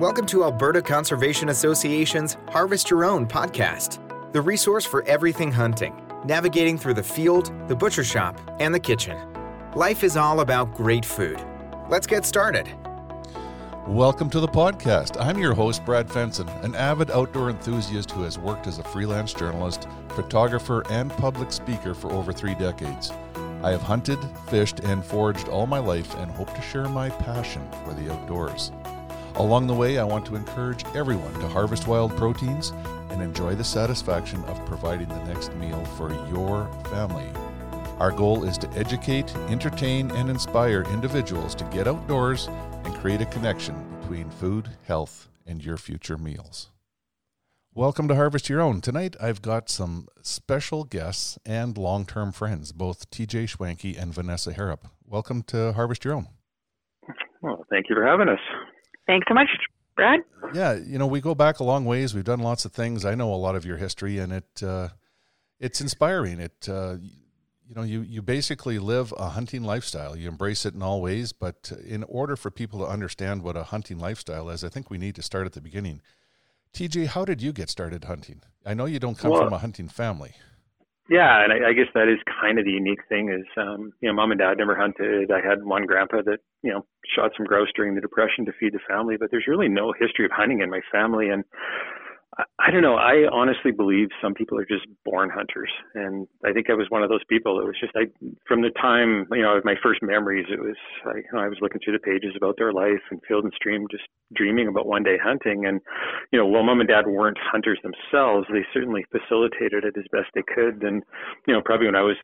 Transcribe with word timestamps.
Welcome 0.00 0.24
to 0.28 0.44
Alberta 0.44 0.80
Conservation 0.80 1.50
Association's 1.50 2.38
Harvest 2.48 2.88
Your 2.88 3.04
Own 3.04 3.26
podcast, 3.26 4.00
the 4.32 4.40
resource 4.40 4.86
for 4.86 5.02
everything 5.02 5.52
hunting, 5.52 5.94
navigating 6.24 6.78
through 6.78 6.94
the 6.94 7.02
field, 7.02 7.52
the 7.68 7.76
butcher 7.76 8.02
shop, 8.02 8.40
and 8.60 8.74
the 8.74 8.80
kitchen. 8.80 9.18
Life 9.74 10.02
is 10.02 10.16
all 10.16 10.40
about 10.40 10.72
great 10.74 11.04
food. 11.04 11.38
Let's 11.90 12.06
get 12.06 12.24
started. 12.24 12.66
Welcome 13.86 14.30
to 14.30 14.40
the 14.40 14.48
podcast. 14.48 15.20
I'm 15.20 15.36
your 15.36 15.52
host, 15.52 15.84
Brad 15.84 16.08
Fenson, 16.08 16.48
an 16.64 16.74
avid 16.76 17.10
outdoor 17.10 17.50
enthusiast 17.50 18.10
who 18.12 18.22
has 18.22 18.38
worked 18.38 18.66
as 18.68 18.78
a 18.78 18.84
freelance 18.84 19.34
journalist, 19.34 19.86
photographer, 20.08 20.82
and 20.88 21.10
public 21.10 21.52
speaker 21.52 21.92
for 21.92 22.10
over 22.10 22.32
three 22.32 22.54
decades. 22.54 23.12
I 23.62 23.70
have 23.70 23.82
hunted, 23.82 24.18
fished, 24.48 24.80
and 24.80 25.04
foraged 25.04 25.48
all 25.48 25.66
my 25.66 25.78
life 25.78 26.14
and 26.14 26.30
hope 26.30 26.54
to 26.54 26.62
share 26.62 26.88
my 26.88 27.10
passion 27.10 27.68
for 27.84 27.92
the 27.92 28.10
outdoors. 28.10 28.72
Along 29.36 29.66
the 29.66 29.74
way, 29.74 29.98
I 29.98 30.04
want 30.04 30.26
to 30.26 30.34
encourage 30.34 30.84
everyone 30.94 31.32
to 31.34 31.48
harvest 31.48 31.86
wild 31.86 32.16
proteins 32.16 32.70
and 33.10 33.22
enjoy 33.22 33.54
the 33.54 33.64
satisfaction 33.64 34.42
of 34.44 34.64
providing 34.66 35.08
the 35.08 35.24
next 35.24 35.54
meal 35.54 35.84
for 35.96 36.10
your 36.30 36.68
family. 36.90 37.30
Our 37.98 38.10
goal 38.10 38.44
is 38.44 38.58
to 38.58 38.70
educate, 38.72 39.34
entertain, 39.48 40.10
and 40.10 40.28
inspire 40.28 40.82
individuals 40.92 41.54
to 41.56 41.64
get 41.64 41.86
outdoors 41.86 42.48
and 42.84 42.94
create 42.96 43.20
a 43.20 43.26
connection 43.26 43.76
between 44.00 44.30
food, 44.30 44.68
health, 44.86 45.28
and 45.46 45.64
your 45.64 45.76
future 45.76 46.18
meals. 46.18 46.70
Welcome 47.72 48.08
to 48.08 48.16
Harvest 48.16 48.48
Your 48.48 48.60
Own. 48.60 48.80
Tonight 48.80 49.16
I've 49.20 49.42
got 49.42 49.70
some 49.70 50.08
special 50.22 50.84
guests 50.84 51.38
and 51.46 51.78
long 51.78 52.04
term 52.04 52.32
friends, 52.32 52.72
both 52.72 53.10
TJ 53.10 53.56
Schwanke 53.56 53.96
and 53.96 54.12
Vanessa 54.12 54.52
Harrop. 54.52 54.88
Welcome 55.06 55.42
to 55.44 55.72
Harvest 55.72 56.04
Your 56.04 56.14
Own. 56.14 56.26
Well, 57.42 57.64
thank 57.70 57.88
you 57.88 57.94
for 57.94 58.04
having 58.04 58.28
us. 58.28 58.40
Thanks 59.06 59.26
so 59.28 59.34
much, 59.34 59.48
Brad. 59.96 60.20
Yeah, 60.54 60.74
you 60.74 60.98
know, 60.98 61.06
we 61.06 61.20
go 61.20 61.34
back 61.34 61.60
a 61.60 61.64
long 61.64 61.84
ways. 61.84 62.14
We've 62.14 62.24
done 62.24 62.40
lots 62.40 62.64
of 62.64 62.72
things. 62.72 63.04
I 63.04 63.14
know 63.14 63.32
a 63.32 63.36
lot 63.36 63.56
of 63.56 63.64
your 63.64 63.76
history, 63.76 64.18
and 64.18 64.32
it 64.32 64.62
uh, 64.62 64.88
it's 65.58 65.80
inspiring. 65.80 66.40
It 66.40 66.68
uh, 66.68 66.96
you 67.70 67.76
know, 67.76 67.82
you 67.82 68.02
you 68.02 68.20
basically 68.20 68.80
live 68.80 69.14
a 69.16 69.30
hunting 69.30 69.62
lifestyle. 69.62 70.16
You 70.16 70.28
embrace 70.28 70.66
it 70.66 70.74
in 70.74 70.82
all 70.82 71.00
ways, 71.00 71.32
but 71.32 71.72
in 71.86 72.02
order 72.04 72.34
for 72.34 72.50
people 72.50 72.80
to 72.80 72.86
understand 72.86 73.42
what 73.42 73.56
a 73.56 73.64
hunting 73.64 73.98
lifestyle 73.98 74.50
is, 74.50 74.64
I 74.64 74.68
think 74.68 74.90
we 74.90 74.98
need 74.98 75.14
to 75.14 75.22
start 75.22 75.46
at 75.46 75.52
the 75.52 75.60
beginning. 75.60 76.02
TJ, 76.74 77.06
how 77.08 77.24
did 77.24 77.40
you 77.40 77.52
get 77.52 77.70
started 77.70 78.04
hunting? 78.04 78.42
I 78.66 78.74
know 78.74 78.86
you 78.86 78.98
don't 78.98 79.16
come 79.16 79.30
well, 79.30 79.42
from 79.42 79.52
a 79.52 79.58
hunting 79.58 79.88
family. 79.88 80.34
Yeah, 81.10 81.42
and 81.42 81.52
I, 81.52 81.70
I 81.70 81.72
guess 81.72 81.90
that 81.94 82.08
is 82.08 82.20
kind 82.40 82.58
of 82.60 82.64
the 82.64 82.70
unique 82.70 83.00
thing 83.08 83.30
is, 83.30 83.44
um, 83.58 83.92
you 84.00 84.08
know, 84.08 84.14
mom 84.14 84.30
and 84.30 84.38
dad 84.38 84.58
never 84.58 84.76
hunted. 84.76 85.32
I 85.32 85.46
had 85.46 85.64
one 85.64 85.84
grandpa 85.84 86.22
that, 86.24 86.38
you 86.62 86.72
know, 86.72 86.86
shot 87.16 87.32
some 87.36 87.46
grouse 87.46 87.68
during 87.74 87.96
the 87.96 88.00
depression 88.00 88.46
to 88.46 88.52
feed 88.60 88.74
the 88.74 88.80
family, 88.88 89.16
but 89.18 89.28
there's 89.32 89.48
really 89.48 89.68
no 89.68 89.92
history 89.98 90.24
of 90.24 90.30
hunting 90.30 90.60
in 90.60 90.70
my 90.70 90.80
family. 90.92 91.28
And 91.30 91.42
I 92.38 92.70
don't 92.70 92.82
know. 92.82 92.94
I 92.94 93.26
honestly 93.32 93.72
believe 93.72 94.08
some 94.22 94.34
people 94.34 94.56
are 94.56 94.64
just 94.64 94.86
born 95.04 95.30
hunters, 95.30 95.70
and 95.94 96.28
I 96.44 96.52
think 96.52 96.70
I 96.70 96.74
was 96.74 96.86
one 96.88 97.02
of 97.02 97.10
those 97.10 97.24
people. 97.28 97.58
It 97.58 97.66
was 97.66 97.74
just 97.80 97.92
I 97.96 98.06
from 98.46 98.62
the 98.62 98.70
time 98.80 99.26
you 99.32 99.42
know 99.42 99.60
my 99.64 99.74
first 99.82 100.00
memories. 100.00 100.46
It 100.48 100.60
was 100.60 100.76
I, 101.04 101.16
you 101.16 101.32
know, 101.32 101.40
I 101.40 101.48
was 101.48 101.58
looking 101.60 101.80
through 101.82 101.94
the 101.94 102.06
pages 102.06 102.34
about 102.36 102.54
their 102.56 102.72
life 102.72 103.02
and 103.10 103.20
field 103.26 103.44
and 103.44 103.52
stream, 103.54 103.86
just 103.90 104.04
dreaming 104.32 104.68
about 104.68 104.86
one 104.86 105.02
day 105.02 105.18
hunting. 105.20 105.66
And 105.66 105.80
you 106.30 106.38
know, 106.38 106.46
while 106.46 106.62
mom 106.62 106.78
and 106.78 106.88
dad 106.88 107.08
weren't 107.08 107.38
hunters 107.42 107.80
themselves, 107.82 108.46
they 108.52 108.64
certainly 108.72 109.04
facilitated 109.10 109.84
it 109.84 109.98
as 109.98 110.06
best 110.12 110.30
they 110.34 110.46
could. 110.46 110.84
And 110.84 111.02
you 111.48 111.54
know, 111.54 111.62
probably 111.64 111.86
when 111.86 111.96
I 111.96 112.02
was 112.02 112.16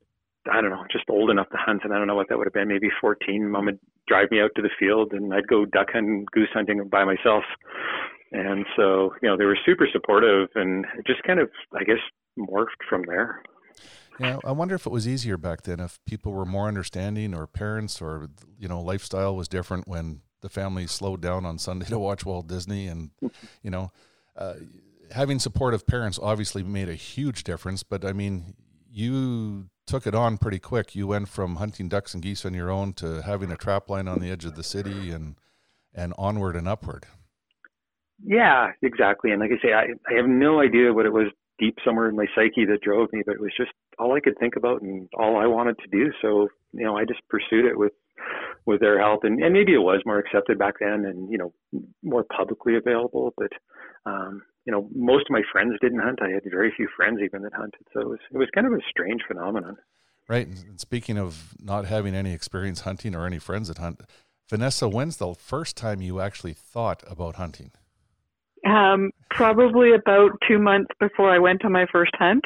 I 0.51 0.61
don't 0.61 0.71
know, 0.71 0.84
just 0.93 1.11
old 1.11 1.31
enough 1.31 1.51
to 1.51 1.59
hunt, 1.59 1.83
and 1.83 1.93
I 1.93 1.99
don't 1.99 2.07
know 2.07 2.15
what 2.15 2.29
that 2.29 2.39
would 2.39 2.47
have 2.47 2.55
been, 2.55 2.69
maybe 2.69 2.89
14. 3.01 3.51
Mom 3.51 3.67
would 3.67 3.81
drive 4.07 4.31
me 4.31 4.41
out 4.41 4.51
to 4.55 4.62
the 4.62 4.71
field, 4.79 5.12
and 5.12 5.34
I'd 5.34 5.49
go 5.49 5.65
duck 5.65 5.89
hunting, 5.93 6.27
goose 6.31 6.51
hunting 6.55 6.87
by 6.89 7.05
myself. 7.05 7.43
And 8.37 8.67
so, 8.77 9.15
you 9.23 9.29
know, 9.31 9.37
they 9.39 9.47
were 9.47 9.56
super 9.65 9.89
supportive 9.91 10.51
and 10.55 10.84
just 11.06 11.23
kind 11.23 11.41
of, 11.41 11.48
I 11.73 11.84
guess, 11.84 11.97
morphed 12.39 12.84
from 12.87 13.03
there. 13.06 13.43
Yeah, 14.21 14.38
I 14.44 14.53
wonder 14.53 14.75
if 14.75 14.84
it 14.84 14.93
was 14.93 15.09
easier 15.09 15.38
back 15.38 15.62
then, 15.62 15.81
if 15.81 15.99
people 16.05 16.33
were 16.33 16.44
more 16.44 16.69
understanding 16.69 17.34
or 17.34 17.47
parents 17.47 18.03
or, 18.03 18.28
you 18.59 18.69
know, 18.69 18.81
lifestyle 18.83 19.34
was 19.34 19.49
different 19.49 19.88
when 19.88 20.21
the 20.43 20.50
family 20.50 20.87
slowed 20.87 21.22
down 21.22 21.47
on 21.47 21.59
Sunday 21.59 21.87
to 21.88 21.99
watch 21.99 22.27
Walt 22.27 22.47
Disney. 22.47 22.88
And, 22.88 23.11
you 23.62 23.71
know, 23.71 23.91
uh, 24.37 24.55
having 25.12 25.38
supportive 25.38 25.87
parents 25.87 26.19
obviously 26.22 26.62
made 26.62 26.91
a 26.91 26.94
huge 26.94 27.43
difference. 27.43 27.82
But 27.82 28.05
I 28.05 28.12
mean, 28.12 28.55
you 28.91 29.71
took 29.87 30.06
it 30.06 30.15
on 30.15 30.37
pretty 30.37 30.59
quick. 30.59 30.94
You 30.94 31.06
went 31.06 31.28
from 31.28 31.56
hunting 31.56 31.88
ducks 31.88 32.12
and 32.12 32.22
geese 32.22 32.44
on 32.44 32.53
your 32.53 32.71
own 32.71 32.93
to 32.94 33.22
having 33.22 33.50
a 33.50 33.56
trap 33.56 33.88
line 33.88 34.09
on 34.09 34.21
the 34.21 34.31
edge 34.31 34.44
of 34.44 34.56
the 34.56 34.65
city 34.65 35.11
and, 35.11 35.37
and 35.94 36.12
onward 36.19 36.55
and 36.55 36.69
upward. 36.69 37.06
Yeah, 38.25 38.72
exactly. 38.82 39.31
And 39.31 39.41
like 39.41 39.50
I 39.50 39.62
say, 39.62 39.72
I, 39.72 39.87
I 40.10 40.16
have 40.16 40.27
no 40.27 40.60
idea 40.60 40.93
what 40.93 41.06
it 41.06 41.12
was 41.12 41.28
deep 41.59 41.78
somewhere 41.84 42.09
in 42.09 42.16
my 42.16 42.27
psyche 42.34 42.65
that 42.66 42.82
drove 42.82 43.12
me, 43.12 43.22
but 43.25 43.34
it 43.34 43.41
was 43.41 43.53
just 43.56 43.72
all 43.99 44.15
I 44.15 44.21
could 44.21 44.38
think 44.38 44.56
about 44.56 44.82
and 44.82 45.09
all 45.19 45.38
I 45.38 45.47
wanted 45.47 45.77
to 45.78 45.88
do. 45.91 46.12
So, 46.21 46.49
you 46.72 46.84
know, 46.84 46.97
I 46.97 47.05
just 47.05 47.21
pursued 47.28 47.65
it 47.65 47.78
with 47.78 47.93
with 48.65 48.81
their 48.81 48.99
help 48.99 49.22
and, 49.22 49.41
and 49.41 49.53
maybe 49.53 49.75
it 49.75 49.78
was 49.78 50.03
more 50.05 50.19
accepted 50.19 50.59
back 50.59 50.75
then 50.81 51.05
and, 51.05 51.31
you 51.31 51.38
know, 51.38 51.53
more 52.03 52.25
publicly 52.25 52.75
available. 52.75 53.32
But 53.37 53.53
um, 54.05 54.43
you 54.65 54.72
know, 54.72 54.88
most 54.94 55.26
of 55.28 55.31
my 55.31 55.43
friends 55.53 55.75
didn't 55.81 56.00
hunt. 56.00 56.19
I 56.21 56.31
had 56.31 56.43
very 56.50 56.72
few 56.76 56.88
friends 56.97 57.21
even 57.22 57.43
that 57.43 57.55
hunted. 57.55 57.87
So 57.93 58.00
it 58.00 58.09
was 58.09 58.19
it 58.32 58.38
was 58.38 58.49
kind 58.55 58.66
of 58.66 58.72
a 58.72 58.81
strange 58.91 59.22
phenomenon. 59.26 59.76
Right. 60.28 60.47
And 60.47 60.81
speaking 60.81 61.19
of 61.19 61.55
not 61.62 61.84
having 61.84 62.15
any 62.15 62.32
experience 62.32 62.81
hunting 62.81 63.15
or 63.15 63.26
any 63.26 63.38
friends 63.38 63.69
that 63.69 63.78
hunt, 63.78 64.03
Vanessa, 64.49 64.88
when's 64.88 65.19
the 65.19 65.34
first 65.34 65.76
time 65.76 66.00
you 66.00 66.21
actually 66.21 66.53
thought 66.53 67.05
about 67.06 67.37
hunting? 67.37 67.71
Um, 68.66 69.10
probably 69.31 69.93
about 69.93 70.32
two 70.47 70.59
months 70.59 70.91
before 70.99 71.31
I 71.31 71.38
went 71.38 71.65
on 71.65 71.72
my 71.72 71.87
first 71.93 72.12
hunt. 72.19 72.44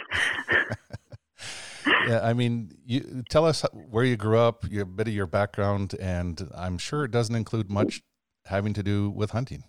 yeah, 2.08 2.20
I 2.22 2.34
mean, 2.34 2.76
you 2.84 3.22
tell 3.30 3.46
us 3.46 3.64
where 3.72 4.04
you 4.04 4.16
grew 4.16 4.38
up, 4.38 4.64
a 4.64 4.84
bit 4.84 5.08
of 5.08 5.14
your 5.14 5.26
background, 5.26 5.94
and 6.00 6.50
I'm 6.54 6.78
sure 6.78 7.04
it 7.04 7.10
doesn't 7.10 7.34
include 7.34 7.70
much 7.70 8.02
having 8.46 8.74
to 8.74 8.82
do 8.82 9.10
with 9.10 9.30
hunting. 9.30 9.64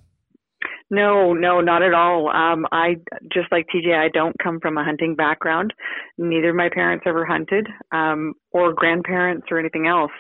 No, 0.89 1.31
no, 1.31 1.61
not 1.61 1.83
at 1.83 1.93
all. 1.93 2.27
Um, 2.29 2.65
I 2.73 2.95
just 3.31 3.49
like 3.49 3.65
TJ. 3.73 3.97
I 3.97 4.09
don't 4.09 4.35
come 4.43 4.59
from 4.59 4.77
a 4.77 4.83
hunting 4.83 5.15
background. 5.15 5.73
Neither 6.17 6.49
of 6.49 6.57
my 6.57 6.67
parents 6.67 7.05
ever 7.07 7.25
hunted, 7.25 7.65
um, 7.93 8.33
or 8.51 8.73
grandparents 8.73 9.47
or 9.49 9.57
anything 9.57 9.87
else. 9.87 10.11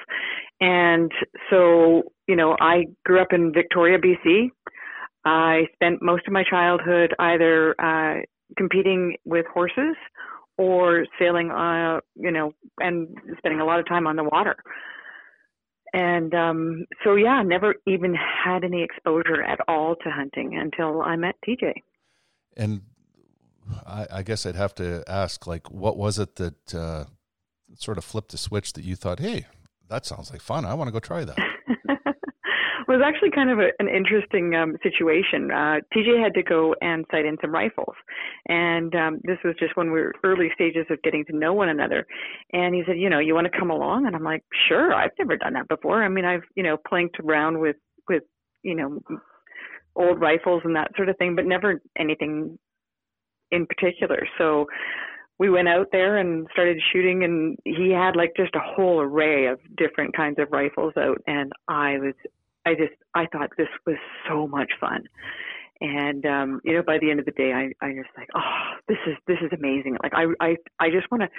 And 0.61 1.11
so, 1.49 2.03
you 2.25 2.37
know, 2.37 2.55
I 2.61 2.85
grew 3.03 3.21
up 3.21 3.33
in 3.33 3.51
Victoria, 3.51 3.97
BC. 3.99 4.49
I 5.25 5.67
spent 5.73 6.01
most 6.01 6.27
of 6.27 6.33
my 6.33 6.43
childhood 6.43 7.13
either 7.19 7.75
uh, 7.79 8.21
competing 8.57 9.15
with 9.25 9.45
horses 9.53 9.95
or 10.57 11.05
sailing, 11.19 11.51
uh, 11.51 11.99
you 12.15 12.31
know, 12.31 12.53
and 12.79 13.07
spending 13.37 13.59
a 13.59 13.65
lot 13.65 13.79
of 13.79 13.87
time 13.87 14.07
on 14.07 14.15
the 14.15 14.23
water. 14.23 14.55
And 15.93 16.33
um, 16.33 16.85
so, 17.03 17.15
yeah, 17.15 17.41
never 17.43 17.75
even 17.85 18.15
had 18.15 18.63
any 18.63 18.81
exposure 18.83 19.43
at 19.43 19.59
all 19.67 19.95
to 20.03 20.09
hunting 20.09 20.57
until 20.57 21.01
I 21.01 21.15
met 21.17 21.35
TJ. 21.47 21.73
And 22.55 22.81
I, 23.85 24.07
I 24.11 24.23
guess 24.23 24.45
I'd 24.45 24.55
have 24.55 24.73
to 24.75 25.03
ask, 25.07 25.47
like, 25.47 25.69
what 25.69 25.97
was 25.97 26.17
it 26.17 26.35
that 26.37 26.73
uh, 26.73 27.05
sort 27.75 27.97
of 27.97 28.05
flipped 28.05 28.31
the 28.31 28.37
switch 28.37 28.73
that 28.73 28.85
you 28.85 28.95
thought, 28.95 29.19
hey, 29.19 29.47
that 29.89 30.05
sounds 30.05 30.31
like 30.31 30.41
fun. 30.41 30.65
I 30.65 30.73
want 30.73 30.87
to 30.87 30.91
go 30.91 30.99
try 30.99 31.25
that. 31.25 31.37
was 32.91 33.01
actually 33.03 33.31
kind 33.31 33.49
of 33.49 33.59
a, 33.59 33.69
an 33.79 33.87
interesting 33.87 34.53
um, 34.53 34.75
situation. 34.83 35.49
Uh, 35.49 35.79
TJ 35.95 36.21
had 36.21 36.33
to 36.33 36.43
go 36.43 36.75
and 36.81 37.05
sight 37.09 37.25
in 37.25 37.37
some 37.41 37.53
rifles, 37.53 37.95
and 38.47 38.93
um, 38.95 39.19
this 39.23 39.37
was 39.43 39.55
just 39.59 39.75
when 39.77 39.87
we 39.91 40.01
were 40.01 40.13
early 40.23 40.49
stages 40.53 40.85
of 40.89 41.01
getting 41.01 41.23
to 41.25 41.35
know 41.35 41.53
one 41.53 41.69
another. 41.69 42.05
And 42.53 42.75
he 42.75 42.83
said, 42.85 42.97
"You 42.97 43.09
know, 43.09 43.19
you 43.19 43.33
want 43.33 43.51
to 43.51 43.57
come 43.57 43.71
along?" 43.71 44.07
And 44.07 44.15
I'm 44.15 44.23
like, 44.23 44.43
"Sure, 44.67 44.93
I've 44.93 45.11
never 45.17 45.37
done 45.37 45.53
that 45.53 45.69
before. 45.69 46.03
I 46.03 46.09
mean, 46.09 46.25
I've 46.25 46.43
you 46.55 46.63
know 46.63 46.77
planked 46.87 47.17
around 47.19 47.59
with 47.59 47.77
with 48.09 48.23
you 48.63 48.75
know 48.75 48.99
old 49.95 50.19
rifles 50.19 50.61
and 50.65 50.75
that 50.75 50.91
sort 50.95 51.09
of 51.09 51.17
thing, 51.17 51.35
but 51.35 51.45
never 51.45 51.81
anything 51.97 52.59
in 53.51 53.65
particular." 53.67 54.27
So 54.37 54.67
we 55.39 55.49
went 55.49 55.69
out 55.69 55.87
there 55.91 56.17
and 56.17 56.45
started 56.51 56.77
shooting 56.91 57.23
and 57.23 57.57
he 57.65 57.89
had 57.89 58.15
like 58.15 58.31
just 58.37 58.53
a 58.53 58.59
whole 58.59 59.01
array 59.01 59.47
of 59.47 59.59
different 59.75 60.15
kinds 60.15 60.37
of 60.37 60.51
rifles 60.51 60.93
out 60.97 61.17
and 61.25 61.51
I 61.67 61.97
was 61.97 62.13
I 62.65 62.73
just 62.73 62.93
I 63.15 63.25
thought 63.31 63.49
this 63.57 63.67
was 63.85 63.97
so 64.27 64.47
much 64.47 64.71
fun. 64.79 65.03
And 65.81 66.25
um, 66.25 66.61
you 66.63 66.73
know, 66.73 66.83
by 66.83 66.99
the 66.99 67.09
end 67.09 67.19
of 67.19 67.25
the 67.25 67.31
day, 67.31 67.53
I 67.53 67.71
I 67.85 67.93
just 67.93 68.09
like, 68.17 68.29
oh, 68.35 68.77
this 68.87 68.97
is 69.07 69.15
this 69.27 69.37
is 69.41 69.51
amazing. 69.57 69.97
Like 70.03 70.13
I 70.13 70.25
I 70.39 70.55
I 70.79 70.89
just 70.89 71.09
want 71.11 71.23
to 71.23 71.29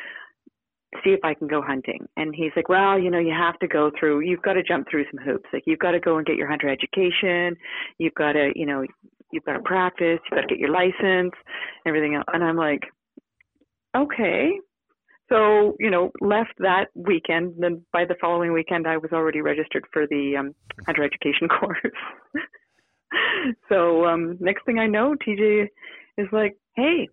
see 1.04 1.10
if 1.10 1.20
I 1.24 1.34
can 1.34 1.48
go 1.48 1.62
hunting. 1.62 2.06
And 2.16 2.34
he's 2.34 2.52
like, 2.56 2.68
well, 2.68 2.98
you 2.98 3.10
know, 3.10 3.18
you 3.18 3.32
have 3.32 3.58
to 3.60 3.68
go 3.68 3.90
through. 3.98 4.20
You've 4.20 4.42
got 4.42 4.54
to 4.54 4.62
jump 4.62 4.88
through 4.90 5.04
some 5.10 5.24
hoops. 5.24 5.48
Like 5.52 5.62
you've 5.66 5.78
got 5.78 5.92
to 5.92 6.00
go 6.00 6.18
and 6.18 6.26
get 6.26 6.36
your 6.36 6.48
hunter 6.48 6.68
education. 6.68 7.56
You've 7.98 8.14
got 8.14 8.32
to, 8.32 8.52
you 8.54 8.66
know, 8.66 8.84
you've 9.32 9.44
got 9.44 9.54
to 9.54 9.62
practice. 9.62 10.18
You've 10.24 10.36
got 10.36 10.42
to 10.42 10.46
get 10.48 10.58
your 10.58 10.70
license, 10.70 11.32
everything 11.86 12.14
else. 12.14 12.24
And 12.32 12.44
I'm 12.44 12.56
like, 12.56 12.82
okay, 13.96 14.58
so 15.32 15.76
you 15.80 15.90
know 15.90 16.10
left 16.20 16.52
that 16.58 16.86
weekend 16.94 17.54
then 17.58 17.82
by 17.92 18.04
the 18.04 18.14
following 18.20 18.52
weekend 18.52 18.86
i 18.86 18.96
was 18.96 19.12
already 19.12 19.40
registered 19.40 19.84
for 19.92 20.06
the 20.06 20.36
um, 20.38 20.54
hunter 20.86 21.02
education 21.02 21.48
course 21.60 21.92
so 23.68 24.06
um, 24.06 24.36
next 24.40 24.64
thing 24.64 24.78
I 24.78 24.86
know, 24.86 25.14
TJ 25.26 25.68
is 26.18 26.28
like, 26.32 26.56
"Hey, 26.74 27.08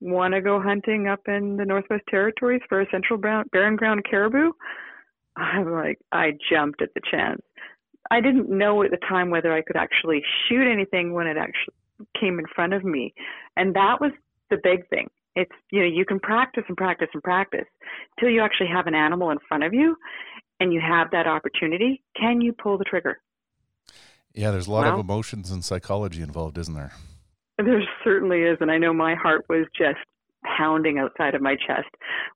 want 0.00 0.34
to 0.34 0.40
go 0.40 0.60
hunting 0.60 1.08
up 1.08 1.20
in 1.26 1.56
the 1.56 1.64
Northwest 1.64 2.04
Territories 2.08 2.62
for 2.68 2.80
a 2.80 2.90
central 2.90 3.18
brown, 3.18 3.44
barren 3.52 3.76
ground 3.76 4.04
caribou?" 4.08 4.52
I'm 5.36 5.70
like, 5.70 5.98
I 6.12 6.32
jumped 6.50 6.82
at 6.82 6.92
the 6.94 7.00
chance. 7.10 7.42
I 8.10 8.20
didn't 8.20 8.50
know 8.50 8.82
at 8.82 8.90
the 8.90 8.98
time 9.08 9.30
whether 9.30 9.52
I 9.52 9.62
could 9.62 9.76
actually 9.76 10.22
shoot 10.48 10.70
anything 10.70 11.12
when 11.12 11.26
it 11.26 11.36
actually 11.36 11.74
came 12.18 12.38
in 12.38 12.46
front 12.54 12.72
of 12.72 12.84
me, 12.84 13.14
and 13.56 13.74
that 13.74 14.00
was 14.00 14.12
the 14.50 14.58
big 14.62 14.88
thing. 14.88 15.08
It's 15.36 15.52
you 15.70 15.80
know 15.80 15.86
you 15.86 16.04
can 16.04 16.18
practice 16.20 16.64
and 16.68 16.76
practice 16.76 17.08
and 17.14 17.22
practice 17.22 17.66
till 18.18 18.28
you 18.28 18.42
actually 18.42 18.68
have 18.68 18.86
an 18.86 18.94
animal 18.94 19.30
in 19.30 19.38
front 19.48 19.64
of 19.64 19.72
you, 19.72 19.96
and 20.58 20.72
you 20.72 20.80
have 20.80 21.10
that 21.12 21.26
opportunity. 21.26 22.02
Can 22.18 22.40
you 22.40 22.52
pull 22.52 22.78
the 22.78 22.84
trigger? 22.84 23.18
Yeah, 24.34 24.50
there's 24.50 24.66
a 24.66 24.70
lot 24.70 24.84
well, 24.84 24.94
of 24.94 25.00
emotions 25.00 25.50
and 25.50 25.64
psychology 25.64 26.22
involved, 26.22 26.58
isn't 26.58 26.74
there? 26.74 26.92
There 27.58 27.82
certainly 28.04 28.42
is, 28.42 28.58
and 28.60 28.70
I 28.70 28.78
know 28.78 28.92
my 28.92 29.14
heart 29.14 29.44
was 29.48 29.66
just 29.76 29.98
pounding 30.56 30.98
outside 30.98 31.34
of 31.34 31.42
my 31.42 31.56
chest 31.56 31.88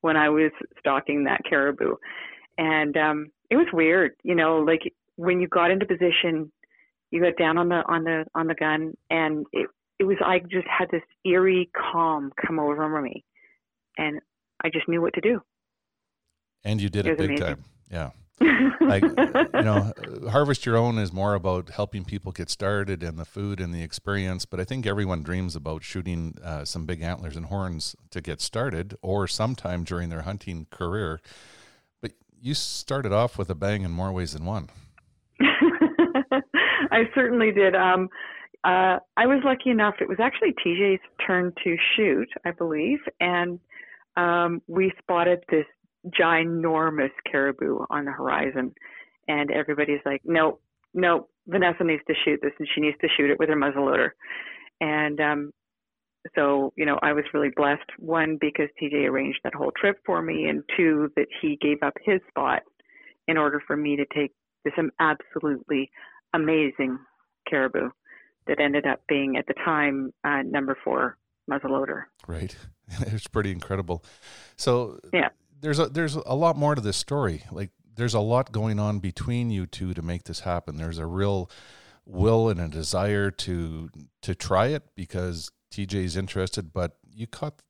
when 0.03 0.17
I 0.17 0.29
was 0.29 0.51
stalking 0.79 1.25
that 1.25 1.41
caribou, 1.49 1.95
and 2.59 2.97
um, 2.97 3.31
it 3.51 3.57
was 3.57 3.67
weird, 3.73 4.13
you 4.23 4.35
know, 4.35 4.59
like 4.59 4.83
when 5.17 5.41
you 5.41 5.49
got 5.49 5.71
into 5.71 5.87
position, 5.87 6.51
you 7.11 7.23
got 7.23 7.37
down 7.37 7.59
on 7.59 7.69
the 7.69 7.83
on 7.87 8.05
the 8.05 8.25
on 8.35 8.47
the 8.49 8.55
gun, 8.55 8.95
and 9.11 9.47
it 9.53 9.69
it 9.99 10.05
was 10.05 10.17
I 10.25 10.41
just 10.41 10.67
had 10.67 10.89
this 10.91 11.03
eerie 11.25 11.71
calm 11.75 12.33
come 12.45 12.59
over 12.59 13.01
me, 13.01 13.25
and 13.97 14.21
I 14.63 14.71
just 14.71 14.89
knew 14.89 15.01
what 15.01 15.15
to 15.15 15.21
do. 15.21 15.41
And 16.65 16.81
you 16.81 16.89
did 16.89 17.07
it, 17.07 17.13
it 17.13 17.19
big 17.19 17.31
amazing. 17.31 17.47
time, 17.47 17.65
yeah. 17.91 18.11
like 18.81 19.05
you 19.05 19.63
know 19.63 19.93
harvest 20.29 20.67
your 20.67 20.77
own 20.77 20.99
is 20.99 21.13
more 21.13 21.35
about 21.35 21.71
helping 21.71 22.05
people 22.05 22.33
get 22.33 22.51
started 22.51 23.01
and 23.01 23.17
the 23.17 23.25
food 23.25 23.61
and 23.61 23.73
the 23.73 23.81
experience 23.81 24.45
but 24.45 24.59
i 24.59 24.65
think 24.65 24.87
everyone 24.87 25.23
dreams 25.23 25.55
about 25.55 25.85
shooting 25.85 26.37
uh, 26.43 26.65
some 26.65 26.85
big 26.85 27.01
antlers 27.01 27.37
and 27.37 27.47
horns 27.47 27.95
to 28.11 28.21
get 28.21 28.41
started 28.41 28.97
or 29.03 29.29
sometime 29.29 29.85
during 29.85 30.09
their 30.09 30.23
hunting 30.23 30.67
career 30.73 31.21
but 32.03 32.11
you 32.41 32.55
started 32.55 33.13
off 33.13 33.39
with 33.39 33.49
a 33.51 33.55
bang 33.55 33.83
in 33.83 33.93
more 33.93 34.11
ways 34.11 34.33
than 34.33 34.45
one 34.45 34.69
i 36.91 37.05
certainly 37.15 37.53
did 37.53 37.77
um, 37.77 38.09
uh, 38.65 38.99
i 39.17 39.27
was 39.27 39.41
lucky 39.45 39.71
enough 39.71 39.95
it 40.01 40.09
was 40.09 40.19
actually 40.21 40.55
tj's 40.65 41.01
turn 41.27 41.53
to 41.63 41.77
shoot 41.97 42.29
i 42.45 42.51
believe 42.51 42.99
and 43.21 43.59
um, 44.17 44.63
we 44.69 44.93
spotted 45.03 45.41
this 45.51 45.67
ginormous 46.21 47.11
caribou 47.31 47.85
on 47.91 48.05
the 48.05 48.13
horizon, 48.13 48.75
and 49.29 49.51
everybody's 49.51 50.01
like, 50.05 50.21
"No, 50.25 50.59
no, 50.93 51.29
Vanessa 51.47 51.85
needs 51.85 52.03
to 52.09 52.15
shoot 52.25 52.41
this, 52.43 52.53
and 52.59 52.69
she 52.75 52.81
needs 52.81 52.97
to 53.01 53.09
shoot 53.17 53.31
it 53.31 53.39
with 53.39 53.49
her 53.49 53.57
muzzleloader." 53.57 54.11
And 54.81 55.21
um, 55.21 55.53
so, 56.35 56.73
you 56.77 56.87
know, 56.87 56.99
I 57.03 57.13
was 57.13 57.25
really 57.33 57.51
blessed. 57.57 57.89
One, 57.99 58.39
because 58.41 58.69
TJ 58.81 59.09
arranged 59.09 59.41
that 59.45 59.55
whole 59.55 59.73
trip 59.77 59.99
for 60.05 60.23
me, 60.23 60.47
and 60.47 60.63
two, 60.77 61.11
that 61.17 61.27
he 61.41 61.59
gave 61.61 61.83
up 61.83 61.95
his 62.05 62.21
spot 62.29 62.63
in 63.27 63.37
order 63.37 63.61
for 63.67 63.77
me 63.77 63.97
to 63.97 64.05
take 64.15 64.33
this 64.65 64.75
absolutely 65.01 65.91
amazing 66.35 66.99
caribou 67.49 67.91
that 68.47 68.61
ended 68.61 68.87
up 68.87 69.01
being 69.09 69.37
at 69.37 69.47
the 69.47 69.55
time 69.55 70.13
uh, 70.25 70.43
number 70.43 70.77
four 70.85 71.17
muzzleloader. 71.51 72.05
Right, 72.27 72.57
it's 73.01 73.29
pretty 73.29 73.51
incredible. 73.53 74.05
So 74.57 74.99
yeah, 75.13 75.31
there's 75.61 75.79
a 75.79 75.87
there's 75.87 76.17
a 76.17 76.35
lot 76.35 76.57
more 76.57 76.75
to 76.75 76.81
this 76.81 76.97
story. 76.97 77.45
Like 77.51 77.71
there's 77.97 78.15
a 78.15 78.21
lot 78.21 78.53
going 78.53 78.79
on 78.79 78.99
between 78.99 79.51
you 79.51 79.67
two 79.67 79.95
to 79.95 80.03
make 80.03 80.25
this 80.25 80.41
happen. 80.41 80.77
There's 80.77 80.99
a 80.99 81.07
real 81.07 81.51
will 82.07 82.49
and 82.49 82.61
a 82.61 82.69
desire 82.69 83.31
to 83.31 83.91
to 84.23 84.35
try 84.35 84.69
it 84.69 84.83
because 84.95 85.51
TJ's 85.73 86.17
interested, 86.17 86.73
but 86.73 86.97
you 87.13 87.27
caught 87.27 87.63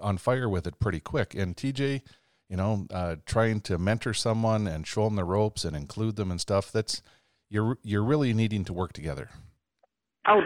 on 0.00 0.18
fire 0.18 0.48
with 0.48 0.66
it 0.66 0.78
pretty 0.78 1.00
quick. 1.00 1.34
And 1.34 1.56
TJ, 1.56 2.02
you 2.48 2.56
know, 2.56 2.86
uh, 2.92 3.16
trying 3.26 3.60
to 3.62 3.78
mentor 3.78 4.14
someone 4.14 4.66
and 4.66 4.86
show 4.86 5.04
them 5.04 5.16
the 5.16 5.24
ropes 5.24 5.64
and 5.64 5.76
include 5.76 6.16
them 6.16 6.30
and 6.30 6.40
stuff. 6.40 6.70
That's 6.72 7.02
you're 7.48 7.78
you're 7.82 8.04
really 8.04 8.32
needing 8.32 8.64
to 8.64 8.72
work 8.72 8.92
together. 8.92 9.30
Oh, 10.26 10.40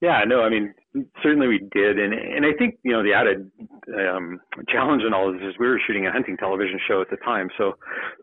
yeah, 0.00 0.24
no, 0.26 0.42
I 0.42 0.50
mean, 0.50 0.74
certainly 1.22 1.46
we 1.46 1.58
did, 1.72 1.98
and 1.98 2.12
and 2.12 2.44
I 2.44 2.52
think 2.58 2.78
you 2.82 2.92
know 2.92 3.02
the 3.02 3.14
added 3.14 3.50
um, 3.96 4.40
challenge 4.68 5.02
in 5.06 5.14
all 5.14 5.28
of 5.28 5.34
this 5.38 5.50
is 5.50 5.54
we 5.60 5.68
were 5.68 5.80
shooting 5.86 6.06
a 6.06 6.12
hunting 6.12 6.36
television 6.36 6.80
show 6.88 7.00
at 7.00 7.08
the 7.08 7.16
time, 7.18 7.48
so 7.56 7.74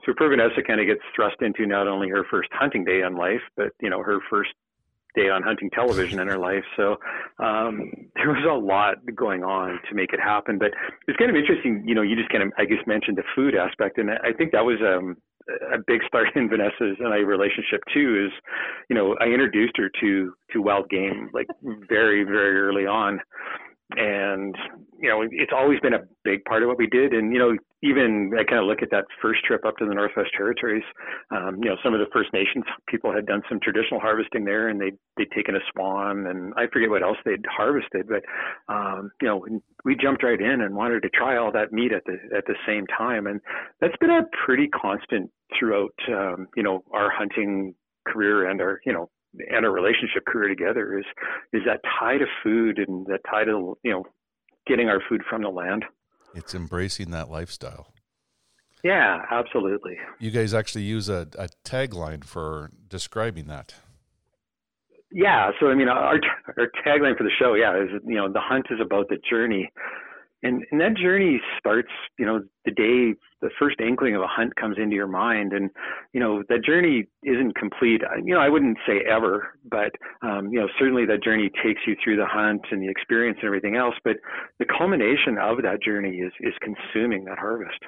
so 0.05 0.13
Vanessa 0.17 0.61
kind 0.65 0.81
of 0.81 0.87
gets 0.87 1.01
thrust 1.15 1.37
into 1.41 1.65
not 1.65 1.87
only 1.87 2.09
her 2.09 2.25
first 2.29 2.49
hunting 2.51 2.83
day 2.83 3.01
in 3.01 3.15
life, 3.15 3.41
but 3.55 3.71
you 3.81 3.89
know 3.89 4.03
her 4.03 4.19
first 4.29 4.49
day 5.15 5.29
on 5.29 5.41
hunting 5.41 5.69
television 5.71 6.19
in 6.19 6.27
her 6.27 6.37
life. 6.37 6.63
So 6.75 6.97
um, 7.39 7.91
there 8.15 8.29
was 8.29 8.45
a 8.47 8.53
lot 8.53 8.97
going 9.15 9.43
on 9.43 9.79
to 9.89 9.95
make 9.95 10.13
it 10.13 10.19
happen. 10.19 10.59
But 10.59 10.71
it's 11.07 11.17
kind 11.17 11.29
of 11.29 11.35
interesting, 11.35 11.83
you 11.85 11.95
know, 11.95 12.01
you 12.01 12.15
just 12.15 12.29
kind 12.29 12.43
of, 12.43 12.51
I 12.57 12.65
guess, 12.65 12.79
mentioned 12.85 13.17
the 13.17 13.23
food 13.35 13.55
aspect. 13.55 13.97
And 13.97 14.11
I 14.11 14.33
think 14.37 14.51
that 14.51 14.65
was 14.65 14.77
um, 14.81 15.17
a 15.73 15.77
big 15.85 16.01
start 16.07 16.27
in 16.35 16.49
Vanessa's 16.49 16.97
and 16.99 17.13
I 17.13 17.17
relationship 17.17 17.81
too 17.93 18.27
is, 18.27 18.31
you 18.89 18.95
know, 18.95 19.15
I 19.19 19.25
introduced 19.25 19.77
her 19.77 19.89
to 20.01 20.33
to 20.51 20.61
wild 20.61 20.89
game 20.89 21.29
like 21.33 21.47
very 21.87 22.23
very 22.23 22.59
early 22.59 22.85
on, 22.85 23.19
and 23.95 24.55
you 24.99 25.09
know 25.09 25.21
it's 25.29 25.53
always 25.55 25.79
been 25.79 25.93
a 25.93 26.05
big 26.23 26.43
part 26.45 26.63
of 26.63 26.69
what 26.69 26.77
we 26.77 26.87
did. 26.87 27.13
And 27.13 27.33
you 27.33 27.39
know 27.39 27.57
even 27.81 28.31
I 28.37 28.43
kind 28.43 28.59
of 28.59 28.67
look 28.67 28.81
at 28.81 28.91
that 28.91 29.05
first 29.21 29.43
trip 29.45 29.65
up 29.65 29.77
to 29.77 29.85
the 29.85 29.93
Northwest 29.93 30.31
Territories. 30.35 30.83
Um, 31.31 31.57
you 31.61 31.69
know 31.69 31.77
some 31.83 31.93
of 31.93 31.99
the 31.99 32.11
First 32.11 32.33
Nations 32.33 32.65
people 32.87 33.13
had 33.13 33.25
done 33.25 33.41
some 33.47 33.59
traditional 33.61 33.99
harvesting 33.99 34.45
there, 34.45 34.69
and 34.69 34.79
they 34.79 34.91
they'd 35.17 35.31
taken 35.35 35.55
a 35.55 35.59
swan 35.71 36.27
and 36.27 36.53
I 36.57 36.67
forget 36.71 36.89
what 36.89 37.03
else 37.03 37.17
they'd 37.25 37.45
harvested, 37.49 38.07
but 38.07 38.23
um, 38.73 39.11
you 39.21 39.27
know 39.27 39.45
we 39.85 39.95
jumped 39.95 40.23
right 40.23 40.39
in 40.39 40.61
and 40.61 40.75
wanted 40.75 41.01
to 41.03 41.09
try 41.09 41.37
all 41.37 41.51
that 41.51 41.71
meat 41.71 41.91
at 41.91 42.03
the 42.05 42.17
at 42.35 42.45
the 42.45 42.55
same 42.67 42.85
time, 42.87 43.27
and 43.27 43.39
that's 43.81 43.97
been 43.99 44.09
a 44.09 44.23
pretty 44.45 44.67
constant 44.67 45.29
throughout 45.57 45.95
um, 46.09 46.47
you 46.55 46.63
know 46.63 46.83
our 46.93 47.09
hunting 47.09 47.75
career 48.07 48.49
and 48.49 48.61
our 48.61 48.79
you 48.85 48.93
know 48.93 49.09
and 49.51 49.65
our 49.65 49.71
relationship 49.71 50.25
career 50.27 50.49
together 50.49 50.97
is 50.97 51.05
is 51.53 51.61
that 51.65 51.79
tie 51.99 52.17
to 52.17 52.25
food 52.43 52.79
and 52.79 53.05
that 53.07 53.19
tie 53.29 53.43
to 53.43 53.77
you 53.83 53.91
know 53.91 54.03
getting 54.67 54.89
our 54.89 55.01
food 55.09 55.21
from 55.29 55.41
the 55.41 55.49
land. 55.49 55.83
It's 56.35 56.53
embracing 56.53 57.11
that 57.11 57.29
lifestyle. 57.29 57.93
Yeah, 58.83 59.25
absolutely. 59.29 59.97
You 60.19 60.31
guys 60.31 60.53
actually 60.53 60.83
use 60.83 61.09
a, 61.09 61.27
a 61.37 61.49
tagline 61.65 62.23
for 62.23 62.71
describing 62.87 63.47
that. 63.47 63.75
Yeah, 65.11 65.51
so 65.59 65.69
I 65.69 65.75
mean, 65.75 65.89
our 65.89 66.19
our 66.57 66.71
tagline 66.85 67.17
for 67.17 67.23
the 67.23 67.31
show, 67.37 67.55
yeah, 67.55 67.75
is 67.81 67.89
you 68.05 68.15
know 68.15 68.31
the 68.31 68.39
hunt 68.39 68.67
is 68.69 68.79
about 68.79 69.09
the 69.09 69.17
journey, 69.27 69.71
and 70.43 70.63
and 70.71 70.79
that 70.81 70.95
journey 70.95 71.41
starts 71.57 71.89
you 72.17 72.25
know 72.25 72.41
the 72.65 72.71
day 72.71 73.15
the 73.41 73.49
first 73.57 73.79
inkling 73.79 74.15
of 74.15 74.21
a 74.21 74.27
hunt 74.27 74.55
comes 74.55 74.77
into 74.77 74.95
your 74.95 75.07
mind. 75.07 75.53
And 75.53 75.69
you 76.13 76.19
know 76.19 76.43
that 76.49 76.63
journey 76.63 77.07
isn't 77.23 77.55
complete. 77.55 78.01
You 78.23 78.33
know 78.33 78.39
i 78.39 78.49
wouldn't 78.49 78.77
say 78.87 79.01
ever 79.09 79.53
but 79.69 79.91
um, 80.21 80.49
you 80.51 80.59
know 80.59 80.67
certainly 80.77 81.05
that 81.05 81.23
journey 81.23 81.49
takes 81.63 81.81
you 81.87 81.95
through 82.03 82.17
the 82.17 82.25
hunt 82.25 82.61
and 82.71 82.81
the 82.81 82.89
experience 82.89 83.37
and 83.41 83.47
everything 83.47 83.75
else. 83.75 83.95
But 84.03 84.17
the 84.59 84.65
culmination 84.65 85.37
of 85.37 85.61
that 85.63 85.81
journey 85.81 86.17
is 86.17 86.33
is 86.39 86.53
consuming 86.61 87.25
that 87.25 87.39
harvest. 87.39 87.79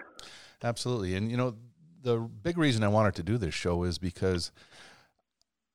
Absolutely. 0.64 1.16
And 1.16 1.30
you 1.32 1.38
know 1.38 1.56
the 2.04 2.18
big 2.18 2.58
reason 2.58 2.84
i 2.84 2.88
wanted 2.88 3.14
to 3.14 3.22
do 3.22 3.38
this 3.38 3.54
show 3.54 3.84
is 3.84 4.00
because 4.00 4.52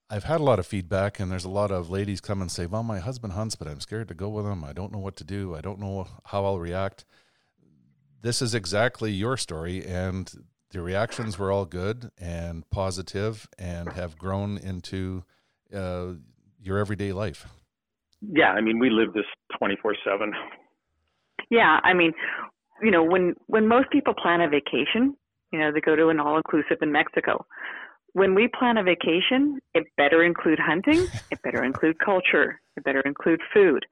I've 0.08 0.25
had 0.25 0.40
a 0.40 0.44
lot 0.44 0.60
of 0.60 0.66
feedback, 0.66 1.18
and 1.18 1.30
there's 1.30 1.44
a 1.44 1.50
lot 1.50 1.72
of 1.72 1.90
ladies 1.90 2.20
come 2.20 2.40
and 2.40 2.50
say, 2.50 2.66
"Well, 2.66 2.84
my 2.84 3.00
husband 3.00 3.32
hunts, 3.32 3.56
but 3.56 3.66
I'm 3.66 3.80
scared 3.80 4.08
to 4.08 4.14
go 4.14 4.28
with 4.28 4.46
him. 4.46 4.62
I 4.62 4.72
don't 4.72 4.92
know 4.92 5.00
what 5.00 5.16
to 5.16 5.25
do. 5.25 5.56
I 5.56 5.60
don't 5.60 5.80
know 5.80 6.06
how 6.26 6.44
I'll 6.44 6.60
react." 6.60 7.04
This 8.22 8.40
is 8.40 8.54
exactly 8.54 9.10
your 9.10 9.36
story, 9.36 9.84
and 9.84 10.32
the 10.70 10.80
reactions 10.80 11.38
were 11.38 11.50
all 11.50 11.64
good 11.64 12.10
and 12.18 12.68
positive, 12.70 13.48
and 13.58 13.92
have 13.94 14.16
grown 14.16 14.58
into 14.58 15.25
uh, 15.75 16.12
your 16.60 16.78
everyday 16.78 17.12
life. 17.12 17.46
Yeah, 18.20 18.50
I 18.52 18.60
mean, 18.60 18.78
we 18.78 18.90
live 18.90 19.12
this 19.12 19.26
twenty 19.58 19.76
four 19.82 19.96
seven. 20.04 20.32
Yeah, 21.50 21.80
I 21.82 21.94
mean, 21.94 22.12
you 22.80 22.92
know, 22.92 23.02
when 23.02 23.34
when 23.46 23.66
most 23.66 23.90
people 23.90 24.14
plan 24.14 24.40
a 24.40 24.48
vacation, 24.48 25.16
you 25.52 25.58
know, 25.58 25.72
they 25.72 25.80
go 25.80 25.96
to 25.96 26.10
an 26.10 26.20
all 26.20 26.36
inclusive 26.36 26.78
in 26.80 26.92
Mexico 26.92 27.44
when 28.16 28.35
we 28.35 28.49
plan 28.49 28.78
a 28.78 28.82
vacation, 28.82 29.61
it 29.75 29.85
better 29.99 30.25
include 30.25 30.58
hunting, 30.58 31.06
it 31.30 31.42
better 31.42 31.62
include 31.62 31.99
culture, 31.99 32.58
it 32.75 32.82
better 32.82 33.02
include 33.02 33.42
food. 33.52 33.85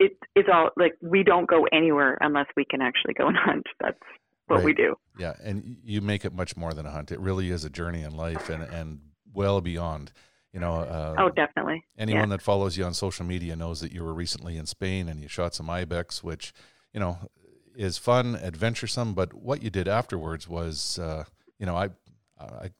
It, 0.00 0.18
it's 0.34 0.48
all 0.52 0.70
like 0.76 0.94
we 1.00 1.22
don't 1.22 1.48
go 1.48 1.68
anywhere 1.72 2.18
unless 2.20 2.46
we 2.56 2.64
can 2.64 2.82
actually 2.82 3.14
go 3.14 3.28
and 3.28 3.36
hunt. 3.36 3.66
That's 3.80 4.00
what 4.48 4.56
right. 4.56 4.64
we 4.64 4.72
do. 4.72 4.96
Yeah, 5.16 5.34
and 5.44 5.76
you 5.84 6.00
make 6.00 6.24
it 6.24 6.34
much 6.34 6.56
more 6.56 6.74
than 6.74 6.86
a 6.86 6.90
hunt. 6.90 7.12
It 7.12 7.20
really 7.20 7.50
is 7.50 7.64
a 7.64 7.70
journey 7.70 8.02
in 8.02 8.16
life, 8.16 8.50
and 8.50 8.64
and 8.64 8.98
well 9.32 9.60
beyond. 9.60 10.10
You 10.52 10.58
know. 10.58 10.78
Uh, 10.78 11.14
oh, 11.18 11.28
definitely. 11.28 11.84
Anyone 11.96 12.30
yeah. 12.30 12.36
that 12.36 12.42
follows 12.42 12.76
you 12.76 12.84
on 12.84 12.94
social 12.94 13.24
media 13.24 13.54
knows 13.54 13.80
that 13.80 13.92
you 13.92 14.02
were 14.02 14.12
recently 14.12 14.56
in 14.56 14.66
Spain 14.66 15.08
and 15.08 15.20
you 15.20 15.28
shot 15.28 15.54
some 15.54 15.70
ibex, 15.70 16.24
which 16.24 16.52
you 16.92 16.98
know 16.98 17.30
is 17.76 17.96
fun, 17.96 18.34
adventuresome. 18.34 19.14
But 19.14 19.32
what 19.34 19.62
you 19.62 19.70
did 19.70 19.86
afterwards 19.86 20.48
was, 20.48 20.98
uh, 20.98 21.26
you 21.60 21.66
know, 21.66 21.76
I 21.76 21.90
I 22.40 22.70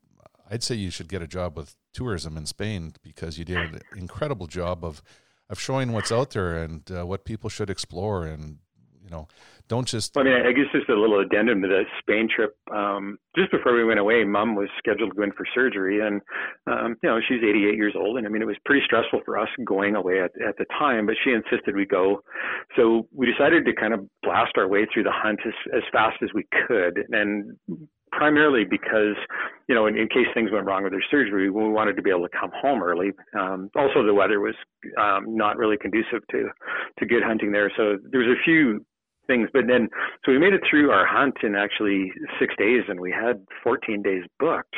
I'd 0.52 0.62
say 0.62 0.74
you 0.74 0.90
should 0.90 1.08
get 1.08 1.22
a 1.22 1.26
job 1.26 1.56
with 1.56 1.74
tourism 1.94 2.36
in 2.36 2.44
Spain 2.44 2.92
because 3.02 3.38
you 3.38 3.44
did 3.44 3.56
an 3.56 3.80
incredible 3.96 4.46
job 4.46 4.84
of 4.84 5.02
of 5.48 5.58
showing 5.58 5.92
what's 5.92 6.12
out 6.12 6.30
there 6.30 6.62
and 6.62 6.90
uh, 6.90 7.04
what 7.04 7.24
people 7.24 7.50
should 7.50 7.68
explore 7.68 8.26
and 8.26 8.58
you 9.02 9.10
know 9.10 9.28
don't 9.68 9.88
just. 9.88 10.18
I 10.18 10.22
mean, 10.22 10.34
I 10.34 10.52
guess 10.52 10.66
just 10.70 10.90
a 10.90 10.94
little 10.94 11.20
addendum 11.20 11.62
to 11.62 11.68
the 11.68 11.84
Spain 12.00 12.28
trip. 12.28 12.54
Um, 12.70 13.18
just 13.34 13.50
before 13.50 13.74
we 13.74 13.84
went 13.84 14.00
away, 14.00 14.22
Mom 14.24 14.54
was 14.54 14.68
scheduled 14.76 15.12
to 15.12 15.16
go 15.16 15.22
in 15.22 15.32
for 15.32 15.46
surgery, 15.54 16.06
and 16.06 16.20
um, 16.66 16.96
you 17.02 17.08
know 17.08 17.18
she's 17.26 17.42
88 17.42 17.74
years 17.74 17.94
old, 17.96 18.18
and 18.18 18.26
I 18.26 18.30
mean 18.30 18.42
it 18.42 18.46
was 18.46 18.56
pretty 18.66 18.84
stressful 18.84 19.20
for 19.24 19.38
us 19.38 19.48
going 19.64 19.96
away 19.96 20.20
at, 20.20 20.32
at 20.46 20.58
the 20.58 20.66
time. 20.78 21.06
But 21.06 21.14
she 21.24 21.30
insisted 21.30 21.74
we 21.74 21.86
go, 21.86 22.22
so 22.76 23.08
we 23.14 23.24
decided 23.24 23.64
to 23.64 23.72
kind 23.72 23.94
of 23.94 24.06
blast 24.22 24.52
our 24.58 24.68
way 24.68 24.86
through 24.92 25.04
the 25.04 25.12
hunt 25.14 25.40
as, 25.46 25.54
as 25.74 25.82
fast 25.90 26.16
as 26.22 26.28
we 26.34 26.44
could, 26.66 27.06
and 27.10 27.56
primarily 28.12 28.64
because, 28.64 29.16
you 29.68 29.74
know, 29.74 29.86
in, 29.86 29.96
in, 29.96 30.08
case 30.08 30.26
things 30.34 30.50
went 30.52 30.66
wrong 30.66 30.84
with 30.84 30.92
her 30.92 31.02
surgery, 31.10 31.50
we 31.50 31.68
wanted 31.68 31.96
to 31.96 32.02
be 32.02 32.10
able 32.10 32.28
to 32.28 32.38
come 32.38 32.50
home 32.54 32.82
early. 32.82 33.10
Um, 33.38 33.70
also, 33.74 34.04
the 34.04 34.14
weather 34.14 34.40
was 34.40 34.54
um, 35.00 35.36
not 35.36 35.56
really 35.56 35.76
conducive 35.76 36.26
to 36.30 36.48
to 36.98 37.06
good 37.06 37.22
hunting 37.22 37.52
there, 37.52 37.72
so 37.76 37.98
there 38.10 38.20
was 38.20 38.28
a 38.28 38.42
few 38.44 38.84
things. 39.26 39.48
But 39.52 39.66
then, 39.66 39.88
so 40.24 40.32
we 40.32 40.38
made 40.38 40.52
it 40.52 40.62
through 40.68 40.90
our 40.90 41.06
hunt 41.06 41.34
in 41.42 41.54
actually 41.54 42.12
six 42.38 42.54
days, 42.58 42.82
and 42.88 43.00
we 43.00 43.10
had 43.10 43.44
14 43.64 44.02
days 44.02 44.22
booked. 44.38 44.76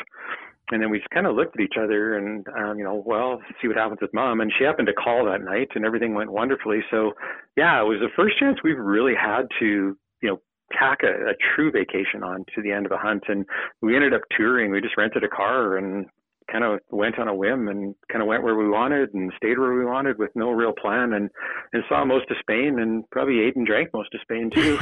And 0.71 0.83
then 0.83 0.91
we 0.91 0.99
just 0.99 1.11
kind 1.11 1.27
of 1.27 1.37
looked 1.37 1.57
at 1.59 1.63
each 1.63 1.77
other 1.79 2.17
and, 2.17 2.47
um, 2.59 2.79
you 2.79 2.85
know, 2.85 3.03
well, 3.05 3.39
see 3.61 3.69
what 3.69 3.77
happens 3.77 3.99
with 4.01 4.15
mom. 4.15 4.41
And 4.41 4.51
she 4.57 4.65
happened 4.65 4.87
to 4.87 4.95
call 4.95 5.27
that 5.27 5.43
night 5.43 5.69
and 5.75 5.85
everything 5.85 6.15
went 6.15 6.33
wonderfully. 6.33 6.81
So, 6.91 7.13
yeah, 7.55 7.79
it 7.83 7.85
was 7.85 8.01
the 8.01 8.09
first 8.17 8.39
chance 8.39 8.59
we've 8.65 8.79
really 8.79 9.13
had 9.15 9.43
to, 9.61 9.95
you 10.23 10.29
know, 10.29 10.41
tack 10.73 11.01
a, 11.03 11.31
a 11.31 11.35
true 11.55 11.71
vacation 11.71 12.23
on 12.23 12.45
to 12.55 12.63
the 12.63 12.73
end 12.73 12.87
of 12.87 12.93
a 12.93 12.99
hunt. 12.99 13.25
And 13.29 13.45
we 13.83 13.95
ended 13.95 14.15
up 14.15 14.23
touring. 14.37 14.71
We 14.71 14.81
just 14.81 14.97
rented 14.97 15.25
a 15.25 15.29
car 15.29 15.77
and 15.77 16.07
kind 16.51 16.65
of 16.65 16.81
went 16.91 17.19
on 17.19 17.29
a 17.29 17.35
whim 17.35 17.69
and 17.69 17.95
kind 18.11 18.23
of 18.23 18.29
went 18.29 18.43
where 18.43 18.57
we 18.57 18.69
wanted 18.69 19.15
and 19.15 19.33
stayed 19.37 19.59
where 19.59 19.73
we 19.73 19.85
wanted 19.85 20.19
with 20.19 20.31
no 20.35 20.51
real 20.51 20.73
plan 20.73 21.13
and 21.13 21.31
and 21.73 21.83
saw 21.89 22.05
most 22.05 22.31
of 22.31 22.37
Spain 22.41 22.79
and 22.79 23.09
probably 23.11 23.41
ate 23.41 23.57
and 23.57 23.67
drank 23.67 23.91
most 23.95 24.15
of 24.15 24.21
Spain 24.21 24.51
too. 24.51 24.79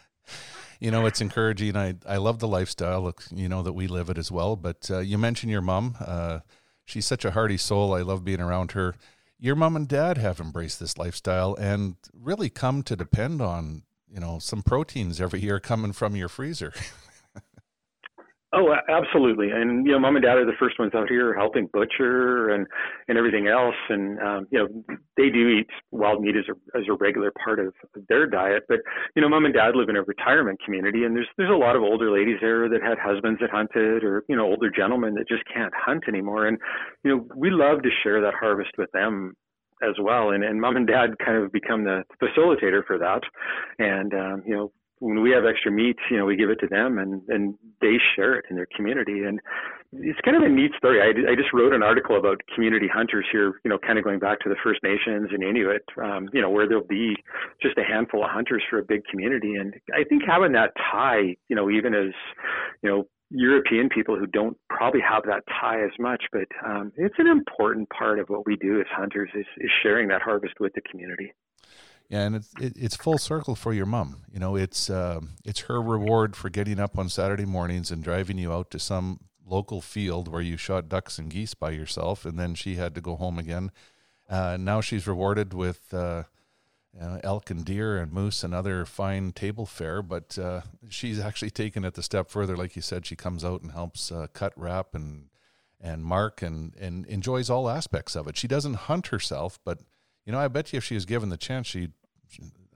you 0.80 0.90
know, 0.90 1.06
it's 1.06 1.20
encouraging. 1.20 1.76
I 1.76 1.96
I 2.06 2.16
love 2.16 2.38
the 2.38 2.48
lifestyle. 2.48 3.12
You 3.30 3.48
know 3.48 3.62
that 3.62 3.72
we 3.72 3.86
live 3.86 4.10
it 4.10 4.18
as 4.18 4.30
well. 4.30 4.56
But 4.56 4.90
uh, 4.90 4.98
you 5.00 5.18
mentioned 5.18 5.50
your 5.50 5.62
mom. 5.62 5.96
Uh, 6.00 6.40
she's 6.84 7.06
such 7.06 7.24
a 7.24 7.32
hearty 7.32 7.56
soul. 7.56 7.94
I 7.94 8.02
love 8.02 8.24
being 8.24 8.40
around 8.40 8.72
her. 8.72 8.94
Your 9.38 9.56
mom 9.56 9.74
and 9.74 9.88
dad 9.88 10.18
have 10.18 10.38
embraced 10.38 10.78
this 10.78 10.96
lifestyle 10.96 11.56
and 11.56 11.96
really 12.12 12.48
come 12.48 12.84
to 12.84 12.94
depend 12.94 13.42
on 13.42 13.82
you 14.12 14.20
know 14.20 14.38
some 14.38 14.62
proteins 14.62 15.20
every 15.20 15.40
year 15.40 15.58
coming 15.58 15.92
from 15.92 16.14
your 16.16 16.28
freezer. 16.28 16.72
Oh, 18.54 18.74
absolutely. 18.86 19.48
And, 19.50 19.86
you 19.86 19.92
know, 19.92 19.98
mom 19.98 20.16
and 20.16 20.22
dad 20.22 20.36
are 20.36 20.44
the 20.44 20.52
first 20.60 20.78
ones 20.78 20.92
out 20.94 21.08
here 21.08 21.32
helping 21.32 21.70
butcher 21.72 22.50
and, 22.50 22.66
and 23.08 23.16
everything 23.16 23.46
else. 23.46 23.74
And, 23.88 24.20
um, 24.20 24.46
you 24.50 24.58
know, 24.58 24.96
they 25.16 25.30
do 25.30 25.48
eat 25.48 25.68
wild 25.90 26.20
meat 26.20 26.36
as 26.36 26.44
a, 26.50 26.78
as 26.78 26.84
a 26.86 26.92
regular 26.92 27.32
part 27.42 27.60
of 27.60 27.72
their 28.10 28.26
diet. 28.26 28.64
But, 28.68 28.80
you 29.16 29.22
know, 29.22 29.30
mom 29.30 29.46
and 29.46 29.54
dad 29.54 29.74
live 29.74 29.88
in 29.88 29.96
a 29.96 30.02
retirement 30.02 30.60
community 30.62 31.04
and 31.04 31.16
there's, 31.16 31.28
there's 31.38 31.50
a 31.50 31.56
lot 31.56 31.76
of 31.76 31.82
older 31.82 32.10
ladies 32.10 32.36
there 32.42 32.68
that 32.68 32.82
had 32.82 32.98
husbands 32.98 33.40
that 33.40 33.48
hunted 33.48 34.04
or, 34.04 34.22
you 34.28 34.36
know, 34.36 34.44
older 34.44 34.70
gentlemen 34.70 35.14
that 35.14 35.28
just 35.28 35.44
can't 35.52 35.72
hunt 35.74 36.04
anymore. 36.06 36.46
And, 36.46 36.58
you 37.04 37.10
know, 37.10 37.26
we 37.34 37.48
love 37.48 37.82
to 37.84 37.90
share 38.02 38.20
that 38.20 38.34
harvest 38.38 38.72
with 38.76 38.92
them 38.92 39.32
as 39.82 39.96
well. 40.00 40.30
And, 40.30 40.44
and 40.44 40.60
mom 40.60 40.76
and 40.76 40.86
dad 40.86 41.18
kind 41.24 41.36
of 41.36 41.52
become 41.52 41.84
the 41.84 42.04
facilitator 42.22 42.84
for 42.86 42.98
that. 42.98 43.22
And, 43.78 44.14
um, 44.14 44.42
you 44.46 44.54
know, 44.54 44.72
when 44.98 45.20
we 45.20 45.32
have 45.32 45.44
extra 45.44 45.72
meat, 45.72 45.96
you 46.12 46.16
know, 46.16 46.24
we 46.24 46.36
give 46.36 46.48
it 46.48 46.60
to 46.60 46.68
them 46.68 46.98
and, 46.98 47.22
and 47.26 47.54
they 47.80 47.96
share 48.14 48.38
it 48.38 48.44
in 48.48 48.54
their 48.54 48.68
community. 48.76 49.24
And 49.24 49.40
it's 49.92 50.20
kind 50.24 50.36
of 50.36 50.44
a 50.44 50.48
neat 50.48 50.70
story. 50.76 51.00
I, 51.02 51.32
I 51.32 51.34
just 51.34 51.52
wrote 51.52 51.72
an 51.72 51.82
article 51.82 52.16
about 52.16 52.40
community 52.54 52.86
hunters 52.86 53.26
here, 53.32 53.60
you 53.64 53.68
know, 53.68 53.78
kind 53.78 53.98
of 53.98 54.04
going 54.04 54.20
back 54.20 54.38
to 54.40 54.48
the 54.48 54.54
First 54.62 54.80
Nations 54.84 55.30
and 55.32 55.42
Inuit, 55.42 55.82
um, 56.00 56.28
you 56.32 56.40
know, 56.40 56.50
where 56.50 56.68
there'll 56.68 56.86
be 56.86 57.16
just 57.60 57.76
a 57.78 57.82
handful 57.82 58.22
of 58.22 58.30
hunters 58.30 58.62
for 58.70 58.78
a 58.78 58.84
big 58.84 59.02
community. 59.10 59.56
And 59.56 59.74
I 59.92 60.04
think 60.04 60.22
having 60.24 60.52
that 60.52 60.70
tie, 60.76 61.34
you 61.48 61.56
know, 61.56 61.68
even 61.68 61.94
as, 61.94 62.14
you 62.82 62.88
know, 62.88 63.08
European 63.34 63.88
people 63.88 64.18
who 64.18 64.26
don't 64.26 64.56
probably 64.68 65.00
have 65.00 65.24
that 65.24 65.42
tie 65.60 65.82
as 65.82 65.92
much, 65.98 66.24
but 66.32 66.48
um, 66.64 66.92
it's 66.96 67.14
an 67.18 67.26
important 67.26 67.88
part 67.88 68.18
of 68.18 68.28
what 68.28 68.46
we 68.46 68.56
do 68.56 68.78
as 68.80 68.86
hunters 68.90 69.30
is, 69.34 69.46
is 69.58 69.70
sharing 69.82 70.08
that 70.08 70.22
harvest 70.22 70.54
with 70.60 70.72
the 70.74 70.82
community. 70.82 71.32
Yeah, 72.08 72.24
and 72.24 72.36
it's 72.36 72.52
it, 72.60 72.74
it's 72.76 72.96
full 72.96 73.16
circle 73.16 73.54
for 73.54 73.72
your 73.72 73.86
mom. 73.86 74.24
You 74.30 74.38
know, 74.38 74.54
it's 74.54 74.90
uh, 74.90 75.20
it's 75.44 75.60
her 75.60 75.80
reward 75.80 76.36
for 76.36 76.50
getting 76.50 76.78
up 76.78 76.98
on 76.98 77.08
Saturday 77.08 77.46
mornings 77.46 77.90
and 77.90 78.04
driving 78.04 78.36
you 78.36 78.52
out 78.52 78.70
to 78.72 78.78
some 78.78 79.20
local 79.46 79.80
field 79.80 80.28
where 80.28 80.42
you 80.42 80.58
shot 80.58 80.88
ducks 80.88 81.18
and 81.18 81.30
geese 81.30 81.54
by 81.54 81.70
yourself, 81.70 82.26
and 82.26 82.38
then 82.38 82.54
she 82.54 82.74
had 82.74 82.94
to 82.94 83.00
go 83.00 83.16
home 83.16 83.38
again. 83.38 83.70
Uh, 84.28 84.58
now 84.60 84.80
she's 84.82 85.06
rewarded 85.06 85.54
with 85.54 85.94
uh, 85.94 86.24
know, 87.00 87.20
elk 87.22 87.50
and 87.50 87.64
deer 87.64 87.98
and 87.98 88.12
moose 88.12 88.44
and 88.44 88.54
other 88.54 88.84
fine 88.84 89.32
table 89.32 89.66
fare, 89.66 90.02
but 90.02 90.38
uh, 90.38 90.62
she's 90.88 91.18
actually 91.18 91.50
taken 91.50 91.84
it 91.84 91.94
the 91.94 92.02
step 92.02 92.28
further. 92.28 92.56
Like 92.56 92.76
you 92.76 92.82
said, 92.82 93.06
she 93.06 93.16
comes 93.16 93.44
out 93.44 93.62
and 93.62 93.72
helps 93.72 94.12
uh, 94.12 94.26
cut, 94.32 94.52
wrap, 94.56 94.94
and 94.94 95.28
and 95.80 96.04
mark, 96.04 96.42
and 96.42 96.74
and 96.76 97.06
enjoys 97.06 97.48
all 97.50 97.68
aspects 97.68 98.14
of 98.14 98.28
it. 98.28 98.36
She 98.36 98.48
doesn't 98.48 98.74
hunt 98.74 99.08
herself, 99.08 99.58
but 99.64 99.80
you 100.26 100.32
know, 100.32 100.38
I 100.38 100.48
bet 100.48 100.72
you 100.72 100.76
if 100.76 100.84
she 100.84 100.94
was 100.94 101.06
given 101.06 101.30
the 101.30 101.36
chance, 101.36 101.66
she'd 101.66 101.92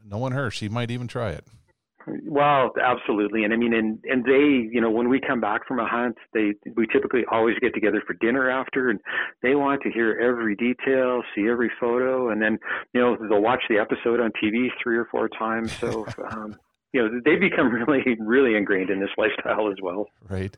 knowing 0.05 0.33
her, 0.33 0.51
she 0.51 0.69
might 0.69 0.91
even 0.91 1.09
try 1.09 1.31
it. 1.31 1.45
Well, 2.07 2.71
absolutely, 2.81 3.43
and 3.45 3.53
I 3.53 3.57
mean, 3.57 3.75
and 3.75 3.99
and 4.05 4.25
they, 4.25 4.71
you 4.73 4.81
know, 4.81 4.91
when 4.91 5.09
we 5.09 5.21
come 5.21 5.41
back 5.41 5.67
from 5.67 5.81
a 5.81 5.87
hunt, 5.87 6.17
they 6.33 6.53
we 6.77 6.87
typically 6.93 7.23
always 7.31 7.57
get 7.61 7.75
together 7.75 8.03
for 8.07 8.15
dinner 8.15 8.49
after, 8.49 8.91
and 8.91 9.01
they 9.43 9.57
want 9.57 9.83
to 9.83 9.91
hear 9.91 10.19
every 10.21 10.55
detail, 10.55 11.23
see 11.35 11.49
every 11.49 11.71
photo, 11.81 12.31
and 12.31 12.41
then 12.41 12.59
you 12.95 13.01
know 13.01 13.17
they'll 13.29 13.43
watch 13.43 13.63
the 13.69 13.79
episode 13.79 14.21
on 14.21 14.31
TV 14.43 14.69
three 14.83 14.97
or 14.97 15.07
four 15.11 15.29
times. 15.29 15.73
So, 15.73 16.07
um, 16.31 16.57
you 16.93 17.03
know, 17.03 17.21
they 17.25 17.37
become 17.37 17.73
really, 17.73 18.17
really 18.21 18.57
ingrained 18.57 18.91
in 18.91 19.01
this 19.01 19.11
lifestyle 19.19 19.69
as 19.71 19.79
well. 19.83 20.07
Right. 20.29 20.57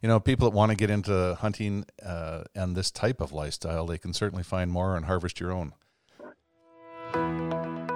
You 0.00 0.08
know, 0.08 0.20
people 0.20 0.48
that 0.48 0.56
want 0.56 0.70
to 0.70 0.76
get 0.76 0.88
into 0.88 1.36
hunting 1.40 1.84
uh, 2.04 2.44
and 2.54 2.76
this 2.76 2.90
type 2.90 3.20
of 3.20 3.32
lifestyle, 3.32 3.86
they 3.86 3.98
can 3.98 4.12
certainly 4.12 4.42
find 4.42 4.70
more 4.70 4.96
on 4.96 5.02
Harvest 5.02 5.40
Your 5.40 5.52
Own. 5.52 5.72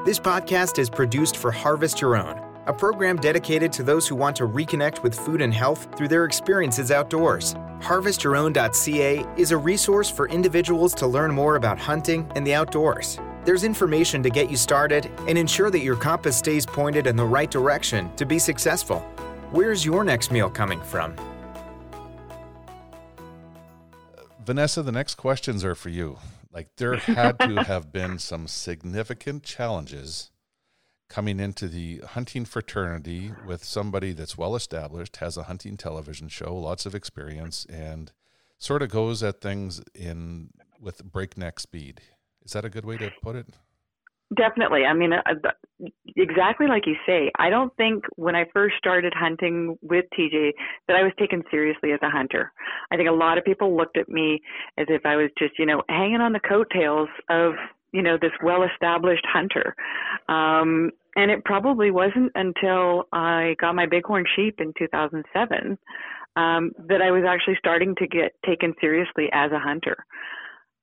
This 0.04 0.18
podcast 0.18 0.78
is 0.78 0.90
produced 0.90 1.36
for 1.36 1.50
Harvest 1.50 2.00
Your 2.00 2.16
Own, 2.16 2.40
a 2.66 2.72
program 2.72 3.16
dedicated 3.16 3.72
to 3.72 3.82
those 3.82 4.06
who 4.06 4.14
want 4.14 4.36
to 4.36 4.46
reconnect 4.46 5.02
with 5.02 5.14
food 5.14 5.40
and 5.40 5.52
health 5.52 5.88
through 5.96 6.08
their 6.08 6.24
experiences 6.24 6.90
outdoors. 6.90 7.54
HarvestYourOwn.ca 7.80 9.26
is 9.36 9.52
a 9.52 9.56
resource 9.56 10.10
for 10.10 10.28
individuals 10.28 10.94
to 10.94 11.06
learn 11.06 11.32
more 11.32 11.56
about 11.56 11.78
hunting 11.78 12.30
and 12.34 12.46
the 12.46 12.54
outdoors. 12.54 13.18
There's 13.44 13.64
information 13.64 14.22
to 14.22 14.30
get 14.30 14.50
you 14.50 14.56
started 14.56 15.10
and 15.26 15.38
ensure 15.38 15.70
that 15.70 15.80
your 15.80 15.96
compass 15.96 16.36
stays 16.36 16.66
pointed 16.66 17.06
in 17.06 17.16
the 17.16 17.24
right 17.24 17.50
direction 17.50 18.14
to 18.16 18.26
be 18.26 18.38
successful. 18.38 19.00
Where's 19.50 19.84
your 19.84 20.04
next 20.04 20.30
meal 20.30 20.50
coming 20.50 20.80
from? 20.82 21.16
Vanessa, 24.44 24.82
the 24.82 24.92
next 24.92 25.14
questions 25.14 25.64
are 25.64 25.74
for 25.74 25.88
you. 25.88 26.18
Like 26.52 26.68
there 26.76 26.96
had 26.96 27.38
to 27.38 27.62
have 27.64 27.92
been 27.92 28.18
some 28.18 28.46
significant 28.46 29.42
challenges 29.42 30.29
coming 31.10 31.40
into 31.40 31.68
the 31.68 31.98
hunting 32.10 32.46
fraternity 32.46 33.32
with 33.44 33.64
somebody 33.64 34.12
that's 34.12 34.38
well 34.38 34.56
established, 34.56 35.16
has 35.16 35.36
a 35.36 35.42
hunting 35.42 35.76
television 35.76 36.28
show, 36.28 36.56
lots 36.56 36.86
of 36.86 36.94
experience, 36.94 37.66
and 37.68 38.12
sort 38.58 38.80
of 38.80 38.90
goes 38.90 39.22
at 39.22 39.40
things 39.40 39.82
in 39.94 40.50
with 40.80 41.04
breakneck 41.04 41.60
speed. 41.60 42.00
Is 42.44 42.52
that 42.52 42.64
a 42.64 42.70
good 42.70 42.86
way 42.86 42.96
to 42.96 43.10
put 43.22 43.36
it? 43.36 43.46
Definitely. 44.36 44.84
I 44.84 44.94
mean, 44.94 45.12
uh, 45.12 45.50
exactly 46.16 46.68
like 46.68 46.86
you 46.86 46.94
say. 47.04 47.32
I 47.36 47.50
don't 47.50 47.74
think 47.76 48.04
when 48.14 48.36
I 48.36 48.44
first 48.52 48.76
started 48.78 49.12
hunting 49.16 49.76
with 49.82 50.04
TJ 50.16 50.52
that 50.86 50.96
I 50.96 51.02
was 51.02 51.12
taken 51.18 51.42
seriously 51.50 51.90
as 51.90 51.98
a 52.02 52.08
hunter. 52.08 52.52
I 52.92 52.96
think 52.96 53.08
a 53.08 53.12
lot 53.12 53.38
of 53.38 53.44
people 53.44 53.76
looked 53.76 53.96
at 53.96 54.08
me 54.08 54.40
as 54.78 54.86
if 54.88 55.04
I 55.04 55.16
was 55.16 55.30
just, 55.36 55.58
you 55.58 55.66
know, 55.66 55.82
hanging 55.88 56.20
on 56.20 56.32
the 56.32 56.40
coattails 56.40 57.08
of, 57.28 57.54
you 57.92 58.02
know, 58.02 58.16
this 58.20 58.30
well-established 58.40 59.26
hunter. 59.26 59.74
Um, 60.28 60.92
and 61.16 61.30
it 61.30 61.44
probably 61.44 61.90
wasn't 61.90 62.32
until 62.34 63.04
I 63.12 63.56
got 63.60 63.74
my 63.74 63.86
bighorn 63.86 64.24
sheep 64.36 64.56
in 64.60 64.72
2007 64.78 65.78
um, 66.36 66.72
that 66.88 67.02
I 67.02 67.10
was 67.10 67.24
actually 67.26 67.56
starting 67.58 67.94
to 67.96 68.06
get 68.06 68.32
taken 68.46 68.74
seriously 68.80 69.28
as 69.32 69.50
a 69.52 69.58
hunter. 69.58 70.04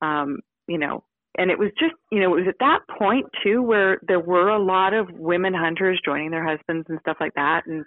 Um, 0.02 0.40
you 0.66 0.78
know, 0.78 1.02
and 1.38 1.50
it 1.50 1.58
was 1.58 1.70
just 1.78 1.94
you 2.10 2.20
know 2.20 2.36
it 2.36 2.40
was 2.40 2.48
at 2.48 2.58
that 2.60 2.80
point 2.98 3.26
too 3.42 3.62
where 3.62 3.98
there 4.06 4.20
were 4.20 4.48
a 4.48 4.62
lot 4.62 4.92
of 4.92 5.08
women 5.12 5.54
hunters 5.54 6.00
joining 6.04 6.30
their 6.30 6.46
husbands 6.46 6.86
and 6.90 6.98
stuff 7.00 7.16
like 7.20 7.32
that 7.34 7.62
and 7.66 7.84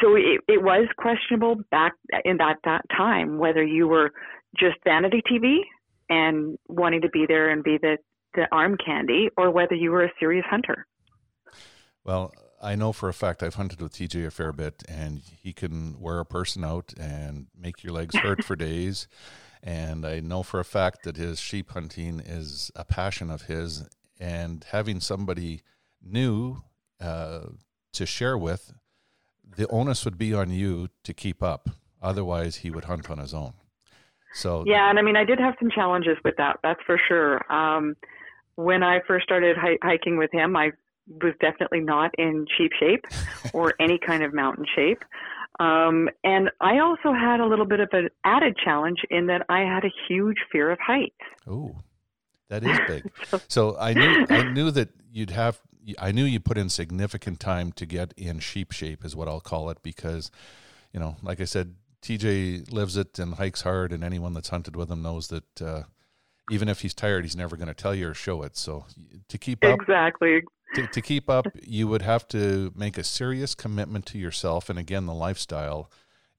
so 0.00 0.14
it, 0.14 0.40
it 0.48 0.62
was 0.62 0.86
questionable 0.96 1.56
back 1.70 1.92
in 2.24 2.36
that, 2.38 2.56
that 2.64 2.82
time 2.96 3.38
whether 3.38 3.64
you 3.64 3.88
were 3.88 4.12
just 4.58 4.76
vanity 4.84 5.22
tv 5.30 5.58
and 6.10 6.58
wanting 6.68 7.00
to 7.00 7.08
be 7.10 7.24
there 7.26 7.50
and 7.50 7.64
be 7.64 7.78
the 7.80 7.96
the 8.34 8.46
arm 8.52 8.76
candy 8.84 9.28
or 9.36 9.50
whether 9.50 9.74
you 9.74 9.90
were 9.90 10.04
a 10.04 10.12
serious 10.20 10.44
hunter 10.48 10.86
well 12.04 12.32
I 12.64 12.76
know 12.76 12.92
for 12.92 13.10
a 13.10 13.14
fact 13.14 13.42
I've 13.42 13.56
hunted 13.56 13.82
with 13.82 13.92
TJ 13.92 14.26
a 14.26 14.30
fair 14.30 14.50
bit, 14.50 14.82
and 14.88 15.20
he 15.42 15.52
can 15.52 16.00
wear 16.00 16.18
a 16.18 16.24
person 16.24 16.64
out 16.64 16.94
and 16.98 17.46
make 17.56 17.84
your 17.84 17.92
legs 17.92 18.16
hurt 18.16 18.42
for 18.42 18.56
days. 18.70 19.06
And 19.62 20.06
I 20.06 20.20
know 20.20 20.42
for 20.42 20.60
a 20.60 20.64
fact 20.64 21.02
that 21.04 21.16
his 21.16 21.38
sheep 21.38 21.72
hunting 21.72 22.20
is 22.20 22.70
a 22.74 22.84
passion 22.84 23.30
of 23.30 23.42
his, 23.42 23.86
and 24.18 24.64
having 24.70 25.00
somebody 25.00 25.60
new 26.02 26.62
uh, 27.00 27.48
to 27.92 28.06
share 28.06 28.38
with, 28.38 28.72
the 29.56 29.68
onus 29.68 30.04
would 30.06 30.16
be 30.16 30.32
on 30.32 30.50
you 30.50 30.88
to 31.02 31.12
keep 31.12 31.42
up. 31.42 31.68
Otherwise, 32.00 32.56
he 32.56 32.70
would 32.70 32.84
hunt 32.84 33.10
on 33.10 33.18
his 33.18 33.34
own. 33.34 33.52
So 34.32 34.64
yeah, 34.66 34.88
and 34.90 34.98
I 34.98 35.02
mean, 35.02 35.16
I 35.16 35.24
did 35.24 35.38
have 35.38 35.54
some 35.58 35.70
challenges 35.70 36.16
with 36.24 36.34
that. 36.38 36.58
That's 36.62 36.80
for 36.86 36.98
sure. 37.08 37.52
Um, 37.52 37.94
when 38.56 38.82
I 38.82 39.00
first 39.06 39.24
started 39.24 39.56
hi- 39.56 39.78
hiking 39.82 40.16
with 40.18 40.32
him, 40.32 40.56
I 40.56 40.72
was 41.06 41.34
definitely 41.40 41.80
not 41.80 42.10
in 42.18 42.46
sheep 42.56 42.72
shape 42.78 43.04
or 43.52 43.74
any 43.80 43.98
kind 43.98 44.22
of 44.22 44.32
mountain 44.32 44.66
shape. 44.74 45.04
Um, 45.60 46.08
and 46.24 46.50
I 46.60 46.78
also 46.78 47.12
had 47.12 47.40
a 47.40 47.46
little 47.46 47.66
bit 47.66 47.80
of 47.80 47.88
an 47.92 48.08
added 48.24 48.56
challenge 48.62 48.98
in 49.10 49.26
that 49.26 49.46
I 49.48 49.60
had 49.60 49.84
a 49.84 49.90
huge 50.08 50.38
fear 50.50 50.70
of 50.70 50.78
heights. 50.80 51.14
Oh, 51.46 51.76
that 52.48 52.64
is 52.64 52.78
big. 52.88 53.10
so, 53.28 53.40
so 53.48 53.76
I 53.78 53.94
knew 53.94 54.26
I 54.28 54.42
knew 54.52 54.70
that 54.72 54.90
you'd 55.12 55.30
have. 55.30 55.60
I 55.98 56.12
knew 56.12 56.24
you 56.24 56.40
put 56.40 56.56
in 56.56 56.70
significant 56.70 57.40
time 57.40 57.70
to 57.72 57.86
get 57.86 58.14
in 58.16 58.40
sheep 58.40 58.72
shape, 58.72 59.04
is 59.04 59.14
what 59.14 59.28
I'll 59.28 59.40
call 59.40 59.68
it, 59.68 59.82
because, 59.82 60.30
you 60.94 60.98
know, 60.98 61.16
like 61.22 61.42
I 61.42 61.44
said, 61.44 61.74
TJ 62.00 62.72
lives 62.72 62.96
it 62.96 63.18
and 63.18 63.34
hikes 63.34 63.62
hard, 63.62 63.92
and 63.92 64.02
anyone 64.02 64.32
that's 64.32 64.48
hunted 64.48 64.76
with 64.76 64.90
him 64.90 65.02
knows 65.02 65.28
that 65.28 65.62
uh, 65.62 65.82
even 66.50 66.68
if 66.68 66.80
he's 66.80 66.94
tired, 66.94 67.24
he's 67.24 67.36
never 67.36 67.56
going 67.56 67.68
to 67.68 67.74
tell 67.74 67.94
you 67.94 68.08
or 68.08 68.14
show 68.14 68.42
it. 68.42 68.56
So 68.56 68.86
to 69.28 69.38
keep 69.38 69.62
up, 69.62 69.78
exactly, 69.78 70.42
to, 70.74 70.86
to 70.86 71.00
keep 71.00 71.30
up, 71.30 71.46
you 71.62 71.88
would 71.88 72.02
have 72.02 72.26
to 72.28 72.72
make 72.74 72.98
a 72.98 73.04
serious 73.04 73.54
commitment 73.54 74.06
to 74.06 74.18
yourself 74.18 74.68
and 74.68 74.78
again 74.78 75.06
the 75.06 75.14
lifestyle 75.14 75.90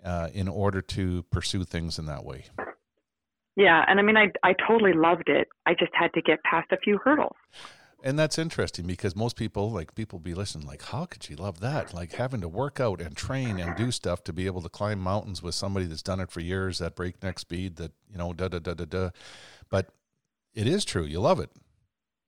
uh, 0.03 0.29
in 0.33 0.47
order 0.47 0.81
to 0.81 1.23
pursue 1.23 1.63
things 1.63 1.97
in 1.97 2.05
that 2.05 2.23
way. 2.23 2.45
Yeah, 3.55 3.85
and 3.87 3.99
I 3.99 4.03
mean, 4.03 4.17
I 4.17 4.31
I 4.43 4.53
totally 4.67 4.93
loved 4.93 5.29
it. 5.29 5.47
I 5.65 5.73
just 5.73 5.93
had 5.93 6.13
to 6.13 6.21
get 6.21 6.43
past 6.43 6.71
a 6.71 6.77
few 6.77 6.99
hurdles. 7.03 7.37
And 8.03 8.19
that's 8.19 8.37
interesting 8.37 8.85
because 8.85 9.15
most 9.15 9.35
people, 9.35 9.71
like 9.71 9.95
people, 9.95 10.19
be 10.19 10.35
listening, 10.35 10.67
like, 10.67 10.83
how 10.83 11.05
could 11.05 11.23
she 11.23 11.35
love 11.35 11.59
that? 11.61 11.91
Like 11.91 12.13
having 12.13 12.39
to 12.41 12.47
work 12.47 12.79
out 12.79 13.01
and 13.01 13.15
train 13.15 13.59
and 13.59 13.75
do 13.75 13.89
stuff 13.89 14.23
to 14.25 14.33
be 14.33 14.45
able 14.45 14.61
to 14.61 14.69
climb 14.69 14.99
mountains 14.99 15.41
with 15.41 15.55
somebody 15.55 15.87
that's 15.87 16.03
done 16.03 16.19
it 16.19 16.29
for 16.29 16.39
years 16.39 16.81
at 16.81 16.95
breakneck 16.95 17.39
speed. 17.39 17.77
That 17.77 17.93
you 18.11 18.17
know, 18.17 18.33
da 18.33 18.49
da 18.49 18.59
da 18.59 18.75
da 18.75 18.85
da. 18.85 19.09
But 19.69 19.89
it 20.53 20.67
is 20.67 20.85
true. 20.85 21.03
You 21.03 21.19
love 21.19 21.39
it. 21.39 21.49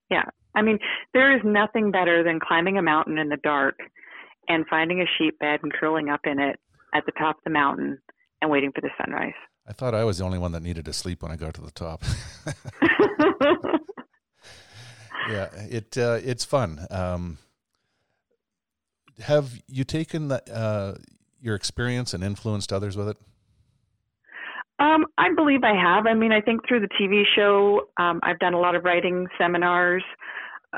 Yeah, 0.10 0.24
I 0.58 0.64
mean, 0.64 0.80
there 1.14 1.34
is 1.36 1.42
nothing 1.46 1.92
better 1.92 2.24
than 2.24 2.40
climbing 2.40 2.80
a 2.80 2.82
mountain 2.82 3.20
in 3.20 3.30
the 3.30 3.38
dark 3.38 3.78
and 4.50 4.66
finding 4.68 5.02
a 5.02 5.06
sheep 5.18 5.38
bed 5.40 5.60
and 5.62 5.72
curling 5.72 6.10
up 6.10 6.22
in 6.24 6.40
it 6.40 6.60
at 6.96 7.06
the 7.06 7.12
top 7.12 7.38
of 7.38 7.44
the 7.44 7.52
mountain 7.52 8.00
and 8.42 8.50
waiting 8.50 8.72
for 8.74 8.82
the 8.82 8.90
sunrise. 8.98 9.36
I 9.68 9.74
thought 9.74 9.94
I 9.94 10.04
was 10.04 10.18
the 10.18 10.24
only 10.24 10.40
one 10.40 10.54
that 10.54 10.64
needed 10.64 10.86
to 10.86 10.94
sleep 10.94 11.22
when 11.22 11.32
I 11.32 11.36
got 11.36 11.54
to 11.56 11.62
the 11.62 11.72
top. 11.72 12.04
yeah, 15.30 15.50
it 15.70 15.96
uh, 15.96 16.20
it's 16.24 16.44
fun. 16.44 16.80
Um, 16.90 17.38
have 19.20 19.62
you 19.68 19.84
taken 19.84 20.30
the, 20.30 20.42
uh, 20.52 20.96
your 21.40 21.54
experience 21.54 22.16
and 22.16 22.24
influenced 22.24 22.74
others 22.74 22.98
with 22.98 23.10
it? 23.10 23.18
Um, 24.80 25.06
I 25.18 25.34
believe 25.36 25.64
I 25.64 25.76
have. 25.76 26.08
I 26.08 26.14
mean, 26.14 26.32
I 26.32 26.40
think 26.40 26.68
through 26.68 26.82
the 26.82 26.90
TV 27.00 27.24
show, 27.36 27.90
um, 27.98 28.20
I've 28.24 28.40
done 28.40 28.54
a 28.54 28.60
lot 28.60 28.76
of 28.76 28.84
writing 28.84 29.28
seminars 29.38 30.04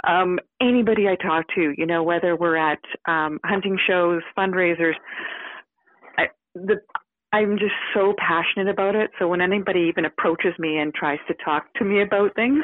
um, 0.08 0.40
anybody 0.62 1.08
I 1.08 1.16
talk 1.16 1.46
to, 1.56 1.74
you 1.78 1.86
know, 1.86 2.04
whether 2.04 2.36
we're 2.36 2.58
at 2.58 2.80
um, 3.08 3.40
hunting 3.44 3.78
shows, 3.88 4.22
fundraisers, 4.38 4.94
I, 6.18 6.28
the, 6.56 6.76
I'm 7.32 7.58
just 7.58 7.74
so 7.94 8.14
passionate 8.18 8.72
about 8.72 8.96
it. 8.96 9.12
So 9.20 9.28
when 9.28 9.42
anybody 9.42 9.88
even 9.90 10.06
approaches 10.06 10.54
me 10.58 10.78
and 10.78 10.94
tries 10.94 11.20
to 11.28 11.36
talk 11.44 11.66
to 11.76 11.86
me 11.86 12.02
about 12.02 12.36
things, 12.36 12.64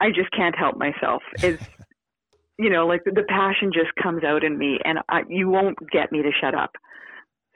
I 0.00 0.08
just 0.08 0.30
can't 0.32 0.56
help 0.56 0.76
myself. 0.76 1.22
It's, 1.42 1.62
you 2.58 2.70
know, 2.70 2.86
like 2.86 3.04
the, 3.04 3.10
the 3.10 3.24
passion 3.28 3.72
just 3.72 3.94
comes 4.02 4.24
out 4.24 4.44
in 4.44 4.56
me, 4.56 4.78
and 4.84 4.98
I, 5.08 5.22
you 5.28 5.48
won't 5.48 5.78
get 5.90 6.12
me 6.12 6.22
to 6.22 6.30
shut 6.40 6.54
up. 6.54 6.72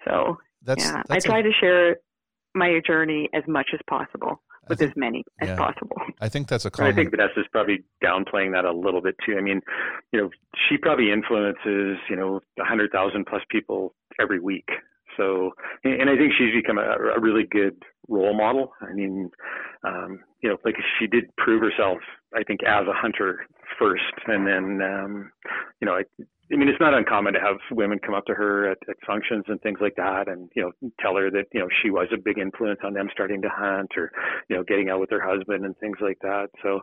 So 0.04 0.38
that's, 0.62 0.84
yeah, 0.84 1.02
that's 1.08 1.24
I 1.24 1.28
try 1.28 1.40
a, 1.40 1.42
to 1.42 1.52
share 1.60 1.96
my 2.54 2.80
journey 2.86 3.28
as 3.34 3.42
much 3.46 3.68
as 3.74 3.80
possible 3.88 4.40
with 4.68 4.78
think, 4.78 4.90
as 4.92 4.96
many 4.96 5.24
as 5.40 5.56
possible. 5.56 5.96
I 6.20 6.28
think 6.28 6.48
that's 6.48 6.64
a 6.64 6.70
common. 6.70 6.92
I 6.92 6.94
think 6.94 7.10
Vanessa's 7.10 7.46
probably 7.50 7.84
downplaying 8.02 8.52
that 8.52 8.64
a 8.64 8.72
little 8.72 9.02
bit 9.02 9.16
too. 9.24 9.36
I 9.38 9.40
mean, 9.40 9.60
you 10.12 10.20
know, 10.20 10.30
she 10.68 10.76
probably 10.76 11.12
influences 11.12 11.98
you 12.08 12.16
know 12.16 12.40
a 12.60 12.64
hundred 12.64 12.90
thousand 12.92 13.26
plus 13.26 13.42
people 13.50 13.94
every 14.20 14.40
week. 14.40 14.68
So, 15.16 15.50
and 15.82 16.08
I 16.08 16.16
think 16.16 16.32
she's 16.38 16.54
become 16.54 16.78
a, 16.78 17.16
a 17.16 17.20
really 17.20 17.44
good 17.50 17.82
role 18.08 18.36
model. 18.36 18.72
I 18.80 18.92
mean, 18.92 19.30
um, 19.84 20.20
you 20.42 20.48
know, 20.48 20.56
like 20.64 20.76
she 20.98 21.06
did 21.08 21.24
prove 21.36 21.60
herself, 21.60 21.98
I 22.34 22.44
think, 22.44 22.60
as 22.62 22.86
a 22.86 22.92
hunter 22.92 23.46
first, 23.78 24.02
and 24.26 24.46
then, 24.46 24.80
um, 24.82 25.32
you 25.80 25.86
know, 25.86 25.94
I, 25.94 26.04
I 26.50 26.56
mean, 26.56 26.68
it's 26.68 26.80
not 26.80 26.94
uncommon 26.94 27.34
to 27.34 27.40
have 27.40 27.56
women 27.70 27.98
come 27.98 28.14
up 28.14 28.24
to 28.26 28.34
her 28.34 28.70
at, 28.70 28.78
at 28.88 28.96
functions 29.06 29.44
and 29.48 29.60
things 29.60 29.78
like 29.82 29.96
that, 29.96 30.28
and 30.28 30.50
you 30.56 30.62
know, 30.62 30.90
tell 30.98 31.16
her 31.16 31.30
that 31.30 31.44
you 31.52 31.60
know 31.60 31.68
she 31.82 31.90
was 31.90 32.08
a 32.12 32.16
big 32.16 32.38
influence 32.38 32.80
on 32.82 32.94
them 32.94 33.08
starting 33.12 33.42
to 33.42 33.48
hunt, 33.50 33.90
or 33.96 34.10
you 34.48 34.56
know, 34.56 34.62
getting 34.62 34.88
out 34.88 35.00
with 35.00 35.10
her 35.10 35.20
husband 35.20 35.66
and 35.66 35.76
things 35.78 35.98
like 36.00 36.18
that. 36.22 36.48
So, 36.62 36.80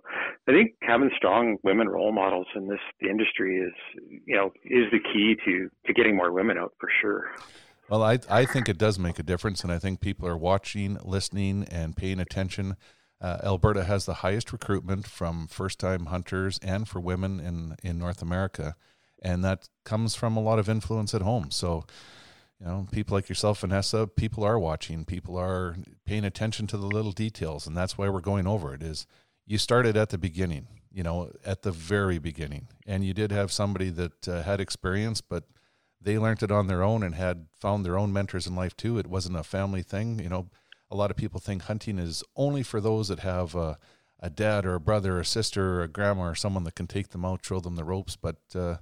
I 0.48 0.52
think 0.52 0.76
having 0.82 1.10
strong 1.18 1.58
women 1.64 1.90
role 1.90 2.12
models 2.12 2.48
in 2.56 2.68
this 2.68 2.80
industry 3.02 3.58
is, 3.58 3.74
you 4.26 4.36
know, 4.36 4.52
is 4.66 4.92
the 4.92 5.00
key 5.00 5.36
to 5.46 5.70
to 5.88 5.94
getting 5.94 6.16
more 6.16 6.32
women 6.32 6.58
out 6.58 6.74
for 6.80 6.90
sure. 7.02 7.32
Well, 7.90 8.04
I 8.04 8.20
I 8.30 8.46
think 8.46 8.70
it 8.70 8.78
does 8.78 9.00
make 9.00 9.18
a 9.18 9.24
difference, 9.24 9.64
and 9.64 9.72
I 9.72 9.80
think 9.80 10.00
people 10.00 10.28
are 10.28 10.38
watching, 10.38 10.98
listening, 11.04 11.68
and 11.72 11.96
paying 11.96 12.20
attention. 12.20 12.76
Uh, 13.22 13.40
Alberta 13.44 13.86
has 13.86 14.06
the 14.06 14.16
highest 14.16 14.52
recruitment 14.52 15.08
from 15.08 15.48
first-time 15.48 16.08
hunters 16.08 16.60
and 16.62 16.88
for 16.88 17.00
women 17.00 17.40
in 17.40 17.76
in 17.82 17.98
North 17.98 18.22
America, 18.22 18.76
and 19.26 19.44
that 19.44 19.68
comes 19.84 20.14
from 20.14 20.38
a 20.38 20.40
lot 20.40 20.60
of 20.60 20.70
influence 20.70 21.16
at 21.16 21.24
home. 21.24 21.50
So, 21.50 21.84
you 22.60 22.68
know, 22.68 22.88
people 22.92 23.18
like 23.18 23.28
yourself, 23.28 23.62
Vanessa, 23.62 24.06
people 24.06 24.44
are 24.44 24.60
watching, 24.60 25.04
people 25.04 25.36
are 25.36 25.76
paying 26.06 26.24
attention 26.24 26.68
to 26.68 26.78
the 26.78 26.86
little 26.86 27.12
details, 27.12 27.66
and 27.66 27.76
that's 27.76 27.98
why 27.98 28.08
we're 28.08 28.22
going 28.22 28.46
over 28.46 28.72
it. 28.76 28.84
Is 28.84 29.08
you 29.48 29.58
started 29.58 29.98
at 29.98 30.10
the 30.10 30.20
beginning, 30.20 30.68
you 30.92 31.02
know, 31.02 31.32
at 31.44 31.64
the 31.64 31.72
very 31.72 32.20
beginning, 32.20 32.68
and 32.86 33.04
you 33.04 33.16
did 33.16 33.32
have 33.32 33.52
somebody 33.52 33.90
that 33.90 34.28
uh, 34.28 34.44
had 34.44 34.62
experience, 34.62 35.22
but 35.22 35.46
they 36.00 36.20
learned 36.20 36.44
it 36.44 36.52
on 36.52 36.68
their 36.68 36.84
own 36.84 37.02
and 37.02 37.16
had 37.16 37.48
found 37.56 37.84
their 37.84 37.98
own 37.98 38.14
mentors 38.14 38.46
in 38.46 38.56
life 38.56 38.78
too. 38.78 39.00
It 39.00 39.08
wasn't 39.08 39.38
a 39.38 39.44
family 39.44 39.82
thing. 39.82 40.20
You 40.20 40.30
know, 40.30 40.50
a 40.92 40.96
lot 40.96 41.10
of 41.10 41.18
people 41.18 41.40
think 41.40 41.64
hunting 41.64 41.98
is 41.98 42.24
only 42.36 42.62
for 42.62 42.80
those 42.80 43.08
that 43.08 43.22
have 43.22 43.56
a, 43.56 43.80
a 44.20 44.30
dad 44.30 44.68
or 44.68 44.76
a 44.76 44.80
brother 44.80 45.18
or 45.18 45.22
a 45.22 45.26
sister 45.26 45.80
or 45.80 45.82
a 45.82 45.88
grandma 45.88 46.26
or 46.26 46.36
someone 46.36 46.64
that 46.66 46.76
can 46.76 46.86
take 46.86 47.10
them 47.10 47.26
out, 47.26 47.44
show 47.44 47.60
them 47.60 47.76
the 47.76 47.84
ropes. 47.84 48.16
But 48.16 48.38
uh, 48.54 48.76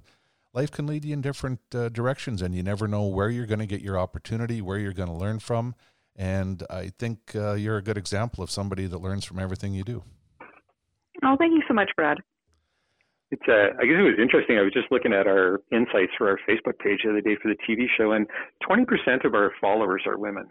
life 0.54 0.70
can 0.70 0.86
lead 0.86 1.04
you 1.04 1.12
in 1.12 1.20
different 1.20 1.60
uh, 1.74 1.88
directions, 1.88 2.40
and 2.40 2.54
you 2.54 2.62
never 2.62 2.88
know 2.88 3.04
where 3.06 3.28
you're 3.28 3.46
going 3.46 3.58
to 3.58 3.66
get 3.66 3.82
your 3.82 3.98
opportunity, 3.98 4.62
where 4.62 4.78
you're 4.78 4.92
going 4.92 5.08
to 5.08 5.14
learn 5.14 5.40
from. 5.40 5.74
And 6.16 6.62
I 6.70 6.92
think 6.96 7.34
uh, 7.34 7.54
you're 7.54 7.76
a 7.76 7.82
good 7.82 7.98
example 7.98 8.42
of 8.44 8.50
somebody 8.50 8.86
that 8.86 8.98
learns 8.98 9.24
from 9.24 9.40
everything 9.40 9.74
you 9.74 9.82
do. 9.82 10.04
Oh, 11.24 11.36
thank 11.38 11.52
you 11.52 11.62
so 11.66 11.74
much, 11.74 11.90
Brad. 11.96 12.18
It's 13.30 13.42
uh, 13.48 13.74
I 13.80 13.84
guess 13.84 13.98
it 13.98 14.02
was 14.02 14.18
interesting. 14.20 14.58
I 14.58 14.62
was 14.62 14.72
just 14.72 14.92
looking 14.92 15.12
at 15.12 15.26
our 15.26 15.60
insights 15.72 16.12
for 16.16 16.28
our 16.28 16.38
Facebook 16.48 16.78
page 16.78 17.00
the 17.02 17.10
other 17.10 17.20
day 17.20 17.36
for 17.42 17.48
the 17.48 17.56
TV 17.68 17.86
show, 17.96 18.12
and 18.12 18.26
20% 18.62 19.24
of 19.24 19.34
our 19.34 19.52
followers 19.60 20.04
are 20.06 20.18
women. 20.18 20.46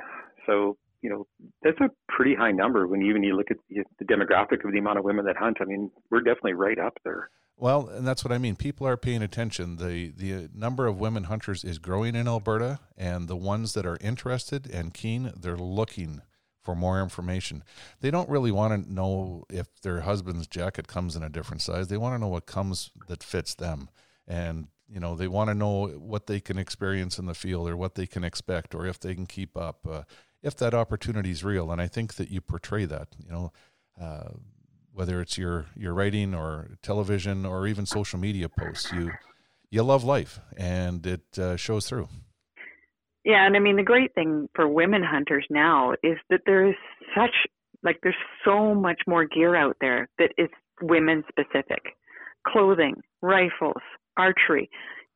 So 0.45 0.75
you 1.01 1.09
know 1.09 1.27
that's 1.61 1.79
a 1.79 1.89
pretty 2.09 2.35
high 2.35 2.51
number 2.51 2.87
when 2.87 3.01
even 3.03 3.23
you 3.23 3.37
look 3.37 3.51
at 3.51 3.57
the 3.69 4.05
demographic 4.05 4.65
of 4.65 4.73
the 4.73 4.79
amount 4.79 4.97
of 4.97 5.05
women 5.05 5.23
that 5.25 5.37
hunt. 5.37 5.57
I 5.61 5.65
mean, 5.65 5.91
we're 6.09 6.21
definitely 6.21 6.53
right 6.53 6.79
up 6.79 6.97
there. 7.05 7.29
Well, 7.57 7.87
and 7.87 8.05
that's 8.05 8.25
what 8.25 8.31
I 8.33 8.39
mean. 8.39 8.55
People 8.55 8.87
are 8.87 8.97
paying 8.97 9.21
attention. 9.21 9.77
the 9.77 10.09
The 10.09 10.49
number 10.53 10.87
of 10.87 10.99
women 10.99 11.25
hunters 11.25 11.63
is 11.63 11.79
growing 11.79 12.15
in 12.15 12.27
Alberta, 12.27 12.79
and 12.97 13.27
the 13.27 13.35
ones 13.35 13.73
that 13.73 13.85
are 13.85 13.97
interested 14.01 14.69
and 14.69 14.93
keen, 14.93 15.31
they're 15.37 15.55
looking 15.55 16.21
for 16.63 16.75
more 16.75 17.01
information. 17.01 17.63
They 17.99 18.09
don't 18.09 18.29
really 18.29 18.51
want 18.51 18.85
to 18.85 18.91
know 18.91 19.43
if 19.49 19.67
their 19.81 20.01
husband's 20.01 20.47
jacket 20.47 20.87
comes 20.87 21.15
in 21.15 21.23
a 21.23 21.29
different 21.29 21.61
size. 21.61 21.89
They 21.89 21.97
want 21.97 22.15
to 22.15 22.19
know 22.19 22.29
what 22.29 22.45
comes 22.45 22.91
that 23.07 23.21
fits 23.21 23.53
them. 23.53 23.89
And, 24.27 24.67
you 24.87 24.99
know, 24.99 25.15
they 25.15 25.27
want 25.27 25.49
to 25.49 25.53
know 25.53 25.87
what 25.87 26.27
they 26.27 26.39
can 26.39 26.57
experience 26.57 27.19
in 27.19 27.25
the 27.25 27.33
field 27.33 27.69
or 27.69 27.75
what 27.75 27.95
they 27.95 28.07
can 28.07 28.23
expect 28.23 28.73
or 28.73 28.85
if 28.85 28.99
they 28.99 29.13
can 29.13 29.25
keep 29.25 29.57
up, 29.57 29.85
uh, 29.85 30.03
if 30.41 30.55
that 30.57 30.73
opportunity 30.73 31.31
is 31.31 31.43
real. 31.43 31.69
And 31.69 31.81
I 31.81 31.87
think 31.87 32.13
that 32.15 32.31
you 32.31 32.39
portray 32.39 32.85
that, 32.85 33.09
you 33.21 33.31
know, 33.31 33.51
uh, 33.99 34.29
whether 34.93 35.21
it's 35.21 35.37
your, 35.37 35.65
your 35.75 35.93
writing 35.93 36.33
or 36.33 36.69
television 36.81 37.45
or 37.45 37.67
even 37.67 37.85
social 37.85 38.19
media 38.19 38.47
posts, 38.49 38.91
you, 38.91 39.11
you 39.69 39.83
love 39.83 40.03
life 40.03 40.39
and 40.55 41.05
it 41.05 41.39
uh, 41.39 41.55
shows 41.55 41.87
through. 41.87 42.07
Yeah, 43.25 43.45
and 43.45 43.55
I 43.55 43.59
mean 43.59 43.77
the 43.77 43.83
great 43.83 44.13
thing 44.13 44.49
for 44.53 44.67
women 44.67 45.01
hunters 45.01 45.45
now 45.49 45.93
is 46.03 46.17
that 46.29 46.41
there 46.45 46.67
is 46.67 46.75
such 47.15 47.31
like 47.81 47.99
there's 48.03 48.15
so 48.45 48.73
much 48.73 49.01
more 49.07 49.25
gear 49.25 49.55
out 49.55 49.77
there 49.81 50.09
that 50.17 50.31
is 50.37 50.49
women 50.81 51.23
specific. 51.29 51.95
Clothing, 52.47 52.95
rifles, 53.21 53.81
archery. 54.17 54.69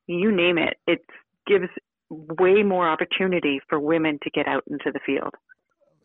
you 0.08 0.32
name 0.32 0.58
it. 0.58 0.78
It 0.88 1.00
gives 1.46 1.68
way 2.10 2.64
more 2.64 2.88
opportunity 2.88 3.60
for 3.68 3.80
women 3.80 4.20
to 4.24 4.30
get 4.30 4.48
out 4.48 4.64
into 4.68 4.92
the 4.92 5.00
field. 5.06 5.34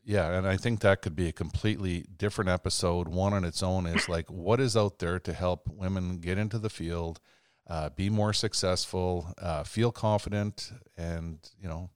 Yeah, 0.05 0.37
and 0.37 0.47
I 0.47 0.57
think 0.57 0.81
that 0.81 1.01
could 1.01 1.15
be 1.15 1.29
a 1.29 1.33
completely 1.33 2.05
different 2.17 2.51
episode. 2.51 3.07
One 3.07 3.33
on 3.33 3.45
its 3.45 3.62
own 3.62 3.87
is 3.87 4.09
like 4.09 4.29
what 4.31 4.61
is 4.61 4.77
out 4.77 4.99
there 4.99 5.21
to 5.21 5.33
help 5.33 5.69
women 5.69 6.19
get 6.19 6.38
into 6.38 6.59
the 6.59 6.71
field, 6.71 7.21
uh, 7.69 7.91
be 7.91 8.11
more 8.11 8.33
successful, 8.33 9.33
uh, 9.38 9.62
feel 9.62 9.93
confident, 9.93 10.73
and 10.97 11.38
you 11.61 11.69
know, 11.69 11.91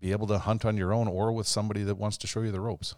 be 0.00 0.10
able 0.10 0.26
to 0.26 0.38
hunt 0.38 0.64
on 0.64 0.76
your 0.76 0.92
own 0.92 1.06
or 1.06 1.30
with 1.32 1.46
somebody 1.46 1.84
that 1.84 1.94
wants 1.94 2.16
to 2.18 2.26
show 2.26 2.42
you 2.42 2.50
the 2.50 2.60
ropes. 2.60 2.96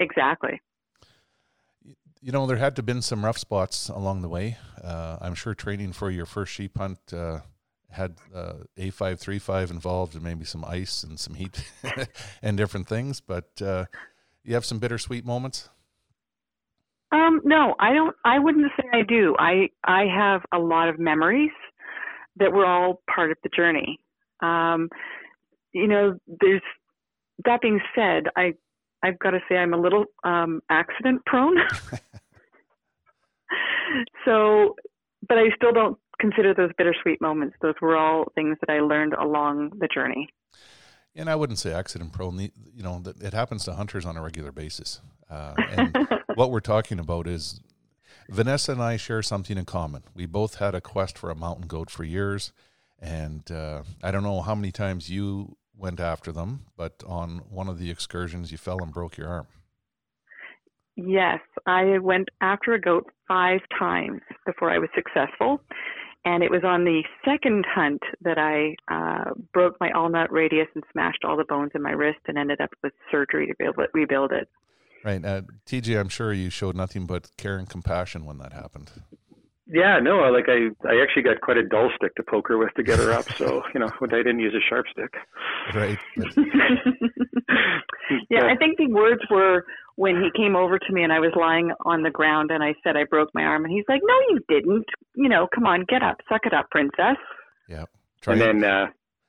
Exactly. 0.00 0.60
You 2.20 2.32
know, 2.32 2.46
there 2.46 2.56
had 2.56 2.76
to 2.76 2.80
have 2.80 2.86
been 2.86 3.02
some 3.02 3.24
rough 3.24 3.38
spots 3.38 3.88
along 3.88 4.22
the 4.22 4.28
way. 4.28 4.58
Uh, 4.82 5.18
I'm 5.20 5.34
sure 5.34 5.54
training 5.54 5.92
for 5.92 6.10
your 6.10 6.26
first 6.26 6.52
sheep 6.52 6.78
hunt 6.78 6.98
uh, 7.12 7.40
had 7.96 8.16
uh, 8.34 8.54
A535 8.78 9.70
involved 9.70 10.14
and 10.14 10.22
maybe 10.22 10.44
some 10.44 10.64
ice 10.64 11.02
and 11.02 11.18
some 11.18 11.34
heat 11.34 11.64
and 12.42 12.56
different 12.56 12.86
things. 12.86 13.20
But 13.20 13.50
uh, 13.60 13.86
you 14.44 14.54
have 14.54 14.64
some 14.64 14.78
bittersweet 14.78 15.24
moments. 15.24 15.68
Um, 17.12 17.40
no, 17.44 17.74
I 17.78 17.92
don't. 17.92 18.14
I 18.24 18.38
wouldn't 18.38 18.70
say 18.76 18.86
I 18.92 19.02
do. 19.02 19.36
I 19.38 19.68
I 19.84 20.04
have 20.06 20.42
a 20.52 20.58
lot 20.58 20.88
of 20.88 20.98
memories 20.98 21.52
that 22.36 22.52
were 22.52 22.66
all 22.66 23.02
part 23.12 23.30
of 23.30 23.38
the 23.42 23.48
journey. 23.48 24.00
Um, 24.40 24.88
you 25.72 25.86
know, 25.86 26.18
there's 26.40 26.62
that 27.44 27.60
being 27.60 27.80
said, 27.94 28.24
I 28.36 28.54
I've 29.02 29.18
got 29.18 29.30
to 29.30 29.40
say 29.48 29.56
I'm 29.56 29.74
a 29.74 29.80
little 29.80 30.06
um, 30.24 30.60
accident 30.68 31.24
prone. 31.26 31.56
so, 34.24 34.74
but 35.28 35.38
I 35.38 35.50
still 35.54 35.72
don't 35.72 35.98
consider 36.20 36.54
those 36.54 36.70
bittersweet 36.76 37.20
moments. 37.20 37.56
Those 37.60 37.74
were 37.80 37.96
all 37.96 38.26
things 38.34 38.56
that 38.60 38.72
I 38.72 38.80
learned 38.80 39.14
along 39.14 39.72
the 39.78 39.88
journey. 39.88 40.28
And 41.14 41.30
I 41.30 41.34
wouldn't 41.34 41.58
say 41.58 41.72
accident 41.72 42.12
prone. 42.12 42.38
You 42.38 42.82
know, 42.82 43.02
it 43.20 43.32
happens 43.32 43.64
to 43.64 43.74
hunters 43.74 44.04
on 44.04 44.16
a 44.16 44.22
regular 44.22 44.52
basis. 44.52 45.00
Uh, 45.30 45.54
and 45.70 46.08
what 46.34 46.50
we're 46.50 46.60
talking 46.60 46.98
about 46.98 47.26
is 47.26 47.60
Vanessa 48.28 48.72
and 48.72 48.82
I 48.82 48.96
share 48.96 49.22
something 49.22 49.56
in 49.56 49.64
common. 49.64 50.02
We 50.14 50.26
both 50.26 50.56
had 50.56 50.74
a 50.74 50.80
quest 50.80 51.16
for 51.16 51.30
a 51.30 51.34
mountain 51.34 51.66
goat 51.66 51.90
for 51.90 52.04
years. 52.04 52.52
And 52.98 53.50
uh, 53.50 53.82
I 54.02 54.10
don't 54.10 54.22
know 54.22 54.42
how 54.42 54.54
many 54.54 54.72
times 54.72 55.10
you 55.10 55.56
went 55.76 56.00
after 56.00 56.32
them, 56.32 56.66
but 56.76 57.02
on 57.06 57.42
one 57.50 57.68
of 57.68 57.78
the 57.78 57.90
excursions, 57.90 58.50
you 58.50 58.58
fell 58.58 58.82
and 58.82 58.92
broke 58.92 59.16
your 59.16 59.28
arm. 59.28 59.46
Yes, 60.96 61.40
I 61.66 61.98
went 61.98 62.30
after 62.40 62.72
a 62.72 62.80
goat 62.80 63.10
five 63.28 63.60
times 63.78 64.22
before 64.46 64.70
I 64.70 64.78
was 64.78 64.88
successful. 64.94 65.60
And 66.26 66.42
it 66.42 66.50
was 66.50 66.64
on 66.64 66.82
the 66.82 67.04
second 67.24 67.64
hunt 67.72 68.02
that 68.20 68.36
I 68.36 68.74
uh, 68.92 69.30
broke 69.54 69.76
my 69.80 69.92
ulnar 69.92 70.26
radius 70.28 70.66
and 70.74 70.82
smashed 70.90 71.24
all 71.24 71.36
the 71.36 71.44
bones 71.44 71.70
in 71.72 71.82
my 71.82 71.92
wrist 71.92 72.18
and 72.26 72.36
ended 72.36 72.60
up 72.60 72.70
with 72.82 72.92
surgery 73.12 73.46
to 73.46 73.54
be 73.54 73.64
able 73.64 73.74
to 73.74 73.86
rebuild 73.94 74.32
it. 74.32 74.48
Right. 75.04 75.24
Uh, 75.24 75.42
TJ, 75.66 76.00
I'm 76.00 76.08
sure 76.08 76.32
you 76.32 76.50
showed 76.50 76.74
nothing 76.74 77.06
but 77.06 77.30
care 77.36 77.58
and 77.58 77.70
compassion 77.70 78.24
when 78.24 78.38
that 78.38 78.52
happened. 78.52 78.90
Yeah, 79.68 80.00
no, 80.00 80.16
like 80.30 80.48
I, 80.48 80.70
I 80.88 81.00
actually 81.00 81.22
got 81.22 81.40
quite 81.42 81.58
a 81.58 81.62
dull 81.62 81.90
stick 81.96 82.16
to 82.16 82.24
poke 82.24 82.48
her 82.48 82.58
with 82.58 82.74
to 82.74 82.82
get 82.82 82.98
her 82.98 83.12
up. 83.12 83.30
So, 83.36 83.62
you 83.72 83.78
know, 83.78 83.90
I 84.02 84.06
didn't 84.06 84.40
use 84.40 84.54
a 84.54 84.60
sharp 84.68 84.86
stick. 84.90 85.14
Right. 85.74 85.98
yeah, 88.30 88.46
I 88.46 88.56
think 88.56 88.78
the 88.78 88.88
words 88.88 89.22
were 89.30 89.64
when 89.96 90.16
he 90.16 90.30
came 90.36 90.54
over 90.54 90.78
to 90.78 90.92
me 90.92 91.02
and 91.02 91.12
I 91.12 91.18
was 91.18 91.32
lying 91.34 91.72
on 91.84 92.02
the 92.02 92.10
ground 92.10 92.50
and 92.50 92.62
I 92.62 92.74
said 92.84 92.96
I 92.96 93.04
broke 93.04 93.30
my 93.34 93.42
arm 93.42 93.64
and 93.64 93.72
he's 93.72 93.84
like, 93.88 94.02
"No, 94.04 94.14
you 94.28 94.40
didn't. 94.48 94.86
You 95.14 95.28
know, 95.28 95.48
come 95.54 95.66
on, 95.66 95.84
get 95.88 96.02
up, 96.02 96.18
suck 96.28 96.42
it 96.44 96.54
up, 96.54 96.70
princess." 96.70 97.16
Yeah. 97.68 97.86
Try 98.20 98.34
and 98.34 98.42
it. 98.42 98.44
then, 98.46 98.64
uh, 98.64 98.86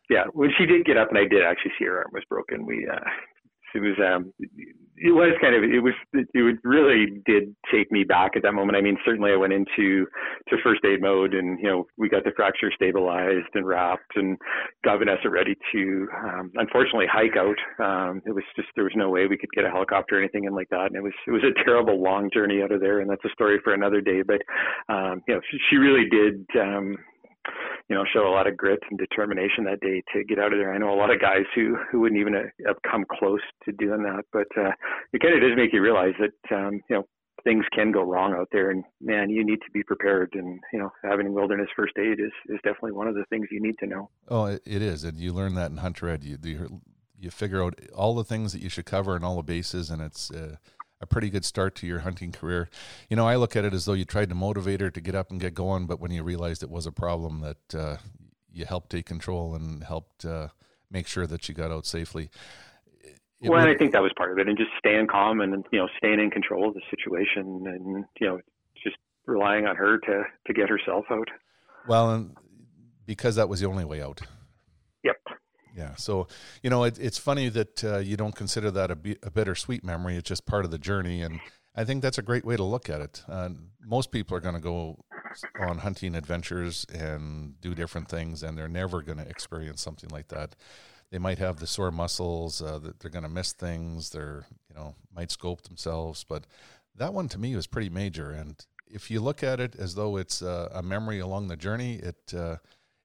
yeah, 0.09 0.25
when 0.33 0.51
she 0.57 0.65
did 0.65 0.85
get 0.85 0.97
up 0.97 1.09
and 1.09 1.17
I 1.17 1.27
did 1.27 1.43
actually 1.43 1.71
see 1.79 1.85
her 1.85 1.99
arm 1.99 2.11
was 2.13 2.23
broken, 2.29 2.65
we 2.65 2.87
uh, 2.87 2.99
it 3.77 3.81
was 3.81 3.97
um 3.99 4.33
it 4.97 5.13
was 5.13 5.37
kind 5.39 5.53
of 5.53 5.63
it 5.63 5.79
was 5.79 5.93
it 6.13 6.57
really 6.63 7.21
did 7.25 7.55
take 7.71 7.91
me 7.91 8.03
back 8.03 8.31
at 8.35 8.41
that 8.41 8.53
moment. 8.53 8.77
I 8.77 8.81
mean, 8.81 8.97
certainly 9.05 9.31
I 9.31 9.35
went 9.35 9.53
into 9.53 10.07
to 10.49 10.57
first 10.63 10.83
aid 10.85 11.01
mode, 11.01 11.33
and 11.33 11.59
you 11.59 11.69
know 11.69 11.85
we 11.97 12.09
got 12.09 12.23
the 12.23 12.31
fracture 12.35 12.71
stabilized 12.73 13.53
and 13.53 13.67
wrapped, 13.67 14.15
and 14.15 14.37
got 14.83 14.97
Vanessa 14.97 15.29
ready 15.29 15.55
to 15.71 16.07
um, 16.23 16.51
unfortunately 16.55 17.05
hike 17.11 17.37
out. 17.37 17.57
Um, 17.79 18.21
it 18.25 18.33
was 18.33 18.43
just 18.55 18.69
there 18.75 18.85
was 18.85 18.93
no 18.95 19.09
way 19.09 19.27
we 19.27 19.37
could 19.37 19.51
get 19.53 19.65
a 19.65 19.69
helicopter 19.69 20.17
or 20.17 20.19
anything 20.19 20.45
in 20.45 20.55
like 20.55 20.69
that, 20.69 20.87
and 20.87 20.95
it 20.95 21.03
was 21.03 21.13
it 21.27 21.31
was 21.31 21.43
a 21.43 21.63
terrible 21.63 22.01
long 22.01 22.29
journey 22.33 22.61
out 22.63 22.71
of 22.71 22.81
there, 22.81 22.99
and 22.99 23.09
that's 23.09 23.25
a 23.25 23.33
story 23.33 23.59
for 23.63 23.73
another 23.73 24.01
day. 24.01 24.23
But 24.25 24.41
um, 24.89 25.21
you 25.27 25.35
know 25.35 25.41
she, 25.51 25.57
she 25.69 25.75
really 25.77 26.09
did. 26.09 26.45
Um, 26.59 26.97
you 27.89 27.95
know, 27.95 28.03
show 28.11 28.27
a 28.27 28.33
lot 28.33 28.47
of 28.47 28.57
grit 28.57 28.79
and 28.89 28.99
determination 28.99 29.63
that 29.63 29.79
day 29.79 30.03
to 30.13 30.23
get 30.23 30.39
out 30.39 30.51
of 30.51 30.59
there. 30.59 30.73
I 30.73 30.77
know 30.77 30.93
a 30.93 30.99
lot 30.99 31.13
of 31.13 31.21
guys 31.21 31.45
who 31.55 31.77
who 31.91 32.01
wouldn't 32.01 32.19
even 32.19 32.33
have 32.65 32.75
come 32.89 33.05
close 33.19 33.41
to 33.65 33.71
doing 33.71 34.03
that, 34.03 34.25
but 34.33 34.47
uh, 34.57 34.71
it 35.13 35.21
kind 35.21 35.35
of 35.35 35.41
does 35.41 35.55
make 35.55 35.73
you 35.73 35.81
realize 35.81 36.13
that 36.19 36.55
um, 36.55 36.81
you 36.89 36.95
know 36.97 37.03
things 37.43 37.65
can 37.73 37.91
go 37.91 38.01
wrong 38.01 38.33
out 38.33 38.49
there, 38.51 38.71
and 38.71 38.83
man, 38.99 39.29
you 39.29 39.45
need 39.45 39.59
to 39.65 39.71
be 39.73 39.83
prepared. 39.83 40.31
And 40.33 40.59
you 40.73 40.79
know, 40.79 40.91
having 41.03 41.33
wilderness 41.33 41.69
first 41.75 41.93
aid 41.97 42.19
is 42.19 42.31
is 42.49 42.59
definitely 42.63 42.91
one 42.91 43.07
of 43.07 43.15
the 43.15 43.25
things 43.29 43.47
you 43.51 43.61
need 43.61 43.77
to 43.79 43.87
know. 43.87 44.09
Oh, 44.27 44.45
it 44.45 44.61
is, 44.65 45.03
and 45.03 45.17
you 45.17 45.31
learn 45.31 45.55
that 45.55 45.71
in 45.71 45.77
Hunter 45.77 46.09
Ed. 46.09 46.23
You 46.23 46.37
you, 46.43 46.81
you 47.17 47.31
figure 47.31 47.63
out 47.63 47.79
all 47.95 48.15
the 48.15 48.25
things 48.25 48.51
that 48.53 48.61
you 48.61 48.69
should 48.69 48.85
cover 48.85 49.15
and 49.15 49.23
all 49.23 49.37
the 49.37 49.43
bases, 49.43 49.89
and 49.89 50.01
it's. 50.01 50.31
Uh, 50.31 50.57
a 51.01 51.05
pretty 51.05 51.29
good 51.29 51.45
start 51.45 51.75
to 51.75 51.87
your 51.87 51.99
hunting 51.99 52.31
career. 52.31 52.69
You 53.09 53.15
know, 53.15 53.27
I 53.27 53.35
look 53.35 53.55
at 53.55 53.65
it 53.65 53.73
as 53.73 53.85
though 53.85 53.93
you 53.93 54.05
tried 54.05 54.29
to 54.29 54.35
motivate 54.35 54.81
her 54.81 54.89
to 54.89 55.01
get 55.01 55.15
up 55.15 55.31
and 55.31 55.39
get 55.39 55.53
going, 55.53 55.85
but 55.85 55.99
when 55.99 56.11
you 56.11 56.23
realized 56.23 56.63
it 56.63 56.69
was 56.69 56.85
a 56.85 56.91
problem, 56.91 57.41
that 57.41 57.79
uh, 57.79 57.97
you 58.51 58.65
helped 58.65 58.89
take 58.89 59.05
control 59.05 59.55
and 59.55 59.83
helped 59.83 60.25
uh, 60.25 60.47
make 60.89 61.07
sure 61.07 61.27
that 61.27 61.43
she 61.43 61.53
got 61.53 61.71
out 61.71 61.85
safely. 61.85 62.29
It 63.39 63.49
well, 63.49 63.65
would, 63.65 63.75
I 63.75 63.77
think 63.77 63.91
that 63.91 64.01
was 64.01 64.11
part 64.17 64.31
of 64.31 64.39
it, 64.39 64.47
and 64.47 64.57
just 64.57 64.71
staying 64.79 65.07
calm 65.07 65.41
and 65.41 65.63
you 65.71 65.79
know 65.79 65.87
staying 65.97 66.19
in 66.19 66.31
control 66.31 66.69
of 66.69 66.73
the 66.73 66.81
situation, 66.89 67.63
and 67.67 68.05
you 68.19 68.27
know 68.27 68.39
just 68.83 68.97
relying 69.27 69.67
on 69.67 69.75
her 69.75 69.99
to 69.99 70.23
to 70.47 70.53
get 70.53 70.69
herself 70.69 71.05
out. 71.11 71.27
Well, 71.87 72.11
and 72.15 72.35
because 73.05 73.35
that 73.35 73.47
was 73.47 73.59
the 73.59 73.67
only 73.67 73.85
way 73.85 74.01
out. 74.01 74.21
Yeah. 75.77 75.93
So, 75.95 76.27
you 76.63 76.71
know, 76.71 76.83
it, 76.85 76.97
it's 76.99 77.19
funny 77.19 77.49
that 77.49 77.83
uh, 77.83 77.99
you 77.99 78.17
don't 78.17 78.35
consider 78.35 78.71
that 78.71 78.89
a, 78.89 78.95
bi- 78.95 79.17
a 79.21 79.29
bittersweet 79.29 79.83
memory. 79.83 80.17
It's 80.17 80.27
just 80.27 80.47
part 80.47 80.65
of 80.65 80.71
the 80.71 80.79
journey. 80.79 81.21
And 81.21 81.39
I 81.75 81.83
think 81.85 82.01
that's 82.01 82.17
a 82.17 82.23
great 82.23 82.43
way 82.43 82.57
to 82.57 82.63
look 82.63 82.89
at 82.89 82.99
it. 82.99 83.23
Uh, 83.29 83.49
most 83.85 84.11
people 84.11 84.35
are 84.35 84.39
going 84.39 84.55
to 84.55 84.61
go 84.61 84.97
on 85.59 85.77
hunting 85.77 86.15
adventures 86.15 86.87
and 86.91 87.61
do 87.61 87.75
different 87.75 88.09
things, 88.09 88.41
and 88.41 88.57
they're 88.57 88.67
never 88.67 89.03
going 89.03 89.19
to 89.19 89.29
experience 89.29 89.79
something 89.81 90.09
like 90.09 90.29
that. 90.29 90.55
They 91.11 91.19
might 91.19 91.37
have 91.37 91.59
the 91.59 91.67
sore 91.67 91.91
muscles, 91.91 92.59
uh, 92.59 92.79
that 92.79 92.99
they're 92.99 93.11
going 93.11 93.23
to 93.23 93.29
miss 93.29 93.53
things, 93.53 94.09
they're, 94.09 94.47
you 94.69 94.75
know, 94.75 94.95
might 95.15 95.31
scope 95.31 95.61
themselves. 95.61 96.25
But 96.27 96.47
that 96.95 97.13
one 97.13 97.29
to 97.29 97.37
me 97.37 97.55
was 97.55 97.67
pretty 97.67 97.89
major. 97.89 98.31
And 98.31 98.55
if 98.87 99.11
you 99.11 99.21
look 99.21 99.43
at 99.43 99.59
it 99.59 99.75
as 99.75 99.93
though 99.93 100.17
it's 100.17 100.41
uh, 100.41 100.69
a 100.73 100.81
memory 100.81 101.19
along 101.19 101.47
the 101.47 101.55
journey, 101.55 101.97
it, 101.97 102.33
uh, 102.35 102.55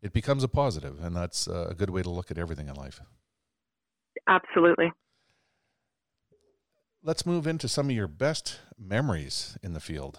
it 0.03 0.13
becomes 0.13 0.43
a 0.43 0.49
positive, 0.49 1.03
and 1.03 1.17
that's 1.17 1.47
uh, 1.47 1.69
a 1.71 1.75
good 1.75 1.91
way 1.91 2.03
to 2.03 2.11
look 2.11 2.31
at 2.31 2.39
everything 2.39 2.69
in 2.69 2.75
life. 2.75 3.01
Absolutely. 4.29 4.93
Let's 7.05 7.25
move 7.25 7.47
into 7.47 7.69
some 7.69 7.89
of 7.89 7.97
your 7.97 8.09
best 8.09 8.61
memories 8.79 9.57
in 9.63 9.73
the 9.73 9.81
field. 9.81 10.19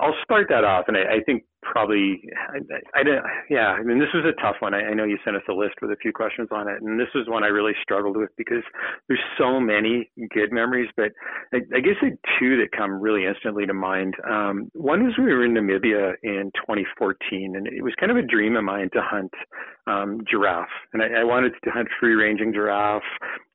I'll 0.00 0.14
start 0.22 0.46
that 0.50 0.64
off, 0.64 0.84
and 0.88 0.96
I, 0.96 1.16
I 1.16 1.20
think 1.24 1.44
probably 1.62 2.22
I, 2.54 2.58
I 2.94 3.02
didn't. 3.02 3.24
Yeah, 3.50 3.68
I 3.68 3.82
mean, 3.82 3.98
this 3.98 4.08
was 4.14 4.24
a 4.24 4.40
tough 4.40 4.56
one. 4.60 4.74
I, 4.74 4.90
I 4.90 4.94
know 4.94 5.04
you 5.04 5.18
sent 5.24 5.36
us 5.36 5.42
a 5.48 5.52
list 5.52 5.74
with 5.82 5.90
a 5.90 5.96
few 5.96 6.12
questions 6.12 6.48
on 6.50 6.68
it, 6.68 6.80
and 6.82 6.98
this 6.98 7.08
was 7.14 7.26
one 7.28 7.44
I 7.44 7.48
really 7.48 7.72
struggled 7.82 8.16
with 8.16 8.30
because 8.36 8.62
there's 9.08 9.20
so 9.36 9.60
many 9.60 10.10
good 10.30 10.52
memories. 10.52 10.88
But 10.96 11.12
I, 11.52 11.58
I 11.74 11.80
guess 11.80 11.96
the 12.00 12.16
two 12.38 12.56
that 12.58 12.72
come 12.76 13.00
really 13.00 13.26
instantly 13.26 13.66
to 13.66 13.74
mind. 13.74 14.14
Um, 14.28 14.70
one 14.74 15.04
was 15.04 15.14
we 15.18 15.24
were 15.24 15.44
in 15.44 15.54
Namibia 15.54 16.14
in 16.22 16.50
2014, 16.56 17.56
and 17.56 17.66
it 17.66 17.82
was 17.82 17.94
kind 17.98 18.10
of 18.10 18.16
a 18.18 18.22
dream 18.22 18.56
of 18.56 18.64
mine 18.64 18.90
to 18.92 19.02
hunt 19.02 19.32
um, 19.86 20.20
giraffe, 20.30 20.68
and 20.92 21.02
I, 21.02 21.20
I 21.20 21.24
wanted 21.24 21.52
to 21.64 21.70
hunt 21.70 21.88
free-ranging 22.00 22.52
giraffe 22.52 23.02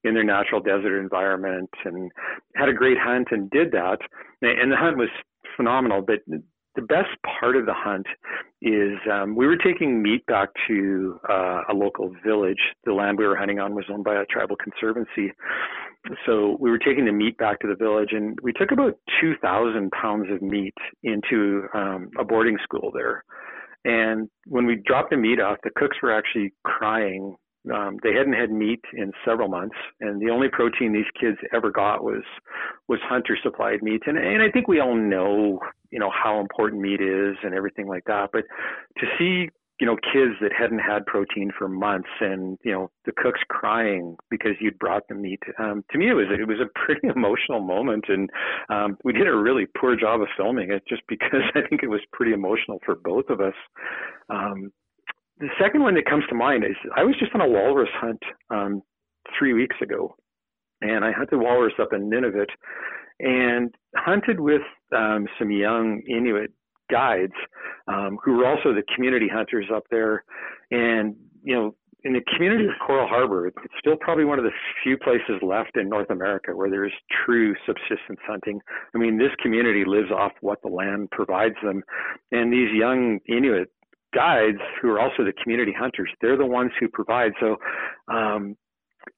in 0.04 0.14
their 0.14 0.24
natural 0.24 0.62
desert 0.62 1.00
environment, 1.00 1.70
and 1.86 2.12
had 2.56 2.70
a 2.70 2.74
great 2.74 2.98
hunt 3.00 3.30
and 3.32 3.50
did 3.50 3.72
that. 3.72 4.00
And 4.42 4.72
the 4.72 4.76
hunt 4.76 4.98
was 4.98 5.10
phenomenal. 5.56 6.02
But 6.02 6.20
the 6.76 6.82
best 6.82 7.10
part 7.40 7.56
of 7.56 7.66
the 7.66 7.74
hunt 7.74 8.08
is 8.62 8.98
um, 9.12 9.36
we 9.36 9.46
were 9.46 9.58
taking 9.58 10.02
meat 10.02 10.26
back 10.26 10.50
to 10.68 11.20
uh, 11.30 11.62
a 11.70 11.74
local 11.74 12.12
village. 12.26 12.58
The 12.86 12.94
land 12.94 13.18
we 13.20 13.28
were 13.28 13.36
hunting 13.36 13.60
on 13.60 13.76
was 13.76 13.86
owned 13.92 14.04
by 14.04 14.16
a 14.16 14.26
tribal 14.26 14.56
conservancy. 14.56 15.34
So 16.26 16.58
we 16.60 16.70
were 16.70 16.80
taking 16.80 17.06
the 17.06 17.12
meat 17.12 17.38
back 17.38 17.60
to 17.60 17.68
the 17.68 17.76
village, 17.76 18.10
and 18.12 18.38
we 18.42 18.54
took 18.54 18.72
about 18.72 18.98
2,000 19.22 19.92
pounds 19.92 20.26
of 20.32 20.42
meat 20.42 20.74
into 21.04 21.68
um, 21.74 22.10
a 22.20 22.24
boarding 22.24 22.58
school 22.64 22.92
there. 22.94 23.24
And 23.86 24.30
when 24.48 24.66
we 24.66 24.82
dropped 24.86 25.12
the 25.12 25.18
meat 25.18 25.40
off, 25.40 25.58
the 25.64 25.70
cooks 25.76 25.98
were 26.02 26.14
actually 26.14 26.54
crying 26.64 27.36
Um, 27.72 27.98
they 28.04 28.14
hadn't 28.14 28.34
had 28.34 28.52
meat 28.52 28.82
in 28.94 29.14
several 29.26 29.48
months, 29.48 29.76
and 30.02 30.22
the 30.22 30.32
only 30.32 30.50
protein 30.50 30.92
these 30.92 31.10
kids 31.20 31.38
ever 31.54 31.72
got 31.72 32.04
was 32.04 32.24
was 32.88 33.00
hunter 33.04 33.38
supplied 33.42 33.82
meat. 33.82 34.02
And 34.06 34.18
and 34.18 34.42
I 34.42 34.52
think 34.52 34.68
we 34.68 34.80
all 34.80 34.96
know 34.96 35.60
you 35.90 36.00
know 36.00 36.12
how 36.12 36.40
important 36.40 36.82
meat 36.82 37.02
is 37.02 37.38
and 37.44 37.54
everything 37.54 37.88
like 37.88 38.04
that. 38.06 38.30
But 38.34 38.44
to 39.00 39.06
see 39.18 39.50
you 39.80 39.88
know 39.88 39.96
kids 39.96 40.36
that 40.42 40.52
hadn't 40.58 40.80
had 40.80 41.06
protein 41.06 41.52
for 41.58 41.68
months 41.68 42.10
and 42.22 42.58
you 42.64 42.72
know 42.72 42.92
the 43.06 43.12
cooks 43.12 43.42
crying 43.50 44.16
because 44.30 44.52
you'd 44.62 44.78
brought 44.78 45.08
them 45.08 45.22
meat 45.22 45.42
um 45.60 45.84
to 45.92 45.98
me 45.98 46.10
it 46.10 46.14
was 46.14 46.28
it 46.30 46.48
was 46.48 46.60
a 46.60 46.80
pretty 46.86 47.08
emotional 47.08 47.60
moment 47.60 48.06
and 48.08 48.30
um 48.70 48.98
we 49.04 49.14
did 49.14 49.28
a 49.28 49.36
really 49.36 49.66
poor 49.78 49.96
job 49.96 50.22
of 50.22 50.28
filming 50.38 50.72
it 50.72 50.84
just 50.88 51.02
because 51.08 51.42
i 51.56 51.62
think 51.68 51.82
it 51.84 51.90
was 51.90 52.02
pretty 52.12 52.34
emotional 52.34 52.80
for 52.86 52.96
both 52.96 53.26
of 53.30 53.42
us 53.42 53.56
um 54.30 54.72
the 55.40 55.50
second 55.60 55.82
one 55.82 55.96
that 55.96 56.06
comes 56.06 56.24
to 56.30 56.36
mind 56.36 56.64
is 56.64 56.76
I 56.96 57.04
was 57.04 57.16
just 57.20 57.34
on 57.34 57.42
a 57.42 57.48
walrus 57.48 57.90
hunt 57.94 58.22
um, 58.50 58.82
three 59.38 59.54
weeks 59.54 59.76
ago, 59.82 60.16
and 60.82 61.04
I 61.04 61.12
hunted 61.12 61.38
walrus 61.38 61.74
up 61.82 61.94
in 61.94 62.10
Nunavut, 62.10 62.50
and 63.20 63.74
hunted 63.96 64.40
with 64.40 64.62
um, 64.96 65.28
some 65.40 65.52
young 65.52 66.02
Inuit 66.08 66.52
guides 66.92 67.34
um, 67.88 68.18
who 68.24 68.34
were 68.38 68.46
also 68.46 68.74
the 68.74 68.84
community 68.96 69.28
hunters 69.32 69.68
up 69.74 69.84
there, 69.92 70.24
and 70.72 71.16
you 71.44 71.56
know. 71.56 71.76
In 72.06 72.12
the 72.12 72.22
community 72.36 72.66
of 72.66 72.72
Coral 72.86 73.08
Harbour, 73.08 73.48
it's 73.48 73.58
still 73.80 73.96
probably 73.96 74.26
one 74.26 74.38
of 74.38 74.44
the 74.44 74.52
few 74.84 74.98
places 74.98 75.42
left 75.42 75.78
in 75.78 75.88
North 75.88 76.10
America 76.10 76.54
where 76.54 76.70
there's 76.70 76.92
true 77.26 77.56
subsistence 77.66 78.20
hunting. 78.28 78.60
I 78.94 78.98
mean, 78.98 79.18
this 79.18 79.32
community 79.42 79.86
lives 79.88 80.12
off 80.12 80.34
what 80.42 80.62
the 80.64 80.68
land 80.68 81.12
provides 81.12 81.56
them. 81.64 81.82
And 82.34 82.52
these 82.52 82.68
young 82.74 83.20
Inuit 83.30 83.72
guides 84.14 84.60
who 84.82 84.90
are 84.90 85.00
also 85.00 85.24
the 85.24 85.34
community 85.42 85.74
hunters. 85.78 86.10
They're 86.22 86.38
the 86.38 86.46
ones 86.46 86.72
who 86.80 86.88
provide. 86.88 87.32
So 87.40 87.58
um, 88.14 88.56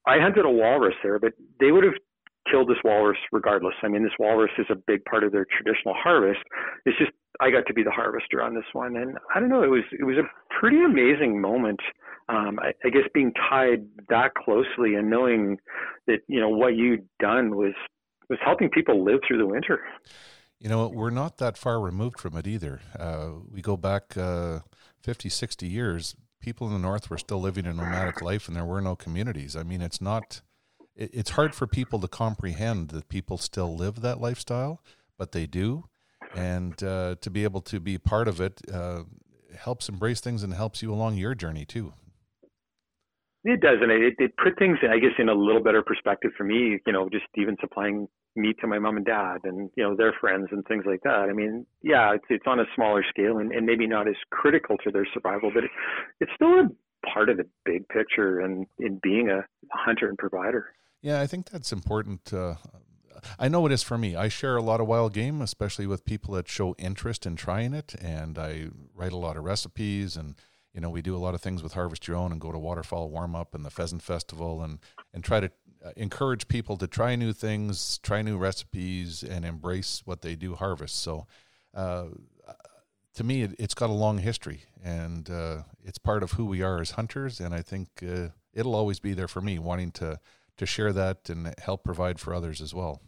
I 0.08 0.20
hunted 0.20 0.46
a 0.46 0.50
walrus 0.50 0.96
there, 1.04 1.20
but 1.20 1.34
they 1.60 1.72
would 1.72 1.84
have 1.84 1.94
killed 2.50 2.70
this 2.70 2.78
walrus 2.84 3.18
regardless. 3.32 3.74
I 3.84 3.88
mean, 3.88 4.04
this 4.04 4.14
walrus 4.20 4.52
is 4.58 4.68
a 4.70 4.76
big 4.76 5.04
part 5.06 5.24
of 5.24 5.32
their 5.32 5.46
traditional 5.46 5.96
harvest. 5.98 6.40
It's 6.86 6.98
just 6.98 7.12
I 7.40 7.50
got 7.50 7.66
to 7.68 7.74
be 7.74 7.84
the 7.84 7.92
harvester 7.92 8.42
on 8.42 8.56
this 8.56 8.66
one, 8.74 8.96
and 8.96 9.18
I 9.34 9.40
don't 9.40 9.50
know. 9.50 9.64
It 9.64 9.70
was 9.70 9.84
it 10.00 10.04
was 10.04 10.18
a 10.18 10.60
pretty 10.60 10.84
amazing 10.84 11.42
moment. 11.42 11.80
Um, 12.28 12.60
I, 12.60 12.74
I 12.84 12.90
guess 12.90 13.04
being 13.14 13.34
tied 13.50 13.86
that 14.10 14.34
closely 14.34 14.96
and 14.96 15.10
knowing 15.10 15.58
that 16.08 16.20
you 16.28 16.40
know 16.40 16.50
what 16.50 16.76
you'd 16.76 17.08
done 17.20 17.56
was 17.56 17.74
was 18.30 18.40
helping 18.44 18.70
people 18.70 19.04
live 19.04 19.20
through 19.28 19.38
the 19.38 19.48
winter. 19.48 19.82
You 20.66 20.70
know, 20.70 20.88
we're 20.88 21.12
not 21.12 21.38
that 21.38 21.60
far 21.60 21.80
removed 21.80 22.20
from 22.20 22.36
it 22.36 22.48
either. 22.48 22.82
Uh, 22.98 23.34
we 23.52 23.62
go 23.62 23.78
back 23.78 24.18
uh, 24.18 24.62
50, 25.04 25.30
60 25.30 25.68
years, 25.68 26.16
people 26.40 26.66
in 26.66 26.74
the 26.74 26.80
North 26.80 27.08
were 27.08 27.20
still 27.20 27.40
living 27.40 27.68
a 27.68 27.74
nomadic 27.74 28.20
life 28.20 28.48
and 28.48 28.58
there 28.58 28.66
were 28.66 28.82
no 28.82 28.96
communities. 28.96 29.56
I 29.56 29.62
mean, 29.62 29.84
it's 29.84 30.02
not, 30.02 30.42
it, 30.96 31.12
it's 31.14 31.30
hard 31.30 31.54
for 31.54 31.68
people 31.68 32.00
to 32.00 32.08
comprehend 32.08 32.90
that 32.90 33.10
people 33.10 33.38
still 33.38 33.76
live 33.76 34.02
that 34.02 34.20
lifestyle, 34.20 34.82
but 35.20 35.34
they 35.34 35.46
do. 35.46 35.84
And 36.34 36.82
uh, 36.82 37.18
to 37.22 37.30
be 37.30 37.44
able 37.44 37.62
to 37.62 37.80
be 37.80 38.00
part 38.00 38.28
of 38.28 38.42
it 38.42 38.60
uh, 38.74 39.04
helps 39.56 39.88
embrace 39.88 40.20
things 40.20 40.42
and 40.42 40.52
helps 40.52 40.82
you 40.82 40.92
along 40.92 41.18
your 41.18 41.36
journey 41.36 41.66
too. 41.66 41.94
It 43.48 43.62
does, 43.62 43.78
and 43.80 43.92
it, 43.92 44.16
it 44.18 44.32
put 44.44 44.58
things, 44.58 44.80
I 44.82 44.98
guess, 44.98 45.14
in 45.20 45.30
a 45.30 45.34
little 45.34 45.62
better 45.62 45.84
perspective 45.84 46.32
for 46.36 46.44
me. 46.44 46.80
You 46.86 46.94
know, 46.94 47.10
just 47.10 47.26
even 47.36 47.56
supplying 47.62 48.08
meat 48.36 48.58
to 48.62 48.68
my 48.68 48.80
mom 48.80 48.98
and 48.98 49.06
dad, 49.06 49.42
and 49.44 49.70
you 49.78 49.84
know 49.84 49.96
their 49.96 50.14
friends 50.20 50.48
and 50.52 50.66
things 50.66 50.84
like 50.88 51.02
that. 51.04 51.28
I 51.30 51.34
mean, 51.34 51.68
yeah, 51.84 52.16
it's 52.16 52.26
it's 52.30 52.46
on 52.48 52.60
a 52.60 52.66
smaller 52.76 53.04
scale 53.08 53.38
and, 53.38 53.52
and 53.52 53.68
maybe 53.68 53.86
not 53.86 54.08
as 54.08 54.16
critical 54.32 54.78
to 54.84 54.92
their 54.92 55.08
survival, 55.14 55.52
but 55.54 55.66
it, 55.66 55.72
it's 56.20 56.32
still 56.34 56.60
a 56.60 57.08
part 57.08 57.30
of 57.30 57.38
the 57.38 57.46
big 57.66 57.88
picture 57.88 58.40
and 58.40 58.66
in 58.80 59.00
being 59.04 59.30
a 59.30 59.46
hunter 59.72 60.10
and 60.10 60.18
provider. 60.18 60.74
Yeah, 61.04 61.22
I 61.22 61.28
think 61.28 61.52
that's 61.52 61.72
important. 61.72 62.34
Uh, 62.34 62.56
I 63.38 63.48
know 63.48 63.66
it 63.68 63.72
is 63.72 63.84
for 63.84 63.98
me. 63.98 64.16
I 64.16 64.28
share 64.28 64.58
a 64.58 64.64
lot 64.64 64.82
of 64.82 64.88
wild 64.88 65.14
game, 65.14 65.40
especially 65.42 65.86
with 65.86 66.04
people 66.04 66.34
that 66.34 66.48
show 66.48 66.74
interest 66.80 67.28
in 67.28 67.36
trying 67.36 67.76
it, 67.76 67.94
and 68.02 68.40
I 68.40 68.70
write 68.96 69.12
a 69.12 69.18
lot 69.18 69.38
of 69.38 69.44
recipes 69.44 70.18
and 70.18 70.34
you 70.76 70.82
know, 70.82 70.90
we 70.90 71.02
do 71.02 71.16
a 71.16 71.18
lot 71.18 71.34
of 71.34 71.42
things 71.42 71.64
with 71.64 71.74
Harvest 71.74 72.06
Your 72.06 72.18
Own 72.18 72.34
and 72.34 72.42
go 72.42 72.52
to 72.52 72.58
Waterfowl 72.58 73.10
warm 73.10 73.34
up 73.34 73.56
and 73.56 73.64
the 73.64 73.70
pheasant 73.70 74.02
festival 74.02 74.62
and 74.62 74.80
and 75.14 75.24
try 75.24 75.40
to 75.40 75.50
uh, 75.84 75.92
encourage 75.96 76.50
people 76.50 76.76
to 76.78 76.86
try 76.86 77.16
new 77.16 77.32
things, 77.32 77.98
try 78.00 78.22
new 78.22 78.38
recipes, 78.38 79.24
and 79.24 79.46
embrace 79.46 80.02
what 80.04 80.22
they 80.22 80.36
do 80.36 80.54
harvest. 80.56 80.98
So, 81.02 81.28
uh, 81.74 82.08
to 83.14 83.24
me, 83.24 83.44
it, 83.44 83.58
has 83.58 83.74
got 83.74 83.90
a 83.90 83.94
long 83.94 84.18
history, 84.18 84.64
and 84.84 85.30
uh, 85.30 85.64
it's 85.82 85.98
part 85.98 86.24
of 86.24 86.34
who 86.34 86.46
we 86.46 86.62
are 86.62 86.82
as 86.82 86.92
hunters. 86.92 87.40
And 87.40 87.54
I 87.54 87.62
think 87.62 87.88
uh, 88.04 88.30
it'll 88.54 88.76
always 88.76 89.00
be 89.00 89.14
there 89.14 89.30
for 89.30 89.40
me, 89.40 89.58
wanting 89.58 89.92
to 89.94 90.20
to 90.58 90.66
share 90.66 90.92
that 90.92 91.30
and 91.30 91.54
help 91.60 91.86
provide 91.86 92.20
for 92.20 92.34
others 92.34 92.60
as 92.62 92.74
well. 92.74 93.02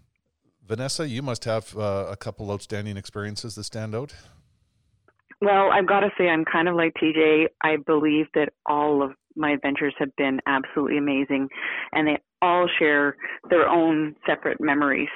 Vanessa, 0.65 1.07
you 1.07 1.21
must 1.21 1.43
have 1.43 1.77
uh, 1.77 2.07
a 2.09 2.15
couple 2.15 2.49
outstanding 2.51 2.95
experiences 2.95 3.55
that 3.55 3.63
stand 3.65 3.93
out. 3.93 4.13
Well, 5.41 5.69
I've 5.71 5.87
got 5.87 5.99
to 5.99 6.09
say, 6.17 6.27
I'm 6.29 6.45
kind 6.45 6.67
of 6.67 6.75
like 6.75 6.93
TJ. 7.01 7.47
I 7.63 7.77
believe 7.85 8.25
that 8.33 8.49
all 8.65 9.03
of 9.03 9.11
my 9.35 9.51
adventures 9.51 9.93
have 9.99 10.15
been 10.17 10.39
absolutely 10.47 10.97
amazing, 10.97 11.47
and 11.91 12.07
they 12.07 12.17
all 12.41 12.67
share 12.79 13.15
their 13.49 13.67
own 13.67 14.15
separate 14.25 14.59
memories. 14.59 15.09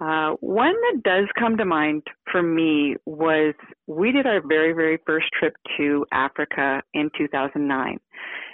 Uh, 0.00 0.30
one 0.40 0.72
that 0.72 1.02
does 1.04 1.26
come 1.38 1.58
to 1.58 1.64
mind 1.66 2.02
for 2.32 2.42
me 2.42 2.96
was 3.04 3.54
we 3.86 4.12
did 4.12 4.26
our 4.26 4.40
very, 4.46 4.72
very 4.72 4.98
first 5.06 5.26
trip 5.38 5.54
to 5.76 6.06
Africa 6.10 6.82
in 6.94 7.10
2009. 7.18 7.98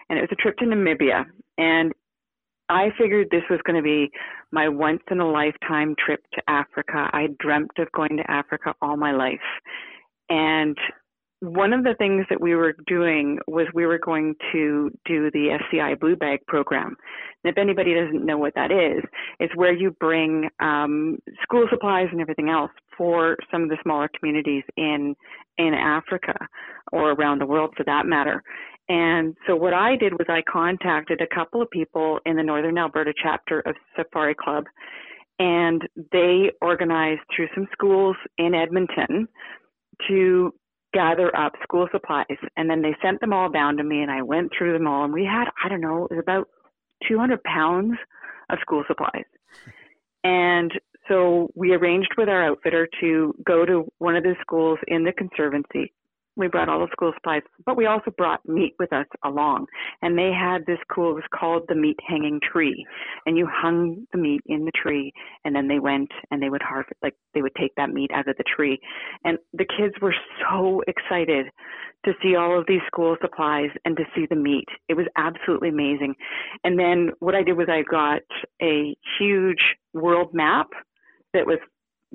And 0.08 0.18
it 0.18 0.22
was 0.22 0.30
a 0.32 0.42
trip 0.42 0.56
to 0.58 0.64
Namibia. 0.64 1.24
And 1.56 1.92
I 2.68 2.88
figured 2.98 3.28
this 3.30 3.44
was 3.48 3.60
going 3.64 3.76
to 3.76 3.82
be 3.82 4.10
my 4.50 4.68
once 4.68 5.02
in 5.08 5.20
a 5.20 5.30
lifetime 5.30 5.94
trip 6.04 6.20
to 6.34 6.42
Africa. 6.48 7.08
I 7.12 7.28
dreamt 7.38 7.78
of 7.78 7.92
going 7.92 8.16
to 8.16 8.28
Africa 8.28 8.74
all 8.82 8.96
my 8.96 9.12
life. 9.12 9.38
And 10.28 10.76
one 11.40 11.72
of 11.72 11.84
the 11.84 11.94
things 11.98 12.24
that 12.30 12.40
we 12.40 12.54
were 12.54 12.74
doing 12.86 13.38
was 13.46 13.66
we 13.74 13.86
were 13.86 13.98
going 13.98 14.34
to 14.52 14.90
do 15.04 15.30
the 15.30 15.58
SCI 15.60 15.94
Blue 15.94 16.16
Bag 16.16 16.40
program. 16.46 16.96
And 17.44 17.52
if 17.52 17.58
anybody 17.58 17.94
doesn't 17.94 18.24
know 18.24 18.38
what 18.38 18.54
that 18.54 18.70
is, 18.72 19.04
it's 19.38 19.54
where 19.54 19.74
you 19.74 19.90
bring 20.00 20.48
um, 20.60 21.18
school 21.42 21.66
supplies 21.70 22.08
and 22.10 22.20
everything 22.20 22.48
else 22.48 22.70
for 22.96 23.36
some 23.50 23.62
of 23.62 23.68
the 23.68 23.76
smaller 23.82 24.08
communities 24.18 24.64
in 24.76 25.14
in 25.58 25.74
Africa 25.74 26.34
or 26.92 27.12
around 27.12 27.40
the 27.40 27.46
world 27.46 27.72
for 27.76 27.84
that 27.84 28.06
matter. 28.06 28.42
And 28.88 29.34
so 29.46 29.56
what 29.56 29.74
I 29.74 29.96
did 29.96 30.12
was 30.12 30.26
I 30.28 30.42
contacted 30.50 31.20
a 31.20 31.34
couple 31.34 31.60
of 31.60 31.70
people 31.70 32.18
in 32.24 32.36
the 32.36 32.42
Northern 32.42 32.78
Alberta 32.78 33.12
chapter 33.20 33.60
of 33.60 33.74
Safari 33.96 34.34
Club, 34.34 34.64
and 35.38 35.82
they 36.12 36.50
organized 36.62 37.22
through 37.34 37.48
some 37.54 37.66
schools 37.72 38.16
in 38.38 38.54
Edmonton 38.54 39.28
to 40.08 40.52
gather 40.92 41.34
up 41.36 41.52
school 41.62 41.88
supplies. 41.92 42.38
And 42.56 42.70
then 42.70 42.82
they 42.82 42.94
sent 43.02 43.20
them 43.20 43.32
all 43.32 43.50
down 43.50 43.76
to 43.76 43.84
me 43.84 44.02
and 44.02 44.10
I 44.10 44.22
went 44.22 44.52
through 44.56 44.72
them 44.72 44.86
all. 44.86 45.04
And 45.04 45.12
we 45.12 45.24
had 45.24 45.46
I 45.62 45.68
don't 45.68 45.80
know 45.80 46.06
it 46.10 46.14
was 46.14 46.22
about 46.22 46.48
200 47.08 47.42
pounds 47.44 47.94
of 48.50 48.58
school 48.60 48.84
supplies. 48.86 49.24
And 50.24 50.72
so 51.08 51.50
we 51.54 51.72
arranged 51.72 52.14
with 52.16 52.28
our 52.28 52.42
outfitter 52.42 52.88
to 53.00 53.34
go 53.46 53.64
to 53.64 53.86
one 53.98 54.16
of 54.16 54.24
the 54.24 54.34
schools 54.40 54.78
in 54.88 55.04
the 55.04 55.12
conservancy 55.12 55.92
we 56.36 56.48
brought 56.48 56.68
all 56.68 56.80
the 56.80 56.88
school 56.92 57.12
supplies, 57.14 57.42
but 57.64 57.76
we 57.76 57.86
also 57.86 58.10
brought 58.16 58.46
meat 58.46 58.74
with 58.78 58.92
us 58.92 59.06
along. 59.24 59.66
And 60.02 60.16
they 60.16 60.30
had 60.32 60.66
this 60.66 60.78
cool, 60.92 61.12
it 61.12 61.14
was 61.14 61.24
called 61.34 61.64
the 61.68 61.74
meat 61.74 61.98
hanging 62.06 62.40
tree. 62.40 62.84
And 63.24 63.36
you 63.36 63.48
hung 63.50 64.06
the 64.12 64.18
meat 64.18 64.42
in 64.46 64.64
the 64.64 64.72
tree, 64.72 65.12
and 65.44 65.54
then 65.54 65.68
they 65.68 65.78
went 65.78 66.10
and 66.30 66.42
they 66.42 66.50
would 66.50 66.62
harvest, 66.62 66.96
like 67.02 67.14
they 67.34 67.42
would 67.42 67.54
take 67.58 67.74
that 67.76 67.90
meat 67.90 68.10
out 68.12 68.28
of 68.28 68.36
the 68.36 68.44
tree. 68.44 68.78
And 69.24 69.38
the 69.52 69.64
kids 69.64 69.94
were 70.00 70.14
so 70.40 70.82
excited 70.86 71.46
to 72.04 72.12
see 72.22 72.36
all 72.36 72.58
of 72.58 72.66
these 72.68 72.82
school 72.86 73.16
supplies 73.20 73.70
and 73.84 73.96
to 73.96 74.04
see 74.14 74.26
the 74.28 74.36
meat. 74.36 74.68
It 74.88 74.94
was 74.94 75.06
absolutely 75.16 75.70
amazing. 75.70 76.14
And 76.64 76.78
then 76.78 77.10
what 77.18 77.34
I 77.34 77.42
did 77.42 77.56
was 77.56 77.68
I 77.70 77.82
got 77.82 78.22
a 78.62 78.94
huge 79.18 79.62
world 79.92 80.32
map 80.32 80.68
that 81.32 81.46
was 81.46 81.58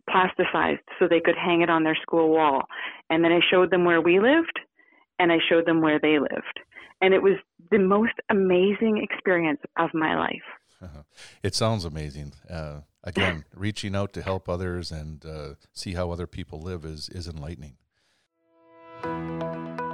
plasticized 0.09 0.79
so 0.99 1.07
they 1.07 1.19
could 1.19 1.35
hang 1.35 1.61
it 1.61 1.69
on 1.69 1.83
their 1.83 1.97
school 2.01 2.29
wall. 2.29 2.63
And 3.09 3.23
then 3.23 3.31
I 3.31 3.39
showed 3.49 3.71
them 3.71 3.85
where 3.85 4.01
we 4.01 4.19
lived 4.19 4.59
and 5.19 5.31
I 5.31 5.37
showed 5.49 5.65
them 5.65 5.81
where 5.81 5.99
they 5.99 6.19
lived. 6.19 6.59
And 7.01 7.13
it 7.13 7.21
was 7.21 7.37
the 7.71 7.79
most 7.79 8.13
amazing 8.29 9.01
experience 9.01 9.61
of 9.77 9.89
my 9.93 10.17
life. 10.17 10.41
Uh-huh. 10.81 11.03
It 11.43 11.55
sounds 11.55 11.85
amazing. 11.85 12.33
Uh, 12.49 12.81
again, 13.03 13.45
reaching 13.55 13.95
out 13.95 14.13
to 14.13 14.21
help 14.21 14.49
others 14.49 14.91
and 14.91 15.25
uh, 15.25 15.53
see 15.73 15.93
how 15.93 16.11
other 16.11 16.27
people 16.27 16.59
live 16.59 16.85
is, 16.85 17.09
is 17.09 17.27
enlightening. 17.27 17.77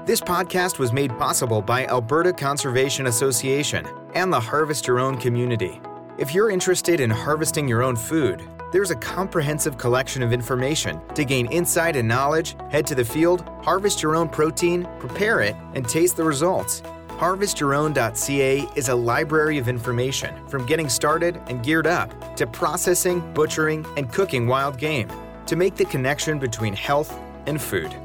This 0.06 0.22
podcast 0.22 0.80
was 0.80 0.94
made 0.94 1.12
possible 1.18 1.62
by 1.62 1.86
Alberta 1.88 2.32
Conservation 2.32 3.08
Association 3.08 3.86
and 4.16 4.32
the 4.32 4.40
Harvest 4.40 4.88
Your 4.88 5.00
Own 5.00 5.18
community. 5.18 5.82
If 6.18 6.34
you're 6.34 6.50
interested 6.50 7.02
in 7.02 7.10
harvesting 7.10 7.68
your 7.68 7.84
own 7.84 7.98
food, 7.98 8.42
there's 8.72 8.92
a 8.92 8.96
comprehensive 8.96 9.78
collection 9.78 10.22
of 10.24 10.34
information. 10.34 11.00
To 11.16 11.24
gain 11.24 11.46
insight 11.52 11.96
and 11.96 12.08
knowledge, 12.08 12.56
head 12.70 12.86
to 12.88 12.96
the 12.96 13.06
field, 13.06 13.42
harvest 13.62 14.02
your 14.02 14.16
own 14.16 14.30
protein, 14.30 14.88
prepare 15.00 15.42
it, 15.42 15.56
and 15.74 15.88
taste 15.88 16.18
the 16.18 16.24
results. 16.24 16.82
HarvestYourOwn.ca 17.20 18.70
is 18.76 18.90
a 18.90 18.96
library 18.96 19.58
of 19.58 19.68
information 19.68 20.34
from 20.48 20.66
getting 20.66 20.90
started 20.90 21.42
and 21.48 21.64
geared 21.64 21.88
up 21.88 22.36
to 22.36 22.46
processing, 22.46 23.22
butchering, 23.34 23.86
and 23.98 24.12
cooking 24.12 24.48
wild 24.48 24.78
game 24.78 25.10
to 25.48 25.56
make 25.56 25.76
the 25.76 25.86
connection 25.86 26.38
between 26.38 26.74
health 26.74 27.18
and 27.48 27.62
food. 27.62 27.96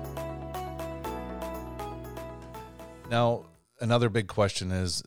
Now, 3.11 3.45
another 3.81 4.09
big 4.09 4.29
question 4.29 4.71
is 4.71 5.03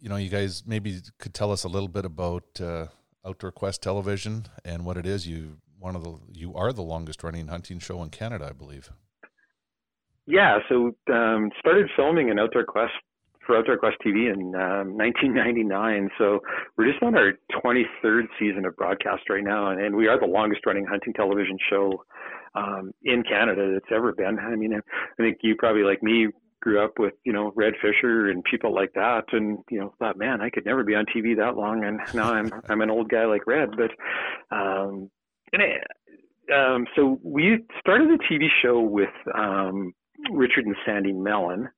you 0.00 0.08
know, 0.08 0.16
you 0.16 0.28
guys 0.28 0.62
maybe 0.66 1.00
could 1.18 1.34
tell 1.34 1.50
us 1.50 1.64
a 1.64 1.68
little 1.68 1.88
bit 1.88 2.04
about 2.04 2.44
uh, 2.60 2.86
Outdoor 3.26 3.52
Quest 3.52 3.82
Television 3.82 4.46
and 4.64 4.84
what 4.84 4.96
it 4.96 5.06
is. 5.06 5.26
You 5.26 5.58
one 5.78 5.96
of 5.96 6.04
the 6.04 6.18
you 6.32 6.54
are 6.54 6.72
the 6.72 6.82
longest 6.82 7.22
running 7.22 7.48
hunting 7.48 7.78
show 7.78 8.02
in 8.02 8.10
Canada, 8.10 8.48
I 8.50 8.52
believe. 8.52 8.90
Yeah, 10.26 10.58
so 10.68 10.96
um, 11.12 11.50
started 11.58 11.88
filming 11.94 12.30
in 12.30 12.38
Outdoor 12.38 12.64
Quest 12.64 12.92
for 13.46 13.56
Outdoor 13.56 13.78
Quest 13.78 13.96
TV 14.04 14.32
in 14.32 14.54
um, 14.56 14.96
1999. 14.98 16.10
So 16.18 16.40
we're 16.76 16.90
just 16.90 17.02
on 17.02 17.14
our 17.14 17.34
23rd 17.62 18.24
season 18.38 18.66
of 18.66 18.76
broadcast 18.76 19.22
right 19.30 19.44
now, 19.44 19.70
and, 19.70 19.80
and 19.80 19.94
we 19.94 20.08
are 20.08 20.18
the 20.18 20.26
longest 20.26 20.66
running 20.66 20.84
hunting 20.84 21.12
television 21.12 21.56
show 21.70 22.02
um, 22.56 22.92
in 23.04 23.22
Canada 23.22 23.70
that's 23.72 23.92
ever 23.94 24.12
been. 24.12 24.38
I 24.40 24.56
mean, 24.56 24.74
I 24.74 25.22
think 25.22 25.38
you 25.42 25.54
probably 25.56 25.82
like 25.82 26.02
me 26.02 26.28
grew 26.66 26.84
up 26.84 26.98
with 26.98 27.14
you 27.24 27.32
know 27.32 27.52
Red 27.54 27.74
Fisher 27.80 28.28
and 28.28 28.42
people 28.42 28.74
like 28.74 28.92
that, 28.94 29.26
and 29.30 29.58
you 29.70 29.78
know 29.78 29.94
thought, 30.00 30.18
man, 30.18 30.40
I 30.40 30.50
could 30.50 30.66
never 30.66 30.82
be 30.82 30.96
on 30.96 31.06
TV 31.06 31.36
that 31.36 31.56
long, 31.56 31.84
and 31.84 32.00
now 32.12 32.32
I'm 32.32 32.50
I'm 32.68 32.80
an 32.80 32.90
old 32.90 33.08
guy 33.08 33.24
like 33.24 33.46
Red. 33.46 33.70
But 33.76 33.92
um, 34.50 35.08
and 35.52 35.62
it, 35.62 36.52
um, 36.52 36.86
so 36.96 37.20
we 37.22 37.58
started 37.78 38.08
the 38.08 38.24
TV 38.24 38.48
show 38.62 38.80
with 38.80 39.14
um, 39.32 39.94
Richard 40.32 40.66
and 40.66 40.74
Sandy 40.84 41.12
Mellon, 41.12 41.68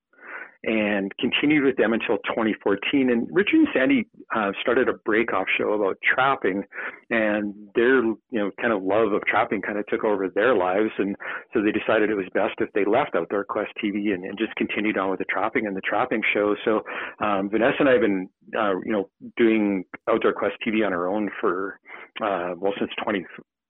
and 0.65 1.13
continued 1.19 1.65
with 1.65 1.77
them 1.77 1.93
until 1.93 2.17
2014. 2.27 3.11
And 3.11 3.29
Richard 3.31 3.55
and 3.55 3.69
Sandy 3.73 4.09
uh, 4.35 4.51
started 4.61 4.89
a 4.89 4.95
breakoff 5.09 5.45
show 5.57 5.73
about 5.73 5.97
trapping, 6.03 6.65
and 7.11 7.55
their 7.75 8.03
you 8.03 8.19
know 8.33 8.51
kind 8.61 8.73
of 8.73 8.83
love 8.83 9.13
of 9.13 9.23
trapping 9.27 9.63
kind 9.63 9.79
of 9.79 9.87
took 9.87 10.05
over 10.05 10.29
their 10.29 10.55
lives, 10.55 10.91
and 10.99 11.15
so 11.53 11.63
they 11.63 11.71
decided 11.71 12.11
it 12.11 12.15
was 12.15 12.27
best 12.35 12.55
if 12.59 12.73
they 12.73 12.85
left 12.85 13.15
Outdoor 13.15 13.45
Quest 13.45 13.71
TV 13.83 14.13
and, 14.13 14.25
and 14.25 14.37
just 14.37 14.55
continued 14.57 14.99
on 14.99 15.11
with 15.11 15.21
the 15.21 15.27
trapping 15.31 15.67
and 15.67 15.77
the 15.77 15.83
trapping 15.83 16.23
show. 16.35 16.57
So 16.65 16.83
um, 17.25 17.49
Vanessa 17.51 17.77
and 17.81 17.89
I 17.89 17.93
have 17.93 18.01
been 18.01 18.29
uh, 18.59 18.75
you 18.85 18.93
know 18.93 19.09
doing 19.37 19.85
Outdoor 20.11 20.33
Quest 20.33 20.57
TV 20.67 20.85
on 20.85 20.93
our 20.93 21.09
own 21.09 21.31
for 21.41 21.79
uh, 22.21 22.55
well 22.57 22.73
since 22.79 22.91
20, 23.03 23.21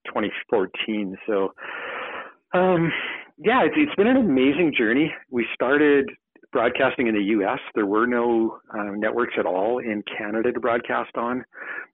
2014. 0.07 1.16
So. 1.27 1.53
Um, 2.55 2.90
yeah, 3.40 3.62
it's, 3.62 3.74
it's 3.77 3.94
been 3.94 4.09
an 4.09 4.16
amazing 4.16 4.74
journey. 4.77 5.12
We 5.31 5.46
started 5.55 6.09
broadcasting 6.52 7.06
in 7.06 7.14
the 7.14 7.22
U.S. 7.22 7.58
There 7.74 7.87
were 7.87 8.06
no 8.06 8.58
uh, 8.72 8.92
networks 8.96 9.34
at 9.38 9.46
all 9.46 9.78
in 9.78 10.02
Canada 10.16 10.52
to 10.52 10.61
broadcast 10.61 11.16
on. 11.16 11.44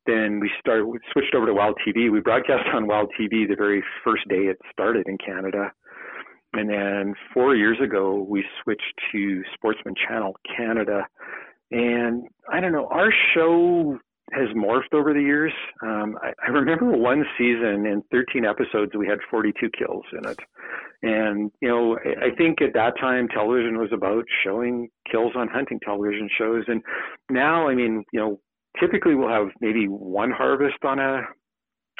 Then 0.07 0.41
we 0.41 0.51
started, 0.61 0.87
we 0.87 0.99
switched 1.13 1.35
over 1.35 1.47
to 1.47 1.55
Wild 1.55 1.77
TV. 1.87 2.11
We 2.11 2.21
broadcast 2.21 2.65
on 2.75 2.87
Wild 2.87 3.11
TV 3.19 3.49
the 3.49 3.57
very 3.57 3.83
first 4.05 4.29
day 4.29 4.47
it 4.47 4.59
started 4.73 5.07
in 5.07 5.19
Canada. 5.19 5.73
And 6.53 6.71
then 6.71 7.15
four 7.33 7.57
years 7.57 7.79
ago, 7.83 8.25
we 8.29 8.45
switched 8.63 8.95
to 9.13 9.43
Sportsman 9.55 9.95
Channel 10.09 10.37
Canada. 10.57 11.07
And 11.71 12.29
I 12.53 12.61
don't 12.61 12.73
know, 12.73 12.87
our 12.93 13.13
show 13.35 13.99
has 14.33 14.49
morphed 14.57 14.95
over 14.95 15.13
the 15.13 15.21
years. 15.21 15.53
Um, 15.83 16.17
I, 16.23 16.33
I 16.47 16.51
remember 16.51 16.91
one 16.91 17.25
season 17.37 17.87
in 17.87 18.03
13 18.11 18.45
episodes, 18.45 18.93
we 18.97 19.07
had 19.07 19.19
42 19.31 19.71
kills 19.79 20.05
in 20.13 20.29
it. 20.29 20.39
And, 21.03 21.51
you 21.61 21.69
know, 21.69 21.99
I, 22.05 22.27
I 22.27 22.35
think 22.37 22.63
at 22.63 22.73
that 22.75 22.95
time 22.99 23.29
television 23.29 23.79
was 23.79 23.91
about 23.93 24.25
showing 24.43 24.89
kills 25.11 25.33
on 25.37 25.49
hunting 25.49 25.79
television 25.85 26.29
shows. 26.39 26.65
And 26.69 26.83
now, 27.31 27.69
I 27.69 27.75
mean, 27.75 28.05
you 28.13 28.21
know, 28.21 28.41
typically 28.81 29.15
we'll 29.15 29.29
have 29.29 29.49
maybe 29.61 29.87
one 29.87 30.31
harvest 30.31 30.85
on 30.85 30.99
a 30.99 31.23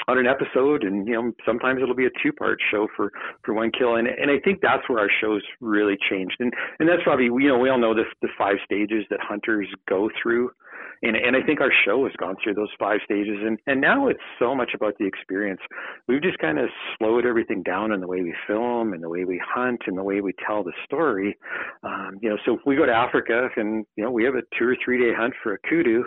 on 0.07 0.17
an 0.17 0.27
episode 0.27 0.83
and 0.83 1.07
you 1.07 1.13
know 1.13 1.31
sometimes 1.45 1.81
it'll 1.81 1.95
be 1.95 2.05
a 2.05 2.09
two 2.21 2.31
part 2.33 2.59
show 2.69 2.85
for 2.95 3.11
for 3.43 3.53
one 3.53 3.71
kill 3.71 3.95
and 3.95 4.07
and 4.07 4.29
I 4.29 4.39
think 4.43 4.59
that's 4.61 4.87
where 4.87 4.99
our 4.99 5.09
shows 5.21 5.41
really 5.61 5.97
changed 6.09 6.35
and 6.39 6.53
and 6.79 6.89
that's 6.89 7.01
probably 7.03 7.25
you 7.25 7.47
know 7.47 7.57
we 7.57 7.69
all 7.69 7.79
know 7.79 7.93
the 7.93 8.03
the 8.21 8.27
five 8.37 8.57
stages 8.65 9.05
that 9.09 9.19
hunters 9.21 9.67
go 9.87 10.09
through 10.21 10.51
and 11.05 11.15
and 11.15 11.35
I 11.35 11.41
think 11.45 11.61
our 11.61 11.71
show 11.85 12.03
has 12.05 12.13
gone 12.17 12.35
through 12.43 12.55
those 12.55 12.69
five 12.79 12.99
stages 13.05 13.37
and 13.41 13.59
and 13.67 13.79
now 13.79 14.07
it's 14.07 14.19
so 14.39 14.55
much 14.55 14.71
about 14.73 14.97
the 14.99 15.05
experience. 15.05 15.61
We've 16.07 16.21
just 16.21 16.39
kind 16.39 16.59
of 16.59 16.69
slowed 16.97 17.25
everything 17.25 17.63
down 17.63 17.91
in 17.91 18.01
the 18.01 18.07
way 18.07 18.21
we 18.21 18.33
film 18.47 18.93
and 18.93 19.03
the 19.03 19.09
way 19.09 19.23
we 19.25 19.41
hunt 19.43 19.81
and 19.87 19.97
the 19.97 20.03
way 20.03 20.21
we 20.21 20.33
tell 20.45 20.63
the 20.63 20.73
story. 20.85 21.37
Um, 21.83 22.19
you 22.21 22.29
know 22.29 22.37
so 22.45 22.55
if 22.55 22.61
we 22.65 22.75
go 22.75 22.85
to 22.85 22.93
Africa 22.93 23.49
and 23.55 23.85
you 23.95 24.03
know 24.03 24.11
we 24.11 24.23
have 24.23 24.35
a 24.35 24.41
two 24.57 24.65
or 24.65 24.77
three 24.83 24.99
day 24.99 25.13
hunt 25.15 25.33
for 25.43 25.53
a 25.53 25.59
kudu 25.69 26.03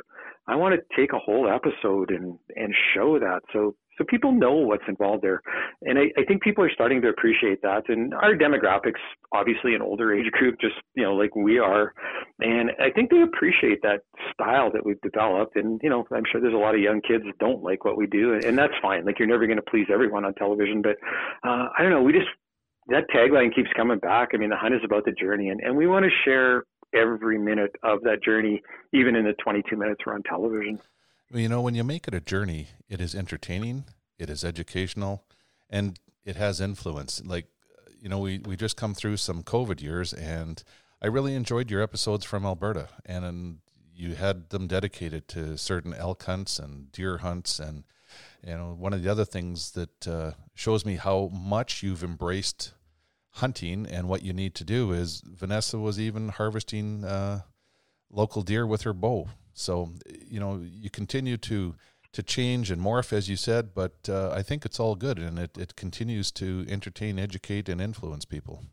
I 0.49 0.57
want 0.57 0.75
to 0.75 0.97
take 0.97 1.13
a 1.13 1.19
whole 1.19 1.49
episode 1.49 2.11
and 2.11 2.39
and 2.57 2.75
show 2.95 3.19
that. 3.19 3.41
So 3.53 3.75
so 3.99 4.05
people 4.09 4.33
know 4.33 4.53
what's 4.53 4.85
involved 4.87 5.23
there. 5.23 5.43
And 5.83 5.99
I, 5.99 6.05
I 6.17 6.25
think 6.25 6.43
people 6.43 6.65
are 6.65 6.71
starting 6.73 7.03
to 7.03 7.09
appreciate 7.09 7.61
that. 7.63 7.89
And 7.89 8.15
our 8.15 8.35
demographics, 8.35 9.01
obviously 9.33 9.75
an 9.75 9.83
older 9.83 10.15
age 10.15 10.31
group, 10.31 10.61
just, 10.61 10.77
you 10.95 11.03
know, 11.03 11.15
like 11.15 11.35
we 11.35 11.59
are. 11.59 11.93
And 12.41 12.71
I 12.81 12.91
think 12.91 13.11
they 13.11 13.23
appreciate 13.23 13.83
that 13.83 14.03
style 14.33 14.71
that 14.73 14.87
we've 14.87 15.01
developed. 15.01 15.57
And, 15.57 15.81
you 15.83 15.91
know, 15.91 16.07
I'm 16.13 16.23
sure 16.31 16.41
there's 16.41 16.55
a 16.55 16.57
lot 16.57 16.77
of 16.77 16.81
young 16.81 17.01
kids 17.01 17.25
that 17.25 17.39
don't 17.39 17.63
like 17.63 17.85
what 17.85 17.97
we 17.97 18.07
do. 18.07 18.35
And 18.35 18.57
that's 18.57 18.75
fine. 18.81 19.05
Like 19.05 19.19
you're 19.19 19.29
never 19.29 19.47
going 19.47 19.57
to 19.57 19.71
please 19.71 19.87
everyone 19.93 20.25
on 20.25 20.35
television. 20.35 20.81
But 20.81 20.97
uh, 21.47 21.69
I 21.77 21.83
don't 21.83 21.91
know. 21.91 22.03
We 22.03 22.13
just, 22.13 22.29
that 22.89 23.05
tagline 23.15 23.55
keeps 23.55 23.69
coming 23.77 23.99
back. 23.99 24.31
I 24.33 24.37
mean, 24.37 24.51
the 24.51 24.57
hunt 24.57 24.75
is 24.75 24.81
about 24.85 25.05
the 25.05 25.13
journey. 25.13 25.49
And, 25.49 25.61
and 25.61 25.77
we 25.77 25.87
want 25.87 26.05
to 26.05 26.11
share 26.25 26.65
every 26.95 27.39
minute 27.39 27.75
of 27.83 28.01
that 28.03 28.23
journey, 28.23 28.63
even 28.95 29.15
in 29.17 29.25
the 29.25 29.35
22 29.45 29.77
minutes 29.77 30.01
we're 30.07 30.15
on 30.15 30.23
television. 30.23 30.79
You 31.33 31.49
know, 31.49 31.61
when 31.61 31.75
you 31.75 31.85
make 31.85 32.09
it 32.09 32.15
a 32.15 32.21
journey, 32.21 32.69
it 32.89 33.03
is 33.03 33.15
entertaining, 33.15 33.85
it 34.19 34.31
is 34.31 34.45
educational, 34.45 35.25
and 35.69 35.99
it 36.25 36.37
has 36.37 36.59
influence. 36.59 37.23
Like, 37.23 37.47
you 38.01 38.09
know, 38.09 38.19
we, 38.19 38.39
we 38.39 38.57
just 38.57 38.79
come 38.79 38.95
through 38.95 39.19
some 39.19 39.43
COVID 39.43 39.83
years, 39.83 40.15
and 40.15 40.63
I 41.03 41.07
really 41.09 41.35
enjoyed 41.35 41.71
your 41.71 41.83
episodes 41.83 42.25
from 42.25 42.47
Alberta, 42.47 42.89
and, 43.05 43.27
and 43.27 43.59
you 43.95 44.15
had 44.15 44.49
them 44.49 44.67
dedicated 44.69 45.29
to 45.29 45.59
certain 45.59 45.93
elk 45.93 46.23
hunts 46.23 46.59
and 46.59 46.91
deer 46.93 47.19
hunts, 47.19 47.59
and 47.61 47.85
you 48.43 48.57
know, 48.57 48.75
one 48.79 48.95
of 48.95 49.03
the 49.03 49.11
other 49.11 49.27
things 49.27 49.73
that 49.73 50.09
uh, 50.09 50.33
shows 50.55 50.87
me 50.87 50.97
how 50.97 51.29
much 51.29 51.83
you've 51.83 52.03
embraced 52.05 52.73
hunting 53.33 53.87
and 53.87 54.09
what 54.09 54.23
you 54.23 54.33
need 54.33 54.55
to 54.55 54.65
do 54.65 54.93
is 54.93 55.23
Vanessa 55.27 55.79
was 55.79 56.01
even 56.01 56.31
harvesting 56.31 57.05
uh, 57.05 57.43
local 58.11 58.41
deer 58.41 58.67
with 58.67 58.83
her 58.83 58.95
bow 58.95 59.29
so 59.59 59.93
you 60.27 60.41
know 60.41 60.61
you 60.63 60.91
continue 60.91 61.37
to 61.37 61.75
to 62.13 62.23
change 62.23 62.71
and 62.71 62.81
morph 62.81 63.13
as 63.13 63.29
you 63.29 63.37
said, 63.37 63.75
but 63.75 64.09
uh, 64.09 64.31
I 64.31 64.43
think 64.43 64.65
it's 64.65 64.81
all 64.81 64.95
good 64.95 65.19
and 65.19 65.39
it, 65.39 65.59
it 65.59 65.77
continues 65.77 66.33
to 66.33 66.65
entertain, 66.69 67.19
educate, 67.19 67.69
and 67.69 67.81
influence 67.81 68.25
people. 68.25 68.65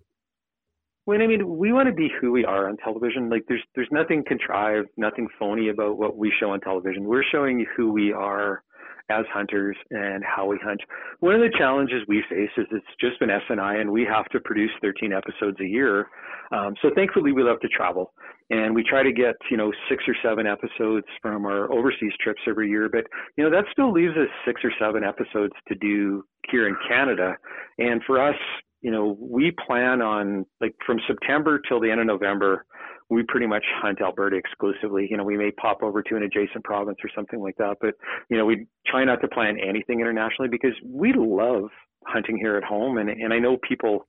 Well, 1.05 1.21
I 1.21 1.27
mean, 1.27 1.57
we 1.57 1.71
want 1.71 1.87
to 1.87 1.93
be 1.93 2.09
who 2.19 2.31
we 2.31 2.45
are 2.45 2.67
on 2.67 2.77
television. 2.77 3.29
Like, 3.29 3.43
there's 3.47 3.61
there's 3.75 3.89
nothing 3.91 4.23
contrived, 4.25 4.89
nothing 4.97 5.27
phony 5.37 5.69
about 5.69 5.97
what 5.97 6.17
we 6.17 6.31
show 6.39 6.51
on 6.51 6.61
television. 6.61 7.03
We're 7.03 7.23
showing 7.31 7.65
who 7.75 7.91
we 7.91 8.11
are 8.11 8.63
as 9.09 9.25
hunters 9.33 9.77
and 9.91 10.23
how 10.23 10.45
we 10.47 10.57
hunt. 10.63 10.81
One 11.19 11.35
of 11.35 11.41
the 11.41 11.55
challenges 11.57 12.01
we 12.07 12.23
face 12.29 12.49
is 12.57 12.65
it's 12.71 12.85
just 12.99 13.19
been 13.19 13.29
S 13.29 13.41
and 13.49 13.59
I, 13.61 13.75
and 13.75 13.91
we 13.91 14.03
have 14.03 14.25
to 14.29 14.39
produce 14.39 14.71
13 14.81 15.13
episodes 15.13 15.59
a 15.59 15.65
year. 15.65 16.07
Um, 16.51 16.75
so 16.81 16.89
thankfully, 16.95 17.31
we 17.31 17.43
love 17.43 17.59
to 17.61 17.67
travel, 17.67 18.13
and 18.49 18.73
we 18.73 18.83
try 18.83 19.03
to 19.03 19.11
get 19.11 19.35
you 19.49 19.57
know 19.57 19.71
six 19.89 20.03
or 20.07 20.15
seven 20.23 20.47
episodes 20.47 21.07
from 21.21 21.45
our 21.45 21.71
overseas 21.71 22.13
trips 22.21 22.41
every 22.47 22.69
year. 22.69 22.89
But 22.89 23.05
you 23.37 23.43
know 23.43 23.51
that 23.51 23.65
still 23.71 23.91
leaves 23.91 24.15
us 24.17 24.29
six 24.45 24.61
or 24.63 24.71
seven 24.79 25.03
episodes 25.03 25.53
to 25.67 25.75
do 25.75 26.23
here 26.49 26.67
in 26.67 26.75
Canada. 26.87 27.35
And 27.77 28.01
for 28.05 28.21
us, 28.21 28.35
you 28.81 28.91
know, 28.91 29.17
we 29.19 29.51
plan 29.65 30.01
on 30.01 30.45
like 30.61 30.75
from 30.85 30.99
September 31.07 31.59
till 31.67 31.79
the 31.79 31.89
end 31.89 32.01
of 32.01 32.07
November 32.07 32.65
we 33.09 33.23
pretty 33.27 33.47
much 33.47 33.63
hunt 33.81 34.01
Alberta 34.01 34.35
exclusively. 34.35 35.07
You 35.09 35.17
know, 35.17 35.23
we 35.23 35.37
may 35.37 35.51
pop 35.51 35.83
over 35.83 36.01
to 36.01 36.15
an 36.15 36.23
adjacent 36.23 36.63
province 36.63 36.97
or 37.03 37.09
something 37.15 37.39
like 37.39 37.55
that, 37.57 37.77
but 37.79 37.93
you 38.29 38.37
know, 38.37 38.45
we 38.45 38.67
try 38.87 39.03
not 39.03 39.21
to 39.21 39.27
plan 39.27 39.57
anything 39.59 39.99
internationally 39.99 40.49
because 40.49 40.73
we 40.83 41.13
love 41.15 41.69
hunting 42.05 42.37
here 42.37 42.57
at 42.57 42.63
home, 42.63 42.97
and 42.97 43.09
and 43.09 43.33
I 43.33 43.39
know 43.39 43.57
people 43.67 44.07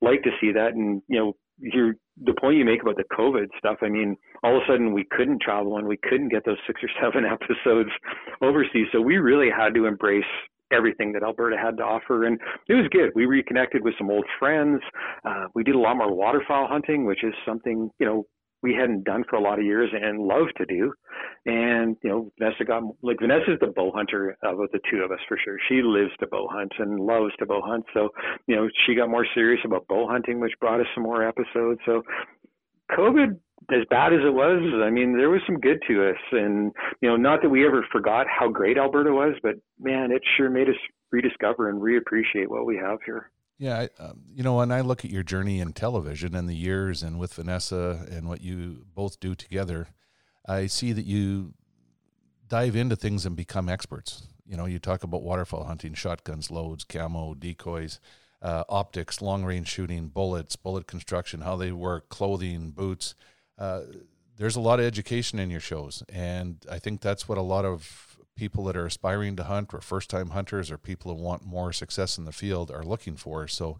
like 0.00 0.22
to 0.22 0.30
see 0.40 0.52
that, 0.52 0.74
and 0.74 1.02
you 1.08 1.18
know, 1.18 1.32
you 1.58 1.94
the 2.22 2.34
point 2.40 2.56
you 2.56 2.64
make 2.64 2.82
about 2.82 2.96
the 2.96 3.04
COVID 3.16 3.48
stuff. 3.58 3.78
I 3.82 3.88
mean, 3.88 4.16
all 4.42 4.56
of 4.56 4.62
a 4.62 4.66
sudden 4.66 4.92
we 4.92 5.04
couldn't 5.10 5.42
travel 5.42 5.78
and 5.78 5.86
we 5.86 5.96
couldn't 5.96 6.28
get 6.28 6.44
those 6.44 6.58
six 6.66 6.80
or 6.82 6.90
seven 7.02 7.24
episodes 7.30 7.90
overseas, 8.42 8.86
so 8.92 9.00
we 9.00 9.18
really 9.18 9.50
had 9.50 9.74
to 9.74 9.86
embrace 9.86 10.24
everything 10.74 11.12
that 11.12 11.22
Alberta 11.22 11.56
had 11.56 11.76
to 11.78 11.84
offer. 11.84 12.24
And 12.24 12.38
it 12.68 12.74
was 12.74 12.86
good. 12.90 13.10
We 13.14 13.26
reconnected 13.26 13.82
with 13.82 13.94
some 13.98 14.10
old 14.10 14.26
friends. 14.38 14.80
Uh, 15.24 15.46
we 15.54 15.64
did 15.64 15.74
a 15.74 15.78
lot 15.78 15.96
more 15.96 16.14
waterfowl 16.14 16.66
hunting, 16.68 17.06
which 17.06 17.24
is 17.24 17.34
something, 17.46 17.90
you 17.98 18.06
know, 18.06 18.24
we 18.62 18.74
hadn't 18.74 19.04
done 19.04 19.24
for 19.28 19.36
a 19.36 19.42
lot 19.42 19.58
of 19.58 19.64
years 19.66 19.90
and 19.92 20.18
love 20.20 20.46
to 20.56 20.64
do. 20.64 20.90
And, 21.44 21.96
you 22.02 22.08
know, 22.08 22.32
Vanessa 22.38 22.64
got, 22.64 22.82
like, 23.02 23.18
Vanessa's 23.20 23.58
the 23.60 23.66
bow 23.66 23.92
hunter 23.94 24.38
of 24.42 24.56
the 24.72 24.80
two 24.90 25.02
of 25.04 25.12
us 25.12 25.18
for 25.28 25.36
sure. 25.44 25.58
She 25.68 25.82
lives 25.82 26.12
to 26.20 26.26
bow 26.26 26.48
hunt 26.50 26.72
and 26.78 26.98
loves 26.98 27.36
to 27.40 27.46
bow 27.46 27.60
hunt. 27.62 27.84
So, 27.92 28.08
you 28.46 28.56
know, 28.56 28.66
she 28.86 28.94
got 28.94 29.10
more 29.10 29.26
serious 29.34 29.60
about 29.66 29.86
bow 29.86 30.08
hunting, 30.08 30.40
which 30.40 30.54
brought 30.60 30.80
us 30.80 30.86
some 30.94 31.04
more 31.04 31.28
episodes. 31.28 31.78
So, 31.84 32.02
COVID 32.90 33.38
as 33.70 33.84
bad 33.88 34.12
as 34.12 34.20
it 34.20 34.34
was, 34.34 34.60
I 34.84 34.90
mean, 34.90 35.16
there 35.16 35.30
was 35.30 35.40
some 35.46 35.58
good 35.58 35.78
to 35.88 36.10
us, 36.10 36.18
and 36.32 36.72
you 37.00 37.08
know, 37.08 37.16
not 37.16 37.40
that 37.42 37.48
we 37.48 37.66
ever 37.66 37.84
forgot 37.90 38.26
how 38.28 38.48
great 38.48 38.76
Alberta 38.76 39.12
was, 39.12 39.34
but 39.42 39.54
man, 39.78 40.10
it 40.10 40.22
sure 40.36 40.50
made 40.50 40.68
us 40.68 40.76
rediscover 41.10 41.70
and 41.70 41.80
reappreciate 41.80 42.48
what 42.48 42.66
we 42.66 42.76
have 42.76 42.98
here. 43.06 43.30
Yeah, 43.56 43.86
I, 43.98 44.02
um, 44.02 44.22
you 44.34 44.42
know, 44.42 44.56
when 44.56 44.72
I 44.72 44.80
look 44.80 45.04
at 45.04 45.10
your 45.10 45.22
journey 45.22 45.60
in 45.60 45.72
television 45.72 46.34
and 46.34 46.48
the 46.48 46.56
years, 46.56 47.02
and 47.02 47.18
with 47.18 47.34
Vanessa 47.34 48.06
and 48.10 48.28
what 48.28 48.40
you 48.40 48.84
both 48.94 49.20
do 49.20 49.34
together, 49.34 49.88
I 50.46 50.66
see 50.66 50.92
that 50.92 51.06
you 51.06 51.54
dive 52.48 52.76
into 52.76 52.96
things 52.96 53.24
and 53.24 53.36
become 53.36 53.68
experts. 53.68 54.26
You 54.44 54.56
know, 54.56 54.66
you 54.66 54.78
talk 54.78 55.04
about 55.04 55.22
waterfowl 55.22 55.64
hunting, 55.64 55.94
shotguns, 55.94 56.50
loads, 56.50 56.84
camo, 56.84 57.34
decoys, 57.34 57.98
uh, 58.44 58.62
optics, 58.68 59.22
long 59.22 59.42
range 59.42 59.68
shooting, 59.68 60.08
bullets, 60.08 60.54
bullet 60.54 60.86
construction, 60.86 61.40
how 61.40 61.56
they 61.56 61.72
work, 61.72 62.10
clothing, 62.10 62.70
boots. 62.70 63.14
Uh, 63.58 63.80
there's 64.36 64.54
a 64.54 64.60
lot 64.60 64.78
of 64.78 64.84
education 64.84 65.38
in 65.38 65.50
your 65.50 65.60
shows, 65.60 66.02
and 66.12 66.58
I 66.70 66.78
think 66.78 67.00
that's 67.00 67.26
what 67.26 67.38
a 67.38 67.42
lot 67.42 67.64
of 67.64 68.18
people 68.36 68.64
that 68.64 68.76
are 68.76 68.84
aspiring 68.84 69.36
to 69.36 69.44
hunt 69.44 69.72
or 69.72 69.80
first 69.80 70.10
time 70.10 70.30
hunters 70.30 70.70
or 70.70 70.76
people 70.76 71.14
who 71.14 71.22
want 71.22 71.44
more 71.44 71.72
success 71.72 72.18
in 72.18 72.24
the 72.24 72.32
field 72.32 72.70
are 72.70 72.82
looking 72.82 73.16
for. 73.16 73.46
So, 73.46 73.78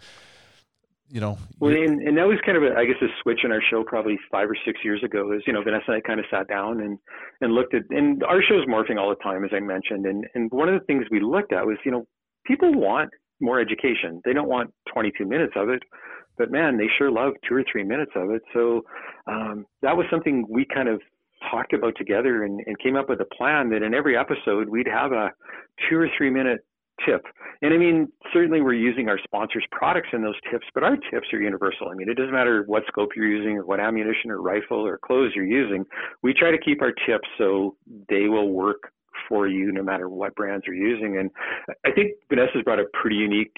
you 1.09 1.21
know, 1.21 1.37
well, 1.59 1.75
and, 1.75 2.01
and 2.01 2.17
that 2.17 2.27
was 2.27 2.39
kind 2.47 2.57
of 2.57 2.62
a, 2.62 2.75
I 2.79 2.87
guess, 2.87 2.97
a 3.03 3.09
switch 3.21 3.41
in 3.45 3.53
our 3.53 3.61
show 3.69 3.85
probably 3.85 4.19
five 4.31 4.49
or 4.49 4.57
six 4.65 4.81
years 4.83 5.03
ago. 5.05 5.33
Is 5.33 5.43
you 5.47 5.53
know 5.53 5.62
Vanessa 5.62 5.85
and 5.89 5.97
I 5.97 6.01
kind 6.01 6.21
of 6.21 6.27
sat 6.31 6.49
down 6.49 6.81
and 6.81 6.99
and 7.43 7.53
looked 7.53 7.75
at, 7.75 7.83
and 7.91 8.23
our 8.25 8.41
show's 8.41 8.65
morphing 8.67 8.99
all 8.99 9.11
the 9.11 9.23
time, 9.23 9.45
as 9.45 9.51
I 9.53 9.61
mentioned, 9.61 10.07
and 10.07 10.27
and 10.35 10.51
one 10.53 10.71
of 10.71 10.81
the 10.81 10.87
things 10.87 11.05
we 11.11 11.21
looked 11.21 11.53
at 11.53 11.67
was, 11.67 11.77
you 11.85 11.91
know, 11.91 12.07
people 12.47 12.73
want 12.73 13.11
more 13.41 13.61
education. 13.61 14.20
They 14.24 14.32
don't 14.32 14.49
want 14.49 14.72
22 14.93 15.26
minutes 15.26 15.53
of 15.57 15.68
it 15.68 15.82
but 16.39 16.51
man, 16.51 16.76
they 16.76 16.89
sure 16.99 17.11
love 17.11 17.35
two 17.49 17.55
or 17.55 17.64
three 17.70 17.85
minutes 17.85 18.12
of 18.14 18.30
it. 18.30 18.43
So 18.53 18.82
um, 19.26 19.66
that 19.82 19.97
was 19.97 20.07
something 20.11 20.47
we 20.49 20.64
kind 20.64 20.89
of 20.89 21.01
talked 21.51 21.72
about 21.72 21.95
together 21.97 22.45
and, 22.45 22.61
and 22.66 22.78
came 22.78 22.97
up 22.97 23.09
with 23.09 23.20
a 23.20 23.35
plan 23.37 23.70
that 23.70 23.82
in 23.82 23.95
every 23.95 24.16
episode 24.16 24.68
we'd 24.68 24.89
have 24.89 25.12
a 25.12 25.30
two 25.89 25.97
or 25.97 26.09
three 26.16 26.30
minute 26.30 26.61
tip. 27.05 27.22
And 27.61 27.74
I 27.74 27.76
mean, 27.76 28.09
certainly 28.32 28.62
we're 28.62 28.74
using 28.74 29.09
our 29.09 29.18
sponsors' 29.24 29.64
products 29.72 30.09
in 30.12 30.22
those 30.22 30.37
tips, 30.51 30.66
but 30.74 30.85
our 30.85 30.97
tips 31.11 31.26
are 31.32 31.41
universal. 31.41 31.89
I 31.91 31.95
mean, 31.95 32.09
it 32.09 32.14
doesn't 32.14 32.32
matter 32.32 32.62
what 32.66 32.85
scope 32.87 33.11
you're 33.16 33.26
using 33.26 33.59
or 33.59 33.64
what 33.64 33.80
ammunition 33.80 34.30
or 34.30 34.41
rifle 34.41 34.87
or 34.87 34.99
clothes 34.99 35.32
you're 35.35 35.45
using. 35.45 35.85
We 36.22 36.32
try 36.32 36.51
to 36.51 36.59
keep 36.59 36.82
our 36.82 36.93
tips 37.07 37.28
so 37.37 37.76
they 38.09 38.28
will 38.28 38.51
work 38.51 38.93
for 39.29 39.47
you 39.49 39.72
no 39.72 39.83
matter 39.83 40.09
what 40.09 40.35
brands 40.35 40.64
you're 40.66 40.77
using. 40.77 41.18
And 41.18 41.31
I 41.87 41.91
think 41.93 42.12
Vanessa's 42.29 42.62
brought 42.62 42.81
a 42.81 42.87
pretty 43.01 43.16
unique 43.16 43.53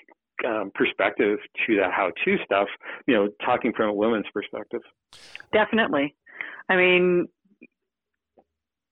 um, 0.46 0.70
perspective 0.74 1.38
to 1.66 1.76
that 1.76 1.92
how-to 1.92 2.36
stuff. 2.44 2.68
You 3.06 3.14
know, 3.14 3.28
talking 3.44 3.72
from 3.76 3.88
a 3.88 3.94
woman's 3.94 4.26
perspective. 4.32 4.82
Definitely. 5.52 6.14
I 6.68 6.76
mean, 6.76 7.26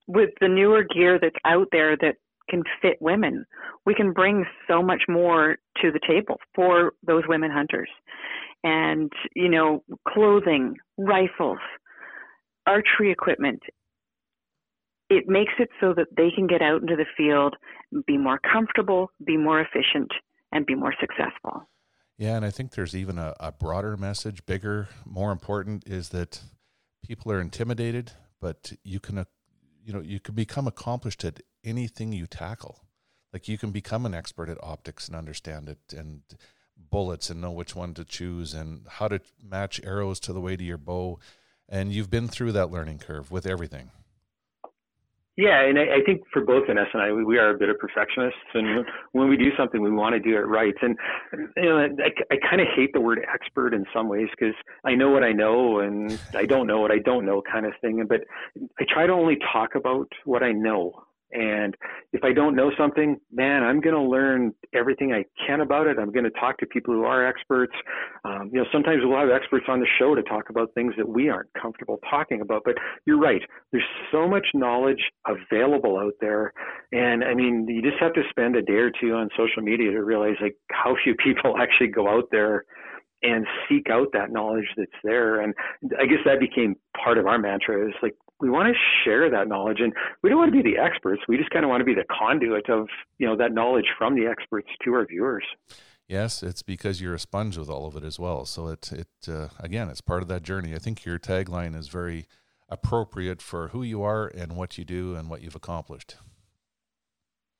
with 0.07 0.31
the 0.41 0.49
newer 0.49 0.85
gear 0.85 1.19
that's 1.21 1.37
out 1.45 1.69
there 1.73 1.97
that 1.97 2.17
can 2.49 2.63
fit 2.83 2.99
women, 3.01 3.45
we 3.87 3.95
can 3.95 4.13
bring 4.13 4.45
so 4.69 4.83
much 4.83 5.03
more 5.09 5.57
to 5.83 5.91
the 5.91 6.01
table 6.07 6.39
for 6.55 6.93
those 7.07 7.23
women 7.29 7.51
hunters. 7.51 7.89
And, 8.63 9.13
you 9.35 9.49
know, 9.49 9.83
clothing, 10.09 10.77
rifles, 10.97 11.59
archery 12.67 13.11
equipment. 13.11 13.61
It 15.11 15.29
makes 15.29 15.53
it 15.59 15.69
so 15.81 15.93
that 15.95 16.09
they 16.17 16.31
can 16.35 16.47
get 16.47 16.63
out 16.63 16.81
into 16.81 16.97
the 16.97 17.07
field, 17.17 17.57
be 18.07 18.17
more 18.17 18.41
comfortable, 18.53 19.11
be 19.25 19.37
more 19.37 19.61
efficient, 19.61 20.11
and 20.51 20.65
be 20.65 20.75
more 20.75 20.95
successful. 20.99 21.69
Yeah, 22.17 22.37
and 22.37 22.45
I 22.45 22.51
think 22.51 22.73
there's 22.73 22.95
even 22.95 23.19
a, 23.19 23.35
a 23.41 23.53
broader 23.53 23.97
message, 23.97 24.47
bigger, 24.47 24.89
more 25.05 25.33
important, 25.33 25.87
is 25.87 26.11
that 26.11 26.41
people 27.05 27.33
are 27.33 27.41
intimidated, 27.41 28.13
but 28.41 28.73
you 28.85 29.01
can, 29.01 29.19
uh, 29.19 29.25
you 29.85 29.93
know, 29.93 30.01
you 30.01 30.21
can 30.21 30.35
become 30.35 30.67
accomplished 30.67 31.25
at 31.25 31.41
anything 31.65 32.13
you 32.13 32.27
tackle. 32.27 32.81
Like 33.33 33.49
you 33.49 33.59
can 33.59 33.73
become 33.73 34.07
an 34.07 34.15
expert 34.15 34.49
at 34.49 34.63
optics 34.63 35.09
and 35.09 35.17
understand 35.17 35.69
it, 35.69 35.93
and 35.93 36.23
bullets 36.91 37.31
and 37.31 37.41
know 37.41 37.51
which 37.51 37.75
one 37.75 37.95
to 37.95 38.05
choose, 38.05 38.55
and 38.55 38.87
how 38.89 39.09
to 39.09 39.21
match 39.43 39.81
arrows 39.83 40.21
to 40.21 40.33
the 40.33 40.41
weight 40.41 40.61
of 40.61 40.67
your 40.67 40.79
bow. 40.79 41.19
And 41.69 41.93
you've 41.93 42.11
been 42.11 42.29
through 42.29 42.53
that 42.53 42.71
learning 42.71 42.99
curve 42.99 43.33
with 43.33 43.45
everything. 43.45 43.91
Yeah, 45.37 45.63
and 45.63 45.79
I, 45.79 45.83
I 45.83 46.01
think 46.07 46.23
for 46.33 46.43
both 46.43 46.69
Vanessa 46.69 46.91
and 46.95 47.03
I, 47.03 47.13
we, 47.13 47.25
we 47.25 47.39
are 47.39 47.51
a 47.51 47.59
bit 47.59 47.69
of 47.69 47.77
perfectionists, 47.79 48.39
and 48.55 48.87
when 49.13 49.29
we 49.29 49.37
do 49.37 49.51
something, 49.57 49.83
we 49.83 49.91
want 49.91 50.15
to 50.15 50.21
do 50.21 50.37
it 50.37 50.47
right. 50.47 50.75
And 50.81 50.97
you 51.57 51.65
know, 51.65 51.79
I, 51.79 52.35
I 52.35 52.37
kind 52.49 52.61
of 52.61 52.69
hate 52.77 52.93
the 52.93 53.01
word 53.01 53.19
expert 53.33 53.75
in 53.75 53.85
some 53.93 54.09
ways 54.09 54.29
because 54.31 54.55
I 54.85 54.95
know 54.95 55.11
what 55.11 55.25
I 55.25 55.33
know, 55.33 55.81
and 55.81 56.17
I 56.37 56.47
don't 56.47 56.69
know 56.69 56.81
what 56.81 56.93
I 56.93 56.99
don't 56.99 57.27
know, 57.27 57.43
kind 57.51 57.67
of 57.67 57.73
thing. 57.81 58.05
But 58.09 58.21
I 58.79 58.85
try 58.89 59.07
to 59.07 59.13
only 59.13 59.39
talk 59.53 59.75
about 59.75 60.07
what 60.25 60.45
I 60.45 60.53
know. 60.53 61.03
And 61.33 61.75
if 62.13 62.23
I 62.23 62.33
don't 62.33 62.55
know 62.55 62.71
something, 62.79 63.17
man, 63.33 63.65
I'm 63.65 63.81
going 63.81 63.95
to 63.95 64.01
learn 64.01 64.53
everything 64.73 65.13
I 65.13 65.25
can 65.47 65.61
about 65.61 65.87
it. 65.87 65.99
I'm 65.99 66.13
going 66.13 66.25
to 66.25 66.31
talk 66.31 66.59
to 66.59 66.67
people 66.67 66.95
who 66.95 67.05
are 67.05 67.27
experts. 67.27 67.73
Um, 68.25 68.51
you 68.53 68.61
know, 68.61 68.67
sometimes 68.73 69.03
we'll 69.03 69.19
have 69.19 69.31
experts 69.31 69.67
on 69.69 69.81
the 69.81 69.87
show 69.99 70.15
to 70.15 70.23
talk 70.23 70.51
about 70.51 70.73
things 70.75 70.95
that 70.97 71.09
we 71.09 71.29
aren't 71.29 71.51
comfortable 71.61 71.99
talking 72.09 72.41
about. 72.41 72.63
But 72.65 72.75
you're 73.05 73.19
right. 73.19 73.43
There's 73.73 73.85
so 74.13 74.29
much 74.29 74.47
knowledge 74.55 75.03
available 75.27 75.99
out 75.99 76.15
there. 76.21 76.53
And 76.93 77.25
I 77.25 77.35
mean, 77.35 77.67
you 77.69 77.83
just 77.83 78.01
have 78.01 78.13
to 78.15 78.23
spend 78.31 78.55
a 78.55 78.63
day 78.63 78.75
or 78.75 78.93
two 79.01 79.15
on 79.15 79.29
social 79.37 79.63
media 79.63 79.91
to 79.91 80.05
realize 80.05 80.37
like 80.41 80.57
how 80.71 80.95
few 81.05 81.15
people 81.17 81.57
actually 81.59 81.89
go 81.89 82.09
out 82.09 82.25
there 82.31 82.65
and 83.25 83.47
seek 83.69 83.89
out 83.91 84.09
that 84.13 84.31
knowledge 84.31 84.69
that's 84.77 84.91
there. 85.03 85.41
And 85.41 85.55
I 85.99 86.05
guess 86.05 86.19
that 86.27 86.39
became 86.39 86.77
part 87.03 87.19
of 87.19 87.27
our 87.27 87.39
mantra 87.39 87.89
is 87.89 87.95
like 88.03 88.15
we 88.45 88.51
want 88.51 88.69
to 88.69 88.79
share 89.03 89.31
that 89.31 89.49
knowledge 89.49 89.79
and 89.81 89.95
we 90.23 90.29
don't 90.29 90.39
want 90.39 90.53
to 90.53 90.63
be 90.63 90.71
the 90.71 90.79
experts 90.79 91.23
we 91.27 91.39
just 91.39 91.49
kind 91.49 91.65
of 91.65 91.71
want 91.71 91.81
to 91.81 91.85
be 91.85 91.95
the 91.95 92.05
conduit 92.13 92.69
of 92.69 92.89
you 93.19 93.27
know 93.27 93.35
that 93.35 93.53
knowledge 93.53 93.87
from 93.97 94.15
the 94.15 94.27
experts 94.27 94.69
to 94.85 94.93
our 94.93 95.07
viewers. 95.07 95.45
Yes 96.07 96.43
it's 96.43 96.63
because 96.63 97.01
you're 97.01 97.15
a 97.15 97.19
sponge 97.19 97.57
with 97.57 97.71
all 97.71 97.87
of 97.87 97.97
it 97.97 98.05
as 98.05 98.19
well 98.19 98.45
so 98.45 98.69
it 98.69 98.93
it 98.93 99.09
uh, 99.29 99.49
again 99.59 99.89
it's 99.89 100.03
part 100.03 100.23
of 100.23 100.29
that 100.29 100.43
journey. 100.43 100.75
I 100.75 100.79
think 100.79 101.07
your 101.07 101.19
tagline 101.19 101.75
is 101.75 101.89
very 101.89 102.27
appropriate 102.69 103.41
for 103.41 103.69
who 103.69 103.83
you 103.83 104.03
are 104.03 104.27
and 104.27 104.57
what 104.57 104.77
you 104.77 104.85
do 104.85 105.15
and 105.15 105.31
what 105.31 105.41
you've 105.41 105.57
accomplished. 105.57 106.17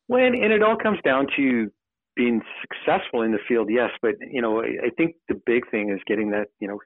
When 0.07 0.35
and 0.35 0.53
it 0.53 0.63
all 0.63 0.77
comes 0.77 0.99
down 1.03 1.29
to 1.37 1.71
being 2.15 2.43
successful 2.61 3.23
in 3.23 3.33
the 3.33 3.39
field 3.49 3.69
yes 3.71 3.91
but 4.03 4.17
you 4.21 4.43
know 4.43 4.61
I, 4.61 4.87
I 4.87 4.91
think 4.97 5.17
the 5.29 5.41
big 5.47 5.69
thing 5.71 5.89
is 5.89 6.01
getting 6.07 6.31
that 6.31 6.49
you 6.61 6.69
know 6.69 6.79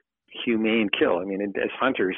humane 0.45 0.89
kill. 0.97 1.19
I 1.19 1.25
mean, 1.25 1.41
as 1.41 1.69
hunters, 1.79 2.15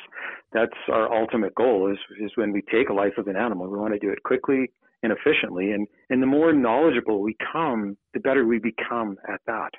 that's 0.53 0.75
our 0.89 1.13
ultimate 1.13 1.55
goal 1.55 1.91
is, 1.91 1.97
is 2.19 2.31
when 2.35 2.51
we 2.51 2.61
take 2.61 2.89
a 2.89 2.93
life 2.93 3.17
of 3.17 3.27
an 3.27 3.35
animal, 3.35 3.69
we 3.69 3.77
want 3.77 3.93
to 3.93 3.99
do 3.99 4.11
it 4.11 4.23
quickly 4.23 4.71
and 5.03 5.11
efficiently. 5.11 5.71
And, 5.71 5.87
and 6.09 6.21
the 6.21 6.27
more 6.27 6.53
knowledgeable 6.53 7.21
we 7.21 7.35
come, 7.51 7.97
the 8.13 8.19
better 8.19 8.45
we 8.45 8.59
become 8.59 9.17
at 9.27 9.41
that. 9.47 9.71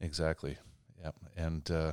Exactly. 0.00 0.58
Yeah. 1.00 1.10
And, 1.36 1.70
uh, 1.70 1.92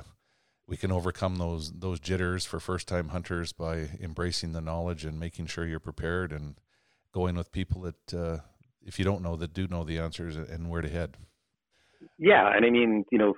we 0.66 0.76
can 0.76 0.92
overcome 0.92 1.36
those 1.36 1.72
those 1.72 2.00
jitters 2.00 2.46
for 2.46 2.58
first 2.58 2.88
time 2.88 3.08
hunters 3.08 3.52
by 3.52 3.90
embracing 4.00 4.52
the 4.52 4.60
knowledge 4.60 5.04
and 5.04 5.18
making 5.20 5.44
sure 5.44 5.66
you're 5.66 5.80
prepared 5.80 6.32
and 6.32 6.54
going 7.12 7.36
with 7.36 7.52
people 7.52 7.82
that 7.82 8.14
uh, 8.14 8.38
if 8.80 8.98
you 8.98 9.04
don't 9.04 9.22
know 9.22 9.36
that 9.36 9.52
do 9.52 9.66
know 9.66 9.84
the 9.84 9.98
answers 9.98 10.36
and 10.36 10.70
where 10.70 10.80
to 10.80 10.88
head 10.88 11.16
yeah, 12.18 12.54
and 12.54 12.64
I 12.64 12.70
mean, 12.70 13.04
you 13.10 13.18
know, 13.18 13.34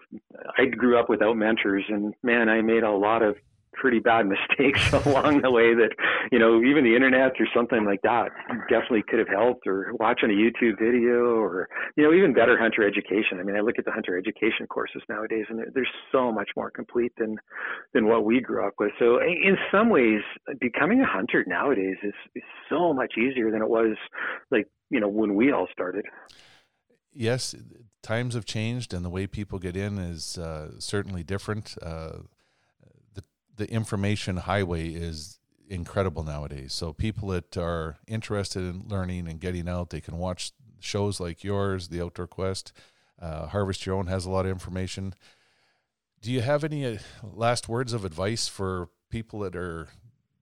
I 0.59 0.67
grew 0.67 0.99
up 0.99 1.09
without 1.09 1.37
mentors, 1.37 1.85
and 1.89 2.15
man, 2.23 2.49
I 2.49 2.63
made 2.63 2.83
a 2.83 2.91
lot 2.91 3.23
of 3.23 3.37
pretty 3.75 3.99
bad 3.99 4.27
mistakes 4.35 4.93
along 5.07 5.43
the 5.43 5.51
way 5.51 5.75
that, 5.75 5.91
you 6.33 6.39
know, 6.39 6.63
even 6.63 6.85
the 6.85 6.95
internet 6.95 7.33
or 7.39 7.47
something 7.55 7.85
like 7.85 8.01
that 8.03 8.31
definitely 8.69 9.03
could 9.09 9.19
have 9.19 9.29
helped 9.29 9.67
or 9.67 9.93
watching 9.99 10.31
a 10.31 10.33
YouTube 10.33 10.79
video 10.79 11.37
or, 11.37 11.69
you 11.97 12.05
know, 12.05 12.13
even 12.13 12.33
better 12.33 12.59
hunter 12.59 12.87
education. 12.87 13.39
I 13.39 13.43
mean, 13.43 13.57
I 13.57 13.61
look 13.61 13.79
at 13.79 13.85
the 13.85 13.93
hunter 13.93 14.17
education 14.17 14.67
courses 14.69 15.03
nowadays 15.09 15.47
and 15.49 15.59
they're, 15.59 15.85
so 16.11 16.31
much 16.33 16.51
more 16.57 16.71
complete 16.71 17.13
than, 17.19 17.37
than 17.93 18.07
what 18.07 18.25
we 18.25 18.41
grew 18.41 18.67
up 18.67 18.75
with. 18.79 18.93
So 18.99 19.21
in 19.21 19.57
some 19.73 19.91
ways, 19.91 20.21
becoming 20.61 21.01
a 21.01 21.07
hunter 21.07 21.45
nowadays 21.47 21.97
is, 22.03 22.15
is 22.35 22.43
so 22.69 22.95
much 22.95 23.15
easier 23.19 23.51
than 23.51 23.63
it 23.63 23.69
was 23.69 23.97
like, 24.51 24.67
you 24.91 25.01
know, 25.01 25.09
when 25.09 25.35
we 25.35 25.51
all 25.51 25.67
started 25.73 26.05
yes, 27.15 27.55
times 28.03 28.35
have 28.35 28.45
changed, 28.45 28.93
and 28.93 29.05
the 29.05 29.11
way 29.11 29.27
people 29.27 29.59
get 29.59 29.77
in 29.77 29.99
is 29.99 30.39
uh, 30.39 30.73
certainly 30.79 31.23
different. 31.23 31.77
Uh, 31.83 32.19
the 33.15 33.25
the 33.57 33.71
information 33.71 34.37
highway 34.39 34.89
is 34.89 35.39
incredible 35.69 36.23
nowadays. 36.25 36.73
So 36.73 36.93
people 36.93 37.29
that 37.29 37.57
are 37.57 37.97
interested 38.07 38.61
in 38.61 38.85
learning 38.89 39.29
and 39.29 39.41
getting 39.41 39.69
out, 39.69 39.91
they 39.91 40.01
can 40.01 40.19
watch 40.19 40.53
shows 40.81 41.21
like 41.21 41.43
yours, 41.43 41.89
the 41.89 42.03
Outdoor 42.03 42.27
Quest. 42.27 42.73
Uh, 43.21 43.47
Harvest 43.47 43.87
Your 43.87 43.97
Own 43.97 44.07
has 44.09 44.27
a 44.27 44.31
lot 44.31 44.45
of 44.45 44.53
information. 44.53 45.15
Do 46.21 46.31
you 46.31 46.41
have 46.41 46.65
any 46.65 46.85
uh, 46.85 46.99
last 47.23 47.69
words 47.69 47.93
of 47.93 48.05
advice 48.05 48.49
for 48.49 48.89
people 49.11 49.41
that 49.41 49.57
are 49.57 49.89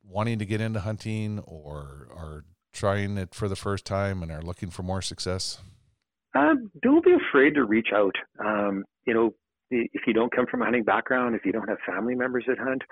wanting 0.05 0.39
to 0.39 0.47
get 0.47 0.61
into 0.61 0.81
hunting 0.81 1.39
or 1.41 2.09
are 2.15 2.45
trying 2.73 3.19
it 3.19 3.35
for 3.35 3.49
the 3.49 3.57
first 3.57 3.85
time 3.85 4.23
and 4.23 4.33
are 4.33 4.43
looking 4.43 4.71
for 4.71 4.83
more 4.83 5.03
success? 5.03 5.59
Uh, 6.35 6.55
don't 6.83 7.05
be 7.05 7.13
afraid 7.13 7.55
to 7.55 7.65
reach 7.65 7.89
out. 7.95 8.15
Um, 8.45 8.85
you 9.07 9.15
know, 9.15 9.35
if 9.71 10.03
you 10.07 10.13
don't 10.13 10.35
come 10.35 10.47
from 10.51 10.63
a 10.63 10.65
hunting 10.65 10.85
background, 10.85 11.35
if 11.35 11.45
you 11.45 11.53
don't 11.53 11.69
have 11.69 11.79
family 11.87 12.15
members 12.15 12.45
that 12.47 12.59
hunt, 12.59 12.83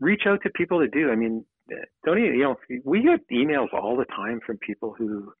reach 0.00 0.22
out 0.26 0.40
to 0.42 0.50
people 0.50 0.78
that 0.80 0.92
do. 0.92 1.10
I 1.10 1.16
mean, 1.16 1.44
don't 2.04 2.18
you, 2.18 2.32
you 2.32 2.42
know, 2.42 2.56
we 2.84 3.02
get 3.02 3.20
emails 3.30 3.72
all 3.72 3.96
the 3.96 4.04
time 4.06 4.40
from 4.46 4.58
people 4.58 4.94
who 4.96 5.32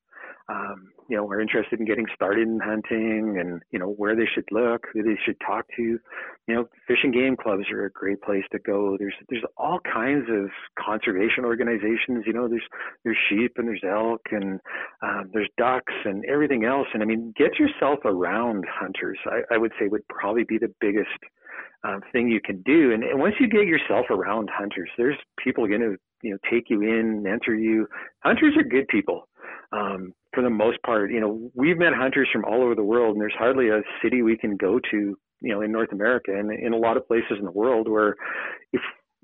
um, 0.48 0.90
you 1.08 1.16
know, 1.16 1.26
are 1.28 1.40
interested 1.40 1.78
in 1.78 1.86
getting 1.86 2.06
started 2.14 2.48
in 2.48 2.58
hunting 2.58 3.38
and, 3.38 3.62
you 3.70 3.78
know, 3.78 3.88
where 3.88 4.16
they 4.16 4.26
should 4.34 4.44
look, 4.50 4.86
who 4.92 5.02
they 5.02 5.18
should 5.24 5.36
talk 5.46 5.66
to. 5.76 5.82
You 5.82 6.54
know, 6.54 6.68
fishing 6.86 7.10
game 7.10 7.36
clubs 7.36 7.64
are 7.70 7.84
a 7.84 7.90
great 7.90 8.22
place 8.22 8.44
to 8.52 8.58
go. 8.58 8.96
There's 8.98 9.14
there's 9.28 9.44
all 9.56 9.78
kinds 9.80 10.26
of 10.30 10.48
conservation 10.78 11.44
organizations. 11.44 12.24
You 12.26 12.32
know, 12.32 12.48
there's 12.48 12.66
there's 13.04 13.18
sheep 13.28 13.52
and 13.56 13.68
there's 13.68 13.82
elk 13.86 14.22
and 14.30 14.60
um, 15.02 15.30
there's 15.32 15.48
ducks 15.58 15.92
and 16.04 16.24
everything 16.24 16.64
else. 16.64 16.88
And 16.94 17.02
I 17.02 17.06
mean, 17.06 17.34
get 17.36 17.58
yourself 17.58 18.00
around 18.04 18.64
hunters. 18.70 19.18
I, 19.26 19.54
I 19.54 19.58
would 19.58 19.72
say 19.78 19.88
would 19.88 20.08
probably 20.08 20.44
be 20.44 20.58
the 20.58 20.72
biggest 20.80 21.08
um, 21.84 22.00
thing 22.12 22.28
you 22.28 22.40
can 22.40 22.62
do. 22.62 22.92
And, 22.92 23.04
and 23.04 23.20
once 23.20 23.34
you 23.38 23.48
get 23.48 23.66
yourself 23.66 24.06
around 24.10 24.48
hunters, 24.52 24.90
there's 24.96 25.18
people 25.42 25.66
going 25.66 25.80
to 25.80 25.96
you 26.22 26.32
know 26.32 26.38
take 26.50 26.70
you 26.70 26.80
in, 26.82 27.22
mentor 27.22 27.54
you. 27.54 27.86
Hunters 28.24 28.56
are 28.56 28.64
good 28.64 28.88
people 28.88 29.28
um, 29.72 30.12
for 30.32 30.42
the 30.42 30.50
most 30.50 30.82
part, 30.82 31.10
you 31.10 31.20
know, 31.20 31.50
we've 31.54 31.78
met 31.78 31.92
hunters 31.94 32.28
from 32.32 32.44
all 32.44 32.62
over 32.62 32.74
the 32.74 32.82
world, 32.82 33.12
and 33.12 33.20
there's 33.20 33.34
hardly 33.38 33.68
a 33.68 33.82
city 34.02 34.22
we 34.22 34.36
can 34.36 34.56
go 34.56 34.78
to, 34.90 35.16
you 35.40 35.52
know, 35.52 35.60
in 35.60 35.72
North 35.72 35.92
America 35.92 36.36
and 36.36 36.52
in 36.52 36.72
a 36.72 36.76
lot 36.76 36.96
of 36.96 37.06
places 37.06 37.36
in 37.38 37.44
the 37.44 37.50
world 37.50 37.88
where 37.88 38.16
if 38.72 38.80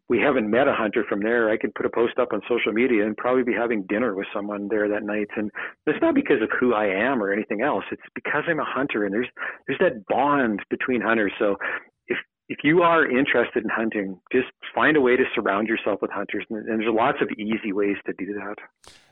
we 0.08 0.18
haven't 0.20 0.50
met 0.50 0.68
a 0.68 0.74
hunter 0.74 1.04
from 1.08 1.20
there, 1.20 1.50
I 1.50 1.56
could 1.56 1.74
put 1.74 1.86
a 1.86 1.90
post 1.90 2.18
up 2.18 2.32
on 2.32 2.42
social 2.48 2.72
media 2.72 3.06
and 3.06 3.16
probably 3.16 3.42
be 3.42 3.54
having 3.54 3.84
dinner 3.88 4.14
with 4.14 4.26
someone 4.34 4.68
there 4.68 4.88
that 4.88 5.02
night. 5.02 5.28
And 5.36 5.50
it's 5.86 6.00
not 6.02 6.14
because 6.14 6.42
of 6.42 6.50
who 6.60 6.74
I 6.74 6.86
am 6.86 7.22
or 7.22 7.32
anything 7.32 7.62
else. 7.62 7.84
It's 7.90 8.02
because 8.14 8.44
I'm 8.46 8.60
a 8.60 8.64
hunter 8.64 9.04
and 9.04 9.14
there's 9.14 9.28
there's 9.66 9.78
that 9.80 10.06
bond 10.06 10.60
between 10.68 11.00
hunters. 11.00 11.32
So 11.38 11.56
if 12.48 12.58
if 12.58 12.64
you 12.64 12.82
are 12.82 13.06
interested 13.06 13.62
in 13.62 13.68
hunting, 13.68 14.18
just 14.32 14.48
find 14.74 14.96
a 14.96 15.00
way 15.00 15.16
to 15.16 15.24
surround 15.34 15.68
yourself 15.68 16.00
with 16.00 16.10
hunters. 16.10 16.44
And 16.48 16.66
there's 16.66 16.92
lots 16.92 17.18
of 17.20 17.28
easy 17.38 17.72
ways 17.72 17.96
to 18.06 18.12
do 18.14 18.32
that. 18.34 18.56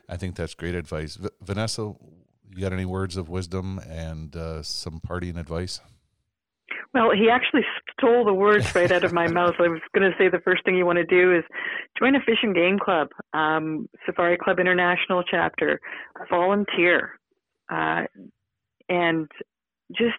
I 0.09 0.17
think 0.17 0.35
that's 0.35 0.55
great 0.55 0.75
advice. 0.75 1.15
V- 1.15 1.29
Vanessa, 1.41 1.93
you 2.51 2.61
got 2.61 2.73
any 2.73 2.85
words 2.85 3.17
of 3.17 3.29
wisdom 3.29 3.79
and 3.87 4.35
uh, 4.35 4.63
some 4.63 4.99
parting 4.99 5.37
advice? 5.37 5.81
Well, 6.93 7.11
he 7.11 7.29
actually 7.29 7.63
stole 7.97 8.23
the 8.23 8.33
words 8.33 8.73
right 8.75 8.91
out 8.91 9.03
of 9.03 9.13
my 9.13 9.27
mouth. 9.31 9.55
I 9.59 9.67
was 9.67 9.81
going 9.95 10.09
to 10.09 10.17
say 10.17 10.29
the 10.29 10.41
first 10.43 10.63
thing 10.63 10.75
you 10.75 10.85
want 10.85 10.97
to 10.97 11.05
do 11.05 11.35
is 11.35 11.43
join 11.97 12.15
a 12.15 12.19
fish 12.19 12.39
and 12.43 12.55
game 12.55 12.79
club, 12.79 13.09
um, 13.33 13.87
Safari 14.05 14.37
Club 14.37 14.59
International 14.59 15.23
chapter, 15.23 15.79
volunteer, 16.29 17.19
uh, 17.71 18.03
and 18.89 19.27
just 19.91 20.17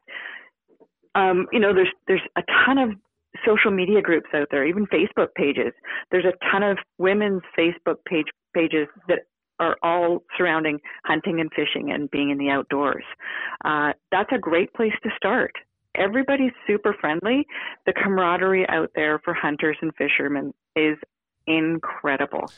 um, 1.14 1.46
you 1.52 1.60
know, 1.60 1.72
there's 1.72 1.92
there's 2.06 2.22
a 2.36 2.42
ton 2.66 2.78
of 2.78 2.90
social 3.44 3.70
media 3.70 4.00
groups 4.00 4.28
out 4.34 4.48
there, 4.50 4.66
even 4.66 4.86
Facebook 4.86 5.28
pages. 5.36 5.72
There's 6.10 6.24
a 6.24 6.50
ton 6.50 6.62
of 6.62 6.78
women's 6.98 7.42
Facebook 7.58 7.96
page 8.06 8.26
pages 8.54 8.86
that 9.08 9.20
are 9.60 9.76
all 9.82 10.22
surrounding 10.36 10.80
hunting 11.04 11.40
and 11.40 11.50
fishing 11.54 11.92
and 11.92 12.10
being 12.10 12.30
in 12.30 12.38
the 12.38 12.50
outdoors. 12.50 13.04
Uh, 13.64 13.92
that's 14.10 14.30
a 14.32 14.38
great 14.38 14.72
place 14.74 14.92
to 15.02 15.10
start. 15.16 15.52
Everybody's 15.94 16.52
super 16.66 16.94
friendly. 17.00 17.46
The 17.86 17.92
camaraderie 17.92 18.68
out 18.68 18.90
there 18.96 19.20
for 19.24 19.32
hunters 19.32 19.76
and 19.80 19.92
fishermen 19.96 20.52
is 20.74 20.96
incredible, 21.46 22.50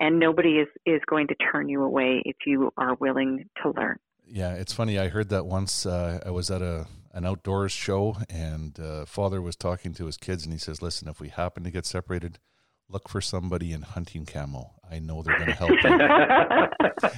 and 0.00 0.18
nobody 0.18 0.58
is 0.58 0.68
is 0.84 1.00
going 1.08 1.28
to 1.28 1.34
turn 1.36 1.68
you 1.68 1.82
away 1.82 2.22
if 2.26 2.36
you 2.44 2.70
are 2.76 2.94
willing 2.96 3.48
to 3.62 3.70
learn. 3.70 3.98
Yeah, 4.26 4.54
it's 4.54 4.72
funny. 4.72 4.98
I 4.98 5.08
heard 5.08 5.30
that 5.30 5.46
once. 5.46 5.86
Uh, 5.86 6.20
I 6.24 6.30
was 6.30 6.50
at 6.50 6.60
a 6.60 6.86
an 7.12 7.26
outdoors 7.26 7.72
show, 7.72 8.16
and 8.28 8.78
uh, 8.80 9.04
father 9.04 9.42
was 9.42 9.56
talking 9.56 9.92
to 9.94 10.06
his 10.06 10.16
kids, 10.16 10.44
and 10.44 10.52
he 10.52 10.58
says, 10.58 10.82
"Listen, 10.82 11.08
if 11.08 11.20
we 11.20 11.28
happen 11.28 11.64
to 11.64 11.70
get 11.70 11.86
separated, 11.86 12.38
look 12.92 13.08
for 13.08 13.20
somebody 13.20 13.72
in 13.72 13.82
hunting 13.82 14.24
camo. 14.26 14.70
I 14.90 14.98
know 14.98 15.22
they're 15.22 15.38
going 15.38 15.48
to 15.48 15.54
help 15.54 15.70
you. 15.70 15.78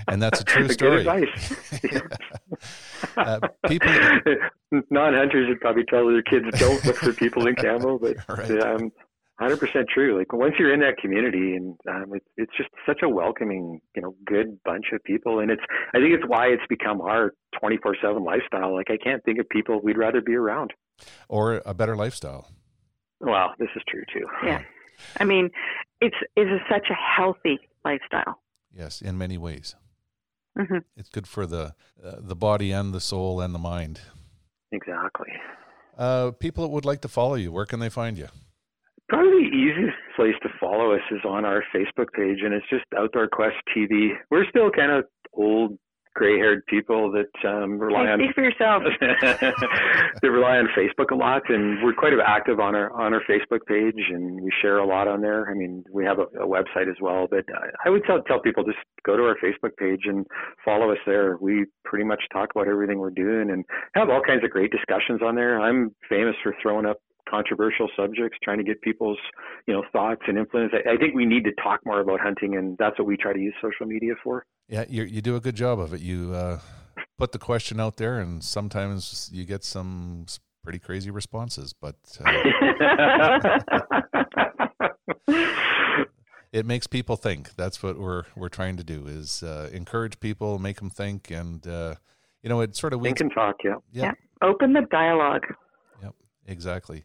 and 0.08 0.22
that's 0.22 0.40
a 0.40 0.44
true 0.44 0.68
story. 0.68 1.06
uh, 3.16 3.40
people, 3.68 3.90
non-hunters 4.90 5.48
would 5.48 5.60
probably 5.60 5.84
tell 5.84 6.06
their 6.06 6.22
kids 6.22 6.46
don't 6.58 6.84
look 6.84 6.96
for 6.96 7.12
people 7.12 7.46
in 7.48 7.56
camo, 7.56 7.98
but 7.98 8.16
right. 8.28 8.62
um, 8.62 8.92
100% 9.40 9.88
true. 9.92 10.16
Like 10.18 10.32
once 10.32 10.54
you're 10.58 10.72
in 10.72 10.80
that 10.80 10.96
community, 10.98 11.56
and 11.56 11.76
um, 11.88 12.12
it's 12.14 12.26
it's 12.36 12.52
just 12.56 12.70
such 12.86 13.00
a 13.02 13.08
welcoming, 13.08 13.80
you 13.96 14.02
know, 14.02 14.14
good 14.24 14.62
bunch 14.64 14.86
of 14.92 15.02
people, 15.02 15.40
and 15.40 15.50
it's 15.50 15.62
I 15.92 15.98
think 15.98 16.14
it's 16.14 16.24
why 16.26 16.46
it's 16.46 16.62
become 16.68 17.00
our 17.00 17.34
24/7 17.62 18.24
lifestyle. 18.24 18.74
Like 18.74 18.90
I 18.90 18.96
can't 18.96 19.24
think 19.24 19.40
of 19.40 19.48
people 19.48 19.80
we'd 19.82 19.98
rather 19.98 20.20
be 20.20 20.34
around, 20.34 20.72
or 21.28 21.62
a 21.66 21.74
better 21.74 21.96
lifestyle. 21.96 22.48
Well, 23.20 23.54
this 23.58 23.70
is 23.74 23.82
true 23.88 24.04
too. 24.12 24.26
Yeah. 24.44 24.62
I 25.18 25.24
mean, 25.24 25.50
it's 26.00 26.16
it's 26.36 26.64
such 26.70 26.86
a 26.90 26.94
healthy 26.94 27.58
lifestyle. 27.84 28.40
Yes, 28.72 29.02
in 29.02 29.18
many 29.18 29.38
ways. 29.38 29.74
Mm-hmm. 30.58 30.78
It's 30.96 31.08
good 31.08 31.26
for 31.26 31.46
the 31.46 31.74
uh, 32.04 32.16
the 32.20 32.36
body 32.36 32.70
and 32.70 32.94
the 32.94 33.00
soul 33.00 33.40
and 33.40 33.54
the 33.54 33.58
mind. 33.58 34.00
Exactly. 34.70 35.32
Uh, 35.96 36.32
people 36.32 36.64
that 36.64 36.70
would 36.70 36.84
like 36.84 37.00
to 37.02 37.08
follow 37.08 37.34
you, 37.34 37.52
where 37.52 37.66
can 37.66 37.80
they 37.80 37.88
find 37.88 38.18
you? 38.18 38.28
Probably 39.08 39.50
the 39.50 39.56
easiest 39.56 39.96
place 40.16 40.34
to 40.42 40.48
follow 40.58 40.94
us 40.94 41.02
is 41.10 41.20
on 41.24 41.44
our 41.44 41.62
Facebook 41.74 42.12
page, 42.14 42.38
and 42.42 42.54
it's 42.54 42.68
just 42.70 42.84
Outdoor 42.96 43.28
Quest 43.28 43.56
TV. 43.76 44.10
We're 44.30 44.48
still 44.48 44.70
kind 44.70 44.90
of 44.90 45.04
old 45.34 45.78
gray-haired 46.14 46.64
people 46.66 47.12
that 47.12 47.48
um, 47.48 47.78
rely 47.78 48.04
hey, 48.04 48.12
on. 48.12 48.18
Speak 48.20 48.34
for 48.34 48.44
yourself. 48.44 48.82
they 50.22 50.28
rely 50.28 50.58
on 50.58 50.68
Facebook 50.78 51.10
a 51.10 51.14
lot, 51.14 51.42
and 51.48 51.82
we're 51.82 51.92
quite 51.92 52.12
active 52.24 52.60
on 52.60 52.74
our 52.74 52.90
on 52.92 53.12
our 53.12 53.20
Facebook 53.28 53.66
page, 53.66 54.00
and 54.10 54.40
we 54.40 54.50
share 54.62 54.78
a 54.78 54.86
lot 54.86 55.08
on 55.08 55.20
there. 55.20 55.50
I 55.50 55.54
mean, 55.54 55.84
we 55.92 56.04
have 56.04 56.18
a, 56.18 56.26
a 56.40 56.46
website 56.46 56.88
as 56.88 56.96
well, 57.00 57.26
but 57.28 57.44
I, 57.54 57.88
I 57.88 57.90
would 57.90 58.04
tell 58.04 58.22
tell 58.22 58.40
people 58.40 58.64
just 58.64 58.78
go 59.04 59.16
to 59.16 59.24
our 59.24 59.36
Facebook 59.36 59.76
page 59.76 60.02
and 60.04 60.26
follow 60.64 60.90
us 60.92 60.98
there. 61.04 61.36
We 61.40 61.66
pretty 61.84 62.04
much 62.04 62.22
talk 62.32 62.50
about 62.54 62.68
everything 62.68 62.98
we're 62.98 63.10
doing 63.10 63.50
and 63.50 63.64
have 63.94 64.08
all 64.08 64.22
kinds 64.26 64.44
of 64.44 64.50
great 64.50 64.70
discussions 64.70 65.20
on 65.20 65.34
there. 65.34 65.60
I'm 65.60 65.94
famous 66.08 66.36
for 66.42 66.54
throwing 66.62 66.86
up 66.86 66.98
controversial 67.34 67.88
subjects, 67.96 68.38
trying 68.42 68.58
to 68.58 68.64
get 68.64 68.80
people's 68.82 69.18
you 69.66 69.74
know 69.74 69.82
thoughts 69.92 70.22
and 70.26 70.38
influence. 70.38 70.72
I, 70.74 70.92
I, 70.92 70.96
think 70.96 71.14
we 71.14 71.24
need 71.24 71.44
to 71.44 71.52
talk 71.62 71.80
more 71.84 72.00
about 72.00 72.20
hunting, 72.20 72.56
and 72.56 72.76
that's 72.78 72.98
what 72.98 73.06
we 73.06 73.16
try 73.16 73.32
to 73.32 73.38
use 73.38 73.54
social 73.60 73.86
media 73.86 74.14
for. 74.22 74.46
Yeah, 74.68 74.84
you 74.88 75.02
you 75.04 75.20
do 75.20 75.36
a 75.36 75.40
good 75.40 75.56
job 75.56 75.80
of 75.80 75.92
it. 75.94 76.00
You 76.00 76.32
uh, 76.34 76.60
put 77.18 77.32
the 77.32 77.38
question 77.38 77.80
out 77.80 77.96
there, 77.96 78.20
and 78.20 78.42
sometimes 78.42 79.30
you 79.32 79.44
get 79.44 79.64
some 79.64 80.26
pretty 80.62 80.78
crazy 80.78 81.10
responses, 81.10 81.72
but. 81.72 81.96
Uh, 82.24 83.58
it 86.52 86.66
makes 86.66 86.86
people 86.86 87.16
think. 87.16 87.54
That's 87.56 87.82
what 87.82 87.98
we're 87.98 88.24
we're 88.36 88.48
trying 88.48 88.76
to 88.76 88.84
do: 88.84 89.06
is 89.06 89.42
uh, 89.42 89.70
encourage 89.72 90.20
people, 90.20 90.58
make 90.58 90.78
them 90.78 90.90
think, 90.90 91.30
and 91.30 91.66
uh, 91.66 91.96
you 92.42 92.48
know, 92.48 92.60
it 92.60 92.76
sort 92.76 92.92
of 92.92 93.02
think 93.02 93.20
and 93.20 93.32
talk. 93.34 93.56
Yeah. 93.64 93.76
yeah, 93.92 94.04
yeah. 94.04 94.12
Open 94.42 94.72
the 94.72 94.82
dialogue 94.90 95.44
exactly. 96.46 97.04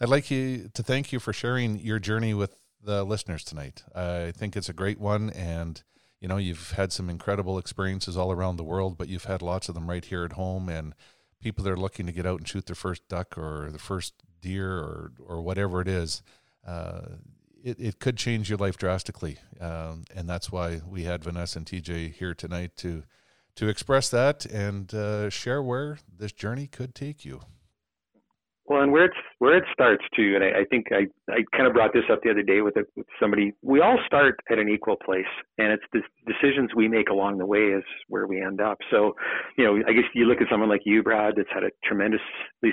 I'd 0.00 0.08
like 0.08 0.30
you 0.30 0.70
to 0.74 0.82
thank 0.82 1.12
you 1.12 1.20
for 1.20 1.32
sharing 1.32 1.78
your 1.78 1.98
journey 1.98 2.34
with 2.34 2.60
the 2.82 3.04
listeners 3.04 3.44
tonight. 3.44 3.82
I 3.94 4.32
think 4.32 4.56
it's 4.56 4.68
a 4.68 4.74
great 4.74 4.98
one, 4.98 5.30
and 5.30 5.82
you 6.20 6.28
know 6.28 6.36
you've 6.36 6.72
had 6.72 6.92
some 6.92 7.10
incredible 7.10 7.58
experiences 7.58 8.16
all 8.16 8.32
around 8.32 8.56
the 8.56 8.64
world, 8.64 8.96
but 8.96 9.08
you've 9.08 9.24
had 9.24 9.42
lots 9.42 9.68
of 9.68 9.74
them 9.74 9.88
right 9.88 10.04
here 10.04 10.24
at 10.24 10.32
home, 10.32 10.68
and 10.68 10.94
people 11.40 11.64
that 11.64 11.72
are 11.72 11.76
looking 11.76 12.06
to 12.06 12.12
get 12.12 12.26
out 12.26 12.38
and 12.38 12.48
shoot 12.48 12.66
their 12.66 12.76
first 12.76 13.06
duck 13.08 13.36
or 13.36 13.70
the 13.70 13.78
first 13.78 14.14
deer 14.40 14.72
or 14.78 15.12
or 15.24 15.42
whatever 15.42 15.80
it 15.80 15.88
is. 15.88 16.22
Uh, 16.66 17.16
it, 17.62 17.78
it 17.78 17.98
could 17.98 18.16
change 18.16 18.48
your 18.48 18.58
life 18.58 18.78
drastically, 18.78 19.38
um, 19.60 20.04
and 20.14 20.28
that's 20.28 20.50
why 20.50 20.80
we 20.86 21.04
had 21.04 21.22
Vanessa 21.22 21.58
and 21.58 21.66
TJ 21.66 22.14
here 22.14 22.34
tonight 22.34 22.76
to 22.78 23.02
to 23.56 23.68
express 23.68 24.08
that 24.08 24.46
and 24.46 24.94
uh, 24.94 25.28
share 25.28 25.62
where 25.62 25.98
this 26.18 26.32
journey 26.32 26.66
could 26.66 26.94
take 26.94 27.24
you. 27.24 27.42
Well, 28.70 28.82
and 28.82 28.92
where 28.92 29.06
it's 29.06 29.16
where 29.40 29.56
it 29.56 29.64
starts 29.72 30.04
too, 30.14 30.36
and 30.36 30.44
I, 30.44 30.60
I 30.60 30.64
think 30.70 30.86
I, 30.92 31.08
I 31.28 31.42
kind 31.50 31.66
of 31.66 31.72
brought 31.72 31.92
this 31.92 32.04
up 32.08 32.20
the 32.22 32.30
other 32.30 32.44
day 32.44 32.60
with, 32.60 32.76
a, 32.76 32.84
with 32.94 33.08
somebody. 33.18 33.52
We 33.62 33.80
all 33.80 33.98
start 34.06 34.38
at 34.48 34.60
an 34.60 34.68
equal 34.68 34.94
place, 34.94 35.26
and 35.58 35.72
it's 35.72 35.82
the 35.92 36.02
decisions 36.24 36.70
we 36.76 36.86
make 36.86 37.08
along 37.08 37.38
the 37.38 37.46
way 37.46 37.74
is 37.74 37.82
where 38.06 38.28
we 38.28 38.40
end 38.40 38.60
up. 38.60 38.78
So, 38.88 39.16
you 39.58 39.64
know, 39.64 39.82
I 39.88 39.92
guess 39.92 40.04
you 40.14 40.24
look 40.24 40.40
at 40.40 40.46
someone 40.48 40.68
like 40.68 40.82
you, 40.84 41.02
Brad, 41.02 41.34
that's 41.36 41.48
had 41.52 41.64
a 41.64 41.70
tremendously 41.82 42.22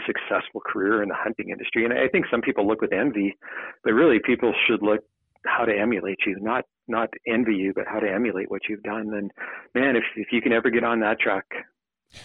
successful 0.06 0.62
career 0.64 1.02
in 1.02 1.10
the 1.10 1.16
hunting 1.18 1.50
industry, 1.50 1.84
and 1.84 1.92
I 1.92 2.08
think 2.10 2.26
some 2.30 2.42
people 2.42 2.68
look 2.68 2.80
with 2.80 2.94
envy, 2.94 3.36
but 3.84 3.94
really 3.94 4.20
people 4.24 4.54
should 4.68 4.84
look 4.84 5.00
how 5.48 5.66
to 5.66 5.76
emulate 5.76 6.20
you, 6.28 6.38
not 6.40 6.66
not 6.88 7.10
envy 7.26 7.56
you, 7.56 7.74
but 7.74 7.86
how 7.88 8.00
to 8.00 8.08
emulate 8.08 8.52
what 8.52 8.62
you've 8.70 8.84
done. 8.84 9.16
And 9.16 9.32
man, 9.74 9.96
if 9.96 10.04
if 10.16 10.28
you 10.32 10.44
can 10.44 10.54
ever 10.54 10.70
get 10.70 10.84
on 10.84 11.00
that 11.00 11.20
track, 11.20 11.46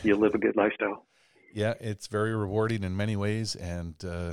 you'll 0.03 0.21
live 0.21 0.35
a 0.35 0.39
good 0.39 0.57
lifestyle. 0.57 1.07
Yeah, 1.53 1.75
it's 1.81 2.07
very 2.07 2.35
rewarding 2.35 2.83
in 2.83 2.97
many 2.97 3.15
ways, 3.15 3.55
and 3.55 3.95
uh, 4.05 4.33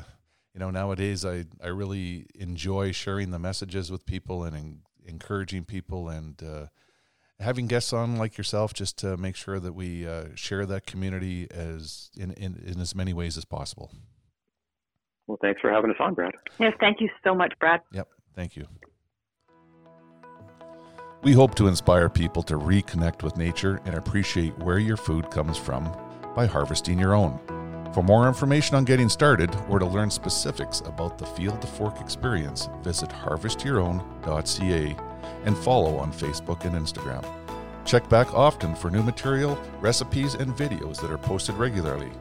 you 0.53 0.59
know 0.59 0.71
nowadays 0.71 1.25
I 1.25 1.45
I 1.61 1.67
really 1.67 2.27
enjoy 2.35 2.93
sharing 2.93 3.31
the 3.31 3.39
messages 3.39 3.91
with 3.91 4.05
people 4.05 4.43
and 4.45 4.55
en- 4.55 4.81
encouraging 5.05 5.65
people 5.65 6.07
and 6.07 6.41
uh, 6.41 6.67
having 7.41 7.67
guests 7.67 7.91
on 7.91 8.15
like 8.15 8.37
yourself 8.37 8.73
just 8.73 8.97
to 8.99 9.17
make 9.17 9.35
sure 9.35 9.59
that 9.59 9.73
we 9.73 10.07
uh, 10.07 10.27
share 10.35 10.65
that 10.67 10.85
community 10.85 11.47
as 11.51 12.09
in, 12.15 12.31
in 12.31 12.63
in 12.65 12.79
as 12.79 12.95
many 12.95 13.13
ways 13.13 13.37
as 13.37 13.43
possible. 13.43 13.91
Well, 15.27 15.37
thanks 15.41 15.59
for 15.59 15.69
having 15.69 15.91
us 15.91 15.97
on, 15.99 16.13
Brad. 16.13 16.33
Yes, 16.57 16.73
thank 16.79 17.01
you 17.01 17.09
so 17.23 17.35
much, 17.35 17.53
Brad. 17.59 17.81
Yep, 17.91 18.07
thank 18.33 18.55
you. 18.55 18.65
We 21.21 21.33
hope 21.33 21.55
to 21.55 21.67
inspire 21.67 22.07
people 22.07 22.43
to 22.43 22.57
reconnect 22.57 23.23
with 23.23 23.35
nature 23.35 23.81
and 23.83 23.95
appreciate 23.95 24.57
where 24.59 24.79
your 24.79 24.95
food 24.95 25.29
comes 25.29 25.57
from 25.57 25.93
by 26.35 26.45
harvesting 26.45 26.99
your 26.99 27.13
own. 27.13 27.39
For 27.93 28.03
more 28.03 28.27
information 28.27 28.75
on 28.75 28.85
getting 28.85 29.09
started 29.09 29.55
or 29.67 29.79
to 29.79 29.85
learn 29.85 30.11
specifics 30.11 30.81
about 30.81 31.17
the 31.17 31.25
Field 31.25 31.59
to 31.61 31.67
Fork 31.67 31.99
experience, 31.99 32.69
visit 32.83 33.09
harvestyourown.ca 33.09 34.95
and 35.45 35.57
follow 35.57 35.97
on 35.97 36.13
Facebook 36.13 36.65
and 36.65 36.75
Instagram. 36.75 37.25
Check 37.85 38.07
back 38.07 38.31
often 38.33 38.75
for 38.75 38.91
new 38.91 39.01
material, 39.01 39.59
recipes, 39.79 40.35
and 40.35 40.55
videos 40.55 41.01
that 41.01 41.09
are 41.09 41.17
posted 41.17 41.55
regularly. 41.55 42.11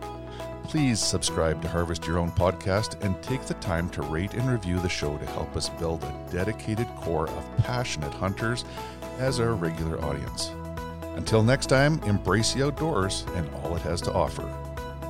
Please 0.65 1.01
subscribe 1.01 1.61
to 1.63 1.69
Harvest 1.69 2.07
Your 2.07 2.19
Own 2.19 2.31
podcast 2.31 3.03
and 3.03 3.21
take 3.23 3.43
the 3.43 3.55
time 3.55 3.89
to 3.91 4.03
rate 4.03 4.35
and 4.35 4.51
review 4.51 4.79
the 4.81 4.89
show 4.89 5.17
to 5.17 5.27
help 5.27 5.57
us 5.57 5.69
build 5.69 6.03
a 6.05 6.33
dedicated 6.33 6.87
core 6.97 7.29
of 7.29 7.57
passionate 7.59 8.13
hunters 8.15 8.65
as 9.19 9.41
our 9.41 9.55
regular 9.55 10.03
audience. 10.05 10.53
Until 11.19 11.43
next 11.43 11.67
time, 11.67 12.01
embrace 12.05 12.55
the 12.55 12.65
outdoors 12.65 13.27
and 13.35 13.47
all 13.57 13.75
it 13.75 13.83
has 13.83 14.01
to 14.03 14.13
offer. 14.13 14.49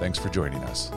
Thanks 0.01 0.19
for 0.19 0.31
joining 0.31 0.65
us. 0.65 0.91